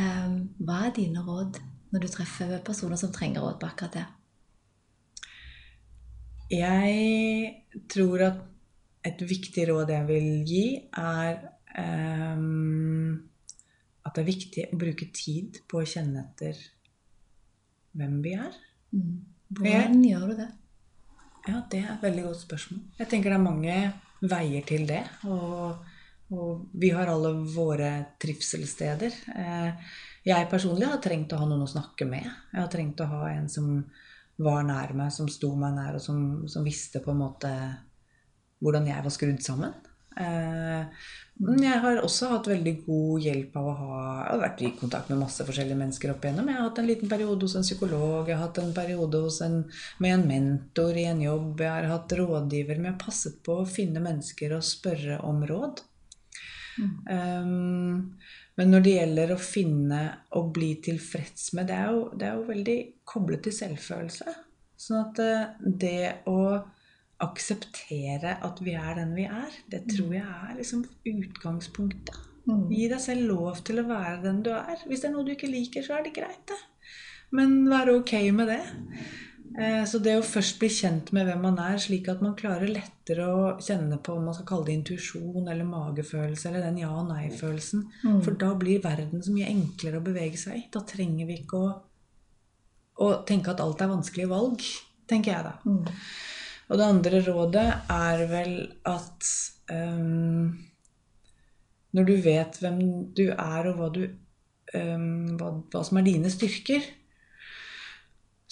eh, 0.00 0.34
hva 0.64 0.80
er 0.86 0.96
dine 0.96 1.28
råd 1.28 1.60
når 1.92 2.06
du 2.06 2.12
treffer 2.16 2.58
personer 2.64 2.96
som 2.96 3.12
trenger 3.12 3.44
råd 3.44 3.60
på 3.60 3.68
akkurat 3.68 4.00
det? 4.00 4.06
Jeg 6.54 7.84
tror 7.92 8.30
at 8.30 8.44
et 9.04 9.20
viktig 9.20 9.68
råd 9.68 9.92
jeg 9.92 10.08
vil 10.08 10.30
gi, 10.48 10.68
er 10.96 11.34
ehm, 11.34 11.50
at 14.04 14.14
det 14.14 14.22
er 14.22 14.28
viktig 14.28 14.66
å 14.70 14.78
bruke 14.78 15.08
tid 15.14 15.62
på 15.70 15.80
å 15.80 15.88
kjenne 15.88 16.22
etter 16.22 16.58
hvem 17.98 18.20
vi 18.24 18.34
er. 18.38 18.54
Hvordan 19.54 20.04
gjør 20.04 20.28
du 20.30 20.36
det? 20.38 20.50
Ja, 21.44 21.60
det 21.70 21.82
er 21.82 21.90
et 21.92 22.04
veldig 22.04 22.24
godt 22.28 22.40
spørsmål. 22.44 22.80
Jeg 22.98 23.10
tenker 23.10 23.34
det 23.34 23.38
er 23.38 23.44
mange 23.44 23.74
veier 24.24 24.64
til 24.66 24.86
det. 24.88 25.02
Og, 25.28 25.76
og 26.32 26.78
vi 26.80 26.90
har 26.94 27.10
alle 27.12 27.34
våre 27.54 27.90
trivselssteder. 28.22 29.18
Eh, 29.34 29.70
Jeg 30.24 30.48
personlig 30.48 30.88
har 30.88 31.02
trengt 31.04 31.34
å 31.36 31.40
ha 31.42 31.46
noen 31.48 31.66
å 31.66 31.68
snakke 31.68 32.06
med. 32.08 32.24
Jeg 32.24 32.60
har 32.62 32.70
trengt 32.72 33.02
å 33.04 33.10
ha 33.10 33.26
en 33.34 33.48
som 33.52 33.66
var 34.40 34.64
nær 34.64 34.94
meg, 34.96 35.12
som 35.12 35.28
sto 35.28 35.52
meg 35.58 35.74
nær, 35.76 35.98
og 35.98 36.02
som, 36.02 36.48
som 36.48 36.64
visste 36.64 37.02
på 37.04 37.12
en 37.12 37.20
måte 37.20 37.50
hvordan 38.64 38.88
jeg 38.88 39.04
var 39.04 39.12
skrudd 39.12 39.42
sammen. 39.44 39.74
Eh, 40.20 41.06
Men 41.34 41.62
jeg 41.66 41.80
har 41.82 41.96
også 41.98 42.28
hatt 42.30 42.46
veldig 42.46 42.72
god 42.84 43.24
hjelp 43.24 43.56
av 43.58 43.64
å 43.66 43.72
ha 43.78 43.94
Jeg 43.98 44.28
har 44.28 44.42
vært 44.44 44.60
i 44.62 44.68
kontakt 44.78 45.08
med 45.10 45.18
masse 45.18 45.46
forskjellige 45.46 45.78
mennesker 45.80 46.12
opp 46.12 46.22
igjennom. 46.22 46.50
Jeg 46.50 46.60
har 46.60 46.68
hatt 46.68 46.78
en 46.78 46.86
liten 46.86 47.10
periode 47.10 47.48
hos 47.48 47.56
en 47.58 47.66
psykolog, 47.66 48.28
jeg 48.28 48.38
har 48.38 48.44
hatt 48.46 48.60
en 48.62 48.70
periode 48.76 49.24
en, 49.46 49.56
med 49.98 50.14
en 50.14 50.28
mentor 50.28 51.00
i 51.00 51.08
en 51.10 51.24
jobb, 51.24 51.64
jeg 51.64 51.72
har 51.72 51.90
hatt 51.90 52.14
rådgiver, 52.20 52.78
men 52.78 52.92
jeg 52.92 52.94
har 52.94 53.02
passet 53.02 53.42
på 53.42 53.58
å 53.58 53.66
finne 53.66 54.04
mennesker 54.04 54.54
og 54.54 54.64
spørre 54.66 55.18
om 55.26 55.42
råd. 55.50 55.82
Um, 56.78 58.14
men 58.58 58.70
når 58.70 58.84
det 58.84 58.94
gjelder 58.94 59.34
å 59.34 59.42
finne 59.42 60.00
og 60.38 60.52
bli 60.54 60.74
tilfreds 60.82 61.52
med, 61.56 61.68
det 61.70 61.78
er 61.78 61.90
jo, 61.90 62.04
det 62.14 62.28
er 62.28 62.38
jo 62.38 62.48
veldig 62.52 62.78
koblet 63.10 63.42
til 63.46 63.56
selvfølelse. 63.56 64.34
Sånn 64.84 65.00
at 65.00 65.20
eh, 65.22 65.44
det 65.82 66.00
å 66.30 66.38
akseptere 67.22 68.36
at 68.44 68.60
vi 68.64 68.74
er 68.78 68.94
den 68.98 69.14
vi 69.14 69.24
er, 69.28 69.50
det 69.70 69.84
tror 69.94 70.14
jeg 70.16 70.24
er 70.26 70.54
liksom 70.58 70.84
utgangspunktet. 71.06 72.16
Gi 72.44 72.88
deg 72.90 73.00
selv 73.00 73.24
lov 73.30 73.60
til 73.64 73.80
å 73.80 73.86
være 73.88 74.18
den 74.26 74.42
du 74.44 74.50
er. 74.52 74.76
Hvis 74.86 75.00
det 75.00 75.08
er 75.08 75.14
noe 75.14 75.24
du 75.24 75.32
ikke 75.32 75.48
liker, 75.48 75.84
så 75.86 75.94
er 75.98 76.02
det 76.04 76.12
greit, 76.18 76.42
det. 76.50 76.58
Men 77.34 77.62
være 77.70 77.94
ok 78.00 78.12
med 78.36 78.50
det. 78.52 78.58
Eh, 79.56 79.84
Så 79.88 79.98
det 80.02 80.16
å 80.18 80.22
først 80.26 80.58
bli 80.60 80.68
kjent 80.68 81.12
med 81.16 81.24
hvem 81.26 81.40
man 81.46 81.58
er, 81.62 81.78
slik 81.80 82.08
at 82.12 82.20
man 82.20 82.34
klarer 82.36 82.68
lettere 82.68 83.24
å 83.30 83.46
kjenne 83.62 83.96
på 84.02 84.16
om 84.18 84.24
man 84.28 84.34
skal 84.36 84.46
kalle 84.50 84.66
det 84.66 84.76
intuisjon 84.80 85.48
eller 85.48 85.64
magefølelse 85.64 86.50
eller 86.50 86.66
den 86.66 86.78
ja- 86.82 86.92
og 86.92 87.08
nei-følelsen. 87.08 87.86
Mm. 88.04 88.20
For 88.26 88.32
da 88.32 88.52
blir 88.60 88.82
verden 88.84 89.22
så 89.22 89.32
mye 89.32 89.48
enklere 89.48 90.02
å 90.02 90.04
bevege 90.04 90.36
seg 90.36 90.56
i. 90.58 90.68
Da 90.74 90.80
trenger 90.84 91.26
vi 91.30 91.38
ikke 91.40 91.56
å, 91.64 91.72
å 93.00 93.10
tenke 93.24 93.54
at 93.54 93.60
alt 93.64 93.80
er 93.80 93.92
vanskelige 93.94 94.28
valg, 94.28 94.60
tenker 95.08 95.32
jeg 95.32 95.44
da. 95.48 95.56
Mm. 95.64 95.84
Og 96.70 96.80
det 96.80 96.86
andre 96.86 97.20
rådet 97.26 97.66
er 97.92 98.24
vel 98.30 98.54
at 98.88 99.30
um, 99.70 100.52
når 101.94 102.08
du 102.08 102.14
vet 102.24 102.60
hvem 102.62 102.78
du 103.14 103.26
er, 103.30 103.70
og 103.70 103.80
hva, 103.80 103.90
du, 103.94 104.04
um, 104.74 105.34
hva, 105.38 105.50
hva 105.72 105.82
som 105.86 106.00
er 106.00 106.06
dine 106.08 106.32
styrker, 106.32 106.86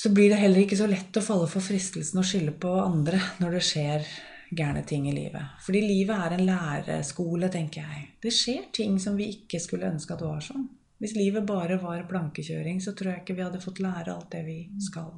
så 0.03 0.11
blir 0.11 0.33
det 0.33 0.41
heller 0.41 0.65
ikke 0.65 0.79
så 0.79 0.89
lett 0.91 1.17
å 1.17 1.25
falle 1.25 1.49
for 1.51 1.65
fristelsen 1.65 2.21
å 2.21 2.27
skylde 2.27 2.55
på 2.63 2.71
andre 2.83 3.21
når 3.43 3.59
det 3.59 3.65
skjer 3.69 4.07
gærne 4.53 4.83
ting 4.89 5.07
i 5.09 5.15
livet. 5.15 5.57
Fordi 5.65 5.81
livet 5.85 6.25
er 6.27 6.37
en 6.37 6.47
læreskole, 6.47 7.49
tenker 7.53 7.87
jeg. 7.87 8.07
Det 8.23 8.33
skjer 8.35 8.69
ting 8.75 8.99
som 9.01 9.17
vi 9.17 9.31
ikke 9.39 9.61
skulle 9.63 9.89
ønske 9.89 10.15
at 10.15 10.23
det 10.23 10.29
var 10.29 10.45
sånn. 10.45 10.67
Hvis 11.03 11.17
livet 11.17 11.47
bare 11.49 11.81
var 11.83 12.05
plankekjøring, 12.11 12.79
så 12.83 12.93
tror 12.95 13.15
jeg 13.15 13.23
ikke 13.25 13.39
vi 13.39 13.47
hadde 13.47 13.63
fått 13.63 13.81
lære 13.83 14.13
alt 14.13 14.29
det 14.35 14.43
vi 14.47 14.59
skal. 14.83 15.15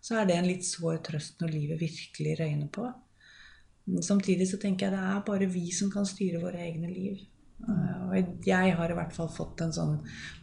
Så 0.00 0.16
er 0.16 0.28
det 0.28 0.36
en 0.38 0.48
litt 0.48 0.64
sår 0.64 1.02
trøst 1.04 1.40
når 1.42 1.52
livet 1.54 1.80
virkelig 1.80 2.38
røyner 2.40 2.70
på. 2.72 2.86
Samtidig 4.04 4.46
så 4.48 4.60
tenker 4.60 4.86
jeg 4.86 4.96
det 4.96 5.02
er 5.12 5.26
bare 5.26 5.48
vi 5.50 5.66
som 5.74 5.90
kan 5.92 6.06
styre 6.08 6.40
våre 6.42 6.60
egne 6.62 6.88
liv. 6.88 7.20
Eh, 7.68 7.96
Og 8.10 8.46
jeg 8.46 8.74
har 8.76 8.90
i 8.90 8.96
hvert 8.96 9.12
fall 9.12 9.28
fått 9.28 9.60
en 9.60 9.72
sånn 9.74 9.98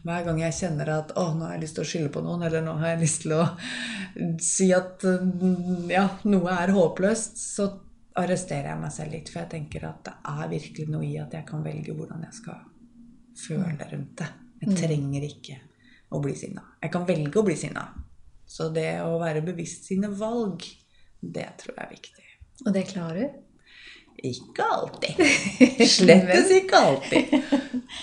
Hver 0.06 0.22
gang 0.26 0.38
jeg 0.38 0.54
kjenner 0.54 0.92
at 0.94 1.10
å, 1.18 1.24
nå 1.34 1.48
har 1.48 1.56
jeg 1.56 1.64
lyst 1.64 1.74
til 1.78 1.82
å 1.82 1.88
skylde 1.90 2.12
på 2.14 2.22
noen, 2.22 2.44
eller 2.46 2.62
nå 2.62 2.76
har 2.78 2.92
jeg 2.94 3.00
lyst 3.02 3.24
til 3.24 3.34
å 3.34 3.42
si 4.42 4.68
at 4.76 5.02
mm, 5.02 5.90
ja, 5.90 6.06
noe 6.30 6.54
er 6.54 6.74
håpløst, 6.76 7.40
så 7.56 7.68
arresterer 8.18 8.70
jeg 8.72 8.82
meg 8.82 8.94
selv 8.94 9.14
litt. 9.16 9.30
For 9.32 9.42
jeg 9.42 9.52
tenker 9.56 9.88
at 9.90 10.02
det 10.06 10.14
er 10.30 10.52
virkelig 10.54 10.88
noe 10.90 11.06
i 11.06 11.16
at 11.22 11.34
jeg 11.34 11.46
kan 11.48 11.64
velge 11.66 11.94
hvordan 11.98 12.26
jeg 12.28 12.38
skal 12.38 12.62
føle 13.38 13.90
rundt 13.92 14.14
det. 14.22 14.30
Jeg 14.62 14.78
trenger 14.78 15.26
ikke 15.28 15.58
å 16.14 16.22
bli 16.22 16.34
sinna. 16.38 16.64
Jeg 16.82 16.94
kan 16.94 17.06
velge 17.06 17.38
å 17.38 17.46
bli 17.46 17.54
sinna. 17.58 17.84
Så 18.48 18.70
det 18.72 18.90
å 19.04 19.18
være 19.20 19.44
bevisst 19.44 19.88
sine 19.90 20.08
valg, 20.16 20.64
det 21.20 21.46
tror 21.60 21.74
jeg 21.76 21.84
er 21.84 21.92
viktig. 21.92 22.24
Og 22.66 22.72
det 22.74 22.86
klarer 22.88 23.20
du? 23.26 23.44
Ikke 24.28 24.64
alltid. 24.66 25.18
Slettes 25.98 26.48
ikke 26.56 26.78
alltid. 26.88 27.34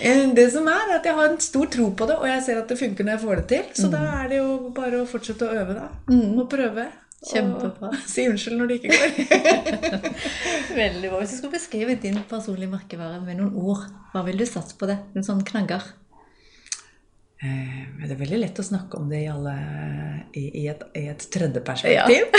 Eh, 0.00 0.22
Det 0.32 0.46
som 0.54 0.68
er, 0.72 0.86
er 0.86 0.94
at 1.00 1.08
jeg 1.08 1.16
har 1.18 1.28
en 1.28 1.40
stor 1.44 1.66
tro 1.74 1.90
på 1.98 2.06
det, 2.08 2.16
og 2.22 2.28
jeg 2.30 2.44
ser 2.46 2.60
at 2.62 2.70
det 2.72 2.78
funker 2.80 3.04
når 3.04 3.18
jeg 3.18 3.24
får 3.26 3.42
det 3.42 3.48
til. 3.50 3.66
Så 3.82 3.90
da 3.92 4.00
er 4.22 4.30
det 4.32 4.38
jo 4.38 4.54
bare 4.76 5.02
å 5.02 5.08
fortsette 5.10 5.44
å 5.44 5.58
øve, 5.60 5.76
da. 5.76 5.90
Og 6.14 6.46
prøve. 6.52 6.86
Kjempebra. 7.26 7.90
Og 7.90 8.08
si 8.14 8.24
unnskyld 8.30 8.58
når 8.60 8.70
det 8.70 8.78
ikke 8.80 8.96
går. 8.96 10.08
Veldig 10.80 11.10
bra. 11.10 11.20
Hvis 11.20 11.34
du 11.34 11.38
skulle 11.40 11.56
beskrive 11.58 11.98
din 12.00 12.18
personlige 12.30 12.70
merkevare 12.72 13.20
med 13.24 13.40
noen 13.40 13.56
ord, 13.60 13.84
hva 14.14 14.24
ville 14.26 14.44
du 14.44 14.48
satt 14.48 14.72
på 14.78 14.88
det? 14.88 14.98
En 15.16 15.26
sånn 15.26 15.44
knagger? 15.48 15.84
Eh, 17.36 17.80
det 18.00 18.14
er 18.14 18.20
veldig 18.20 18.38
lett 18.40 18.58
å 18.60 18.64
snakke 18.64 18.96
om 18.96 19.10
det 19.10 19.20
i, 19.26 19.28
alle, 19.28 19.54
i, 20.32 20.46
i, 20.62 20.64
et, 20.72 20.86
i 20.96 21.04
et 21.10 21.26
tredje 21.32 21.60
perspektiv. 21.64 22.30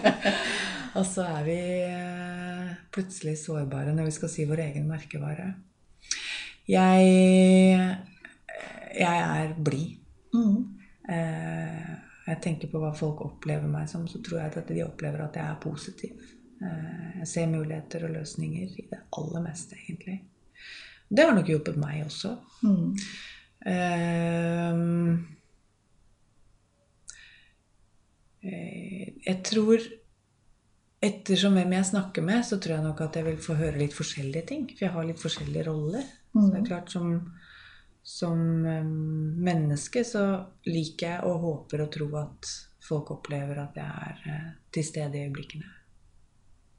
og 0.98 1.06
så 1.08 1.24
er 1.38 1.46
vi 1.46 1.60
eh, 1.86 2.74
plutselig 2.92 3.38
sårbare 3.40 3.94
når 3.96 4.10
vi 4.10 4.16
skal 4.18 4.32
si 4.32 4.44
vår 4.48 4.66
egen 4.66 4.90
merkevare. 4.90 5.54
Jeg, 6.68 7.06
jeg 9.00 9.22
er 9.24 9.56
blid. 9.56 9.96
Eh, 11.10 11.88
jeg 12.28 12.42
tenker 12.44 12.68
på 12.70 12.82
hva 12.82 12.92
folk 12.94 13.24
opplever 13.24 13.72
meg 13.72 13.88
som, 13.90 14.04
så 14.06 14.20
tror 14.22 14.42
jeg 14.42 14.52
at 14.60 14.68
de 14.68 14.84
opplever 14.84 15.24
at 15.24 15.40
jeg 15.40 15.48
er 15.48 15.62
positiv. 15.64 16.28
Jeg 16.60 17.26
ser 17.26 17.48
muligheter 17.48 18.04
og 18.04 18.12
løsninger 18.18 18.76
i 18.76 18.84
det 18.90 18.98
aller 19.16 19.42
meste, 19.42 19.78
egentlig. 19.80 20.18
Det 21.08 21.24
har 21.24 21.32
nok 21.34 21.48
hjulpet 21.48 21.78
meg 21.80 22.04
også. 22.04 22.36
Mm. 22.62 22.92
Eh, 23.66 24.84
jeg 29.26 29.42
tror 29.44 29.88
Ettersom 31.00 31.54
hvem 31.56 31.70
jeg 31.72 31.86
snakker 31.88 32.24
med, 32.24 32.42
så 32.44 32.58
tror 32.60 32.74
jeg 32.74 32.84
nok 32.84 32.98
at 33.00 33.14
jeg 33.16 33.24
vil 33.24 33.38
få 33.40 33.54
høre 33.56 33.78
litt 33.80 33.94
forskjellige 33.96 34.46
ting. 34.50 34.66
For 34.74 34.84
jeg 34.84 34.92
har 34.92 35.06
litt 35.08 35.22
forskjellige 35.22 35.62
roller. 35.70 36.02
Så 36.34 36.42
det 36.52 36.58
er 36.58 36.66
klart 36.66 36.92
som, 36.92 37.14
som 38.04 38.42
menneske 39.40 40.02
så 40.04 40.24
liker 40.68 41.06
jeg 41.06 41.30
og 41.30 41.40
håper 41.46 41.86
og 41.86 41.88
tror 41.94 42.18
at 42.20 42.50
folk 42.84 43.14
opplever 43.16 43.62
at 43.62 43.80
jeg 43.80 44.10
er 44.10 44.20
eh, 44.34 44.50
til 44.76 44.86
stede 44.90 45.16
i 45.16 45.24
øyeblikkene. 45.30 45.72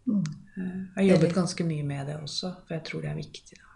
Mm. 0.05 0.21
Eh, 0.21 0.69
Jeg 0.69 0.99
har 0.99 1.09
jobbet 1.15 1.35
ganske 1.41 1.65
mye 1.73 1.89
med 1.89 2.13
det 2.13 2.19
også, 2.21 2.53
for 2.67 2.77
jeg 2.77 2.85
tror 2.91 3.01
det 3.01 3.11
er 3.15 3.19
viktig. 3.23 3.57
da. 3.57 3.70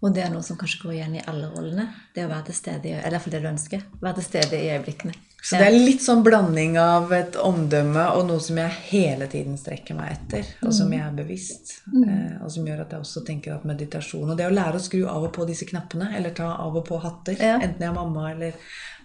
Og 0.00 0.14
det 0.16 0.22
er 0.24 0.30
noe 0.32 0.42
som 0.42 0.56
kanskje 0.56 0.80
går 0.82 0.92
igjen 0.96 1.16
i 1.18 1.24
alle 1.28 1.50
rollene. 1.52 1.88
Det 2.14 2.24
å 2.24 2.30
være 2.30 2.46
til 2.48 2.56
stede 2.56 2.88
i, 2.88 2.92
eller 2.96 3.20
fall 3.20 3.34
det 3.34 3.42
du 3.44 3.48
ønsker. 3.50 3.82
Være 4.00 4.14
til 4.20 4.24
stede 4.30 4.56
i 4.56 4.70
øyeblikkene. 4.72 5.12
Så 5.42 5.56
det 5.56 5.66
er 5.70 5.72
litt 5.72 6.02
sånn 6.04 6.20
blanding 6.24 6.74
av 6.80 7.12
et 7.16 7.36
omdømme 7.40 8.02
og 8.12 8.26
noe 8.28 8.42
som 8.44 8.58
jeg 8.60 8.74
hele 8.90 9.24
tiden 9.32 9.56
strekker 9.56 9.96
meg 9.96 10.10
etter, 10.12 10.50
og 10.66 10.74
som 10.76 10.92
jeg 10.92 11.00
er 11.00 11.14
bevisst. 11.16 11.72
Eh, 11.88 12.34
og 12.44 12.50
som 12.52 12.66
gjør 12.68 12.82
at 12.84 12.92
jeg 12.92 13.00
også 13.00 13.22
tenker 13.24 13.54
at 13.54 13.64
meditasjon 13.68 14.28
Og 14.28 14.36
det 14.36 14.44
å 14.50 14.52
lære 14.52 14.76
å 14.76 14.84
skru 14.84 15.06
av 15.08 15.24
og 15.24 15.32
på 15.32 15.46
disse 15.48 15.64
knappene, 15.68 16.10
eller 16.16 16.36
ta 16.36 16.50
av 16.60 16.76
og 16.76 16.84
på 16.88 17.00
hatter, 17.00 17.40
Ja. 17.40 17.56
enten 17.56 17.80
jeg 17.80 17.88
er 17.88 17.96
mamma 17.96 18.30
eller 18.32 18.52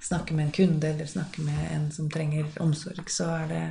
snakker 0.03 0.35
med 0.35 0.47
en 0.47 0.51
kunde 0.51 0.89
eller 0.91 1.05
snakker 1.05 1.39
med 1.47 1.71
en 1.71 1.91
som 1.91 2.09
trenger 2.09 2.45
omsorg, 2.59 3.07
så 3.07 3.31
er 3.43 3.47
det 3.47 3.63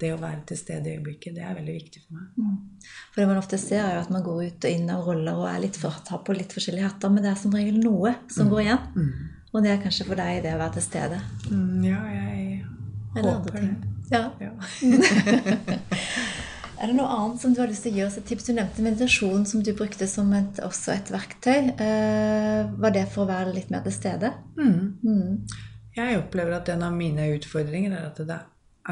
det 0.00 0.12
å 0.14 0.20
være 0.20 0.42
til 0.48 0.60
stede 0.60 0.90
i 0.90 0.96
øyeblikket, 0.96 1.34
det 1.36 1.44
er 1.44 1.56
veldig 1.58 1.74
viktig 1.74 2.02
for 2.04 2.18
meg. 2.18 2.28
For 3.12 3.22
det 3.22 3.28
man 3.30 3.40
ofte 3.40 3.58
ser, 3.60 3.82
er 3.84 3.96
jo 3.96 4.04
at 4.04 4.12
man 4.14 4.24
går 4.26 4.44
ut 4.44 4.68
og 4.68 4.76
inn 4.78 4.92
av 4.94 5.04
roller 5.08 5.42
og 5.42 5.48
er 5.50 5.62
litt 5.64 5.78
for, 5.80 5.98
tar 6.06 6.22
på 6.26 6.36
litt 6.36 6.54
forskjellige 6.54 6.86
hatter, 6.86 7.12
men 7.12 7.26
det 7.26 7.32
er 7.32 7.40
som 7.40 7.54
regel 7.58 7.80
noe 7.82 8.14
som 8.32 8.50
går 8.52 8.64
igjen. 8.66 9.04
Og 9.52 9.64
det 9.64 9.72
er 9.72 9.82
kanskje 9.82 10.06
for 10.08 10.20
deg 10.20 10.42
det 10.44 10.54
å 10.54 10.60
være 10.60 10.76
til 10.76 10.86
stede. 10.86 11.22
Mm, 11.48 11.84
ja, 11.88 12.02
jeg 12.14 12.64
Eller 13.16 13.30
håper 13.32 13.58
det. 13.58 13.72
Ja. 14.12 14.24
Ja. 14.40 14.52
Er 16.78 16.92
det 16.92 16.94
noe 16.94 17.10
annet 17.10 17.42
som 17.42 17.54
du 17.54 17.58
har 17.58 17.66
lyst 17.66 17.82
til 17.82 17.96
å 17.96 17.98
gi 17.98 18.02
oss 18.04 18.18
et 18.20 18.26
tips? 18.28 18.44
Du 18.46 18.54
nevnte 18.54 18.84
meditasjon 18.84 19.42
som 19.50 19.64
du 19.66 19.72
brukte 19.74 20.06
som 20.06 20.30
et, 20.38 20.60
også 20.62 20.92
et 20.94 21.08
verktøy. 21.10 21.72
Eh, 21.74 22.68
var 22.78 22.94
det 22.94 23.08
for 23.10 23.24
å 23.24 23.30
være 23.30 23.54
litt 23.56 23.72
mer 23.74 23.82
til 23.82 23.96
stede? 23.96 24.30
Mm. 24.54 24.76
Mm. 25.02 25.64
Jeg 25.98 26.20
opplever 26.20 26.54
at 26.60 26.70
en 26.70 26.84
av 26.86 26.94
mine 26.94 27.26
utfordringer 27.34 27.96
er 27.96 28.06
at 28.12 28.22
det 28.22 28.36
er 28.36 28.46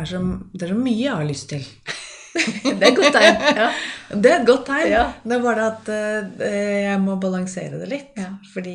så, 0.05 0.21
det 0.53 0.67
er 0.67 0.75
så 0.75 0.79
mye 0.79 0.99
jeg 1.01 1.15
har 1.15 1.29
lyst 1.29 1.49
til. 1.55 1.65
Det 2.37 2.83
er 2.85 2.91
et 2.91 2.99
godt 2.99 3.15
tegn. 3.17 3.39
Ja. 3.57 3.67
Det 4.13 4.31
er 4.31 4.41
et 4.43 4.49
godt 4.49 4.67
tegn. 4.69 4.91
Ja. 4.91 5.05
Det 5.25 5.37
er 5.39 5.45
bare 5.45 5.69
at 5.71 5.87
eh, 5.89 6.49
jeg 6.85 6.99
må 7.01 7.15
balansere 7.23 7.81
det 7.81 7.89
litt. 7.89 8.11
Ja. 8.21 8.35
Fordi 8.53 8.75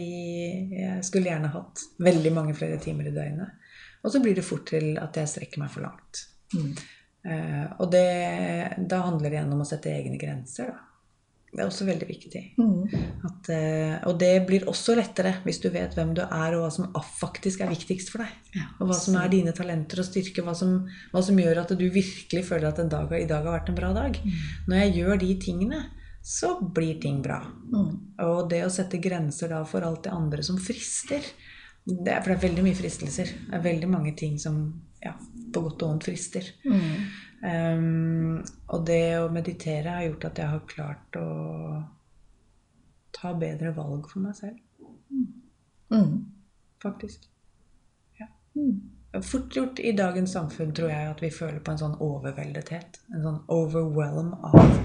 jeg 0.74 1.06
skulle 1.06 1.30
gjerne 1.30 1.52
hatt 1.54 1.84
veldig 2.02 2.32
mange 2.34 2.56
flere 2.58 2.80
timer 2.82 3.12
i 3.12 3.14
døgnet. 3.14 3.54
Og 4.02 4.14
så 4.14 4.22
blir 4.24 4.34
det 4.38 4.48
fort 4.48 4.66
til 4.72 4.96
at 4.98 5.20
jeg 5.22 5.30
strekker 5.30 5.62
meg 5.62 5.70
for 5.74 5.86
langt. 5.86 6.24
Mm. 6.56 6.72
Eh, 7.30 7.66
og 7.78 7.92
det, 7.94 8.08
da 8.90 9.04
handler 9.06 9.30
det 9.30 9.38
igjen 9.38 9.54
om 9.54 9.62
å 9.62 9.68
sette 9.70 9.94
egne 9.94 10.18
grenser. 10.22 10.74
Da. 10.74 10.91
Det 11.52 11.60
er 11.60 11.68
også 11.68 11.84
veldig 11.84 12.08
viktig. 12.08 12.42
Mm. 12.62 13.08
At, 13.28 13.50
eh, 13.52 13.96
og 14.08 14.16
det 14.22 14.32
blir 14.48 14.68
også 14.72 14.96
lettere 14.96 15.34
hvis 15.44 15.60
du 15.60 15.68
vet 15.74 15.98
hvem 15.98 16.14
du 16.16 16.22
er, 16.24 16.56
og 16.56 16.64
hva 16.64 16.70
som 16.72 16.88
faktisk 17.20 17.64
er 17.66 17.74
viktigst 17.74 18.14
for 18.14 18.24
deg. 18.24 18.38
Ja, 18.56 18.70
og 18.80 18.88
hva 18.88 19.00
som 19.00 19.18
er 19.20 19.32
dine 19.34 19.52
talenter 19.56 20.00
og 20.00 20.08
styrker. 20.08 20.46
Hva 20.48 20.56
som, 20.56 20.78
hva 21.12 21.24
som 21.28 21.40
gjør 21.42 21.64
at 21.66 21.74
du 21.76 21.84
virkelig 21.92 22.46
føler 22.48 22.70
at 22.70 22.80
en 22.80 22.92
dag, 22.92 23.12
i 23.20 23.28
dag 23.28 23.44
har 23.44 23.60
vært 23.60 23.72
en 23.74 23.80
bra 23.82 23.92
dag. 23.98 24.20
Når 24.72 24.80
jeg 24.86 24.96
gjør 25.02 25.22
de 25.26 25.32
tingene, 25.44 25.82
så 26.24 26.54
blir 26.62 27.02
ting 27.04 27.20
bra. 27.26 27.42
Mm. 27.74 27.92
Og 28.30 28.46
det 28.52 28.62
å 28.64 28.72
sette 28.72 29.02
grenser 29.04 29.52
da 29.52 29.64
for 29.68 29.84
alt 29.84 30.06
det 30.06 30.16
andre 30.16 30.46
som 30.46 30.60
frister 30.62 31.26
det 31.82 32.12
er, 32.14 32.22
For 32.22 32.30
det 32.30 32.36
er 32.36 32.44
veldig 32.44 32.64
mye 32.64 32.78
fristelser. 32.78 33.32
Det 33.48 33.58
er 33.58 33.64
veldig 33.64 33.88
mange 33.90 34.12
ting 34.14 34.36
som 34.40 34.60
ja, 35.02 35.16
på 35.52 35.64
godt 35.66 35.82
og 35.82 35.96
vondt 35.96 36.06
frister. 36.06 36.46
Mm. 36.62 37.08
Um, 37.42 38.44
og 38.70 38.86
det 38.86 39.18
å 39.18 39.32
meditere 39.34 39.96
har 39.96 40.06
gjort 40.06 40.28
at 40.30 40.42
jeg 40.44 40.52
har 40.52 40.66
klart 40.70 41.18
å 41.18 41.28
ta 43.18 43.34
bedre 43.34 43.74
valg 43.76 44.10
for 44.10 44.22
meg 44.24 44.36
selv, 44.38 44.60
Mm. 45.92 46.26
faktisk. 46.80 47.26
Ja. 48.20 48.28
Mm. 48.56 49.22
Fort 49.22 49.56
gjort 49.56 49.80
i 49.80 49.92
dagens 49.92 50.32
samfunn 50.32 50.72
tror 50.74 50.90
jeg 50.90 51.10
at 51.10 51.20
vi 51.22 51.30
føler 51.30 51.60
på 51.60 51.72
en 51.74 51.82
sånn 51.82 51.98
overveldethet. 52.00 53.02
En 53.14 53.26
sånn 53.26 53.42
overwhelm 53.52 54.34
av 54.34 54.80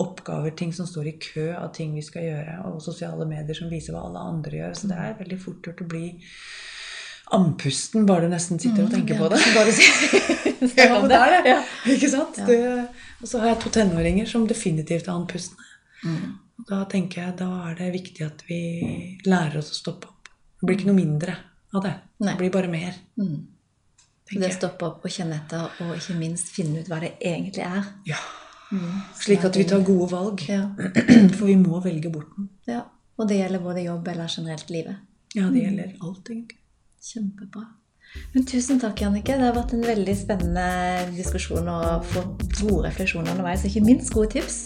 oppgaver, 0.00 0.50
ting 0.56 0.72
som 0.72 0.86
står 0.86 1.06
i 1.06 1.18
kø 1.18 1.46
av 1.56 1.72
ting 1.72 1.94
vi 1.94 2.02
skal 2.04 2.26
gjøre, 2.26 2.58
og 2.68 2.82
sosiale 2.84 3.24
medier 3.28 3.56
som 3.56 3.70
viser 3.72 3.96
hva 3.96 4.04
alle 4.08 4.18
andre 4.18 4.60
gjør. 4.60 4.76
Så 4.76 4.90
det 4.90 4.98
er 4.98 5.16
veldig 5.18 5.40
fort 5.40 5.62
gjort 5.64 5.80
å 5.80 5.88
bli 5.88 6.04
andpusten 7.36 8.06
bare 8.08 8.26
du 8.26 8.32
nesten 8.32 8.58
sitter 8.62 8.84
og 8.86 8.90
tenker 8.92 9.18
på 9.20 9.28
det. 9.32 9.40
Bare 9.56 9.72
si, 9.74 9.86
Ja, 10.76 10.86
men 11.00 11.08
det 11.08 11.16
er 11.16 11.30
det. 11.36 11.40
Ja. 11.48 11.58
Ikke 11.94 12.08
sant? 12.12 12.40
Det, 12.46 12.56
og 13.22 13.28
så 13.30 13.40
har 13.40 13.52
jeg 13.54 13.60
to 13.62 13.70
tenåringer 13.72 14.26
som 14.28 14.46
definitivt 14.50 15.08
er 15.08 15.14
andpustne. 15.14 15.68
Mm. 16.04 16.34
Da 16.68 16.82
tenker 16.90 17.22
jeg, 17.22 17.36
da 17.40 17.48
er 17.70 17.78
det 17.78 17.88
viktig 17.94 18.26
at 18.26 18.42
vi 18.48 18.58
lærer 19.24 19.56
oss 19.62 19.70
å 19.72 19.78
stoppe 19.78 20.10
opp. 20.10 20.28
Det 20.60 20.68
blir 20.68 20.76
ikke 20.76 20.90
noe 20.90 20.98
mindre 20.98 21.36
av 21.72 21.86
det. 21.86 21.94
Nei. 22.20 22.34
Det 22.34 22.38
blir 22.42 22.52
bare 22.58 22.68
mer. 22.72 22.98
Mm. 23.20 23.38
Det 24.30 24.46
å 24.46 24.52
stoppe 24.54 24.86
opp 24.86 25.06
og 25.08 25.10
kjenne 25.10 25.40
etter, 25.40 25.64
og 25.82 25.96
ikke 25.96 26.18
minst 26.20 26.52
finne 26.54 26.82
ut 26.84 26.90
hva 26.92 27.00
det 27.02 27.14
egentlig 27.18 27.64
er. 27.66 27.88
Ja. 28.06 28.20
Slik 29.18 29.42
at 29.48 29.56
vi 29.58 29.64
tar 29.66 29.80
gode 29.86 30.10
valg. 30.12 30.44
Ja. 30.46 30.68
For 31.36 31.48
vi 31.48 31.56
må 31.58 31.80
velge 31.84 32.12
bort 32.12 32.36
den. 32.36 32.50
ja. 32.70 32.84
Og 33.20 33.26
det 33.28 33.36
gjelder 33.36 33.60
både 33.60 33.82
jobb 33.84 34.06
eller 34.08 34.30
generelt 34.32 34.70
livet. 34.72 35.00
Ja, 35.36 35.50
det 35.52 35.60
gjelder 35.60 35.90
alt, 36.00 36.28
egentlig. 36.32 36.56
Kjempebra. 37.00 37.66
Men 38.34 38.44
tusen 38.46 38.80
takk, 38.82 39.00
Jannike. 39.00 39.36
Det 39.38 39.46
har 39.46 39.54
vært 39.56 39.74
en 39.76 39.84
veldig 39.86 40.14
spennende 40.18 40.64
diskusjon 41.14 41.68
og 41.70 42.08
gode 42.58 42.82
refleksjoner 42.88 43.32
underveis, 43.32 43.64
og 43.64 43.70
ikke 43.70 43.86
minst 43.86 44.12
gode 44.14 44.32
tips. 44.34 44.58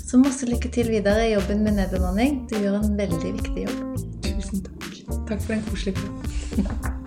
Så 0.00 0.18
masse 0.18 0.48
lykke 0.48 0.72
til 0.74 0.90
videre 0.90 1.28
i 1.28 1.34
jobben 1.34 1.62
med 1.66 1.78
nedbemanning. 1.78 2.40
Du 2.50 2.56
gjør 2.58 2.80
en 2.80 2.96
veldig 2.98 3.34
viktig 3.36 3.68
jobb. 3.68 4.00
Tusen 4.26 4.64
takk. 4.66 4.88
Takk 5.28 5.44
for 5.44 5.58
en 5.58 5.68
koselig 5.68 5.94
prat. 6.00 6.99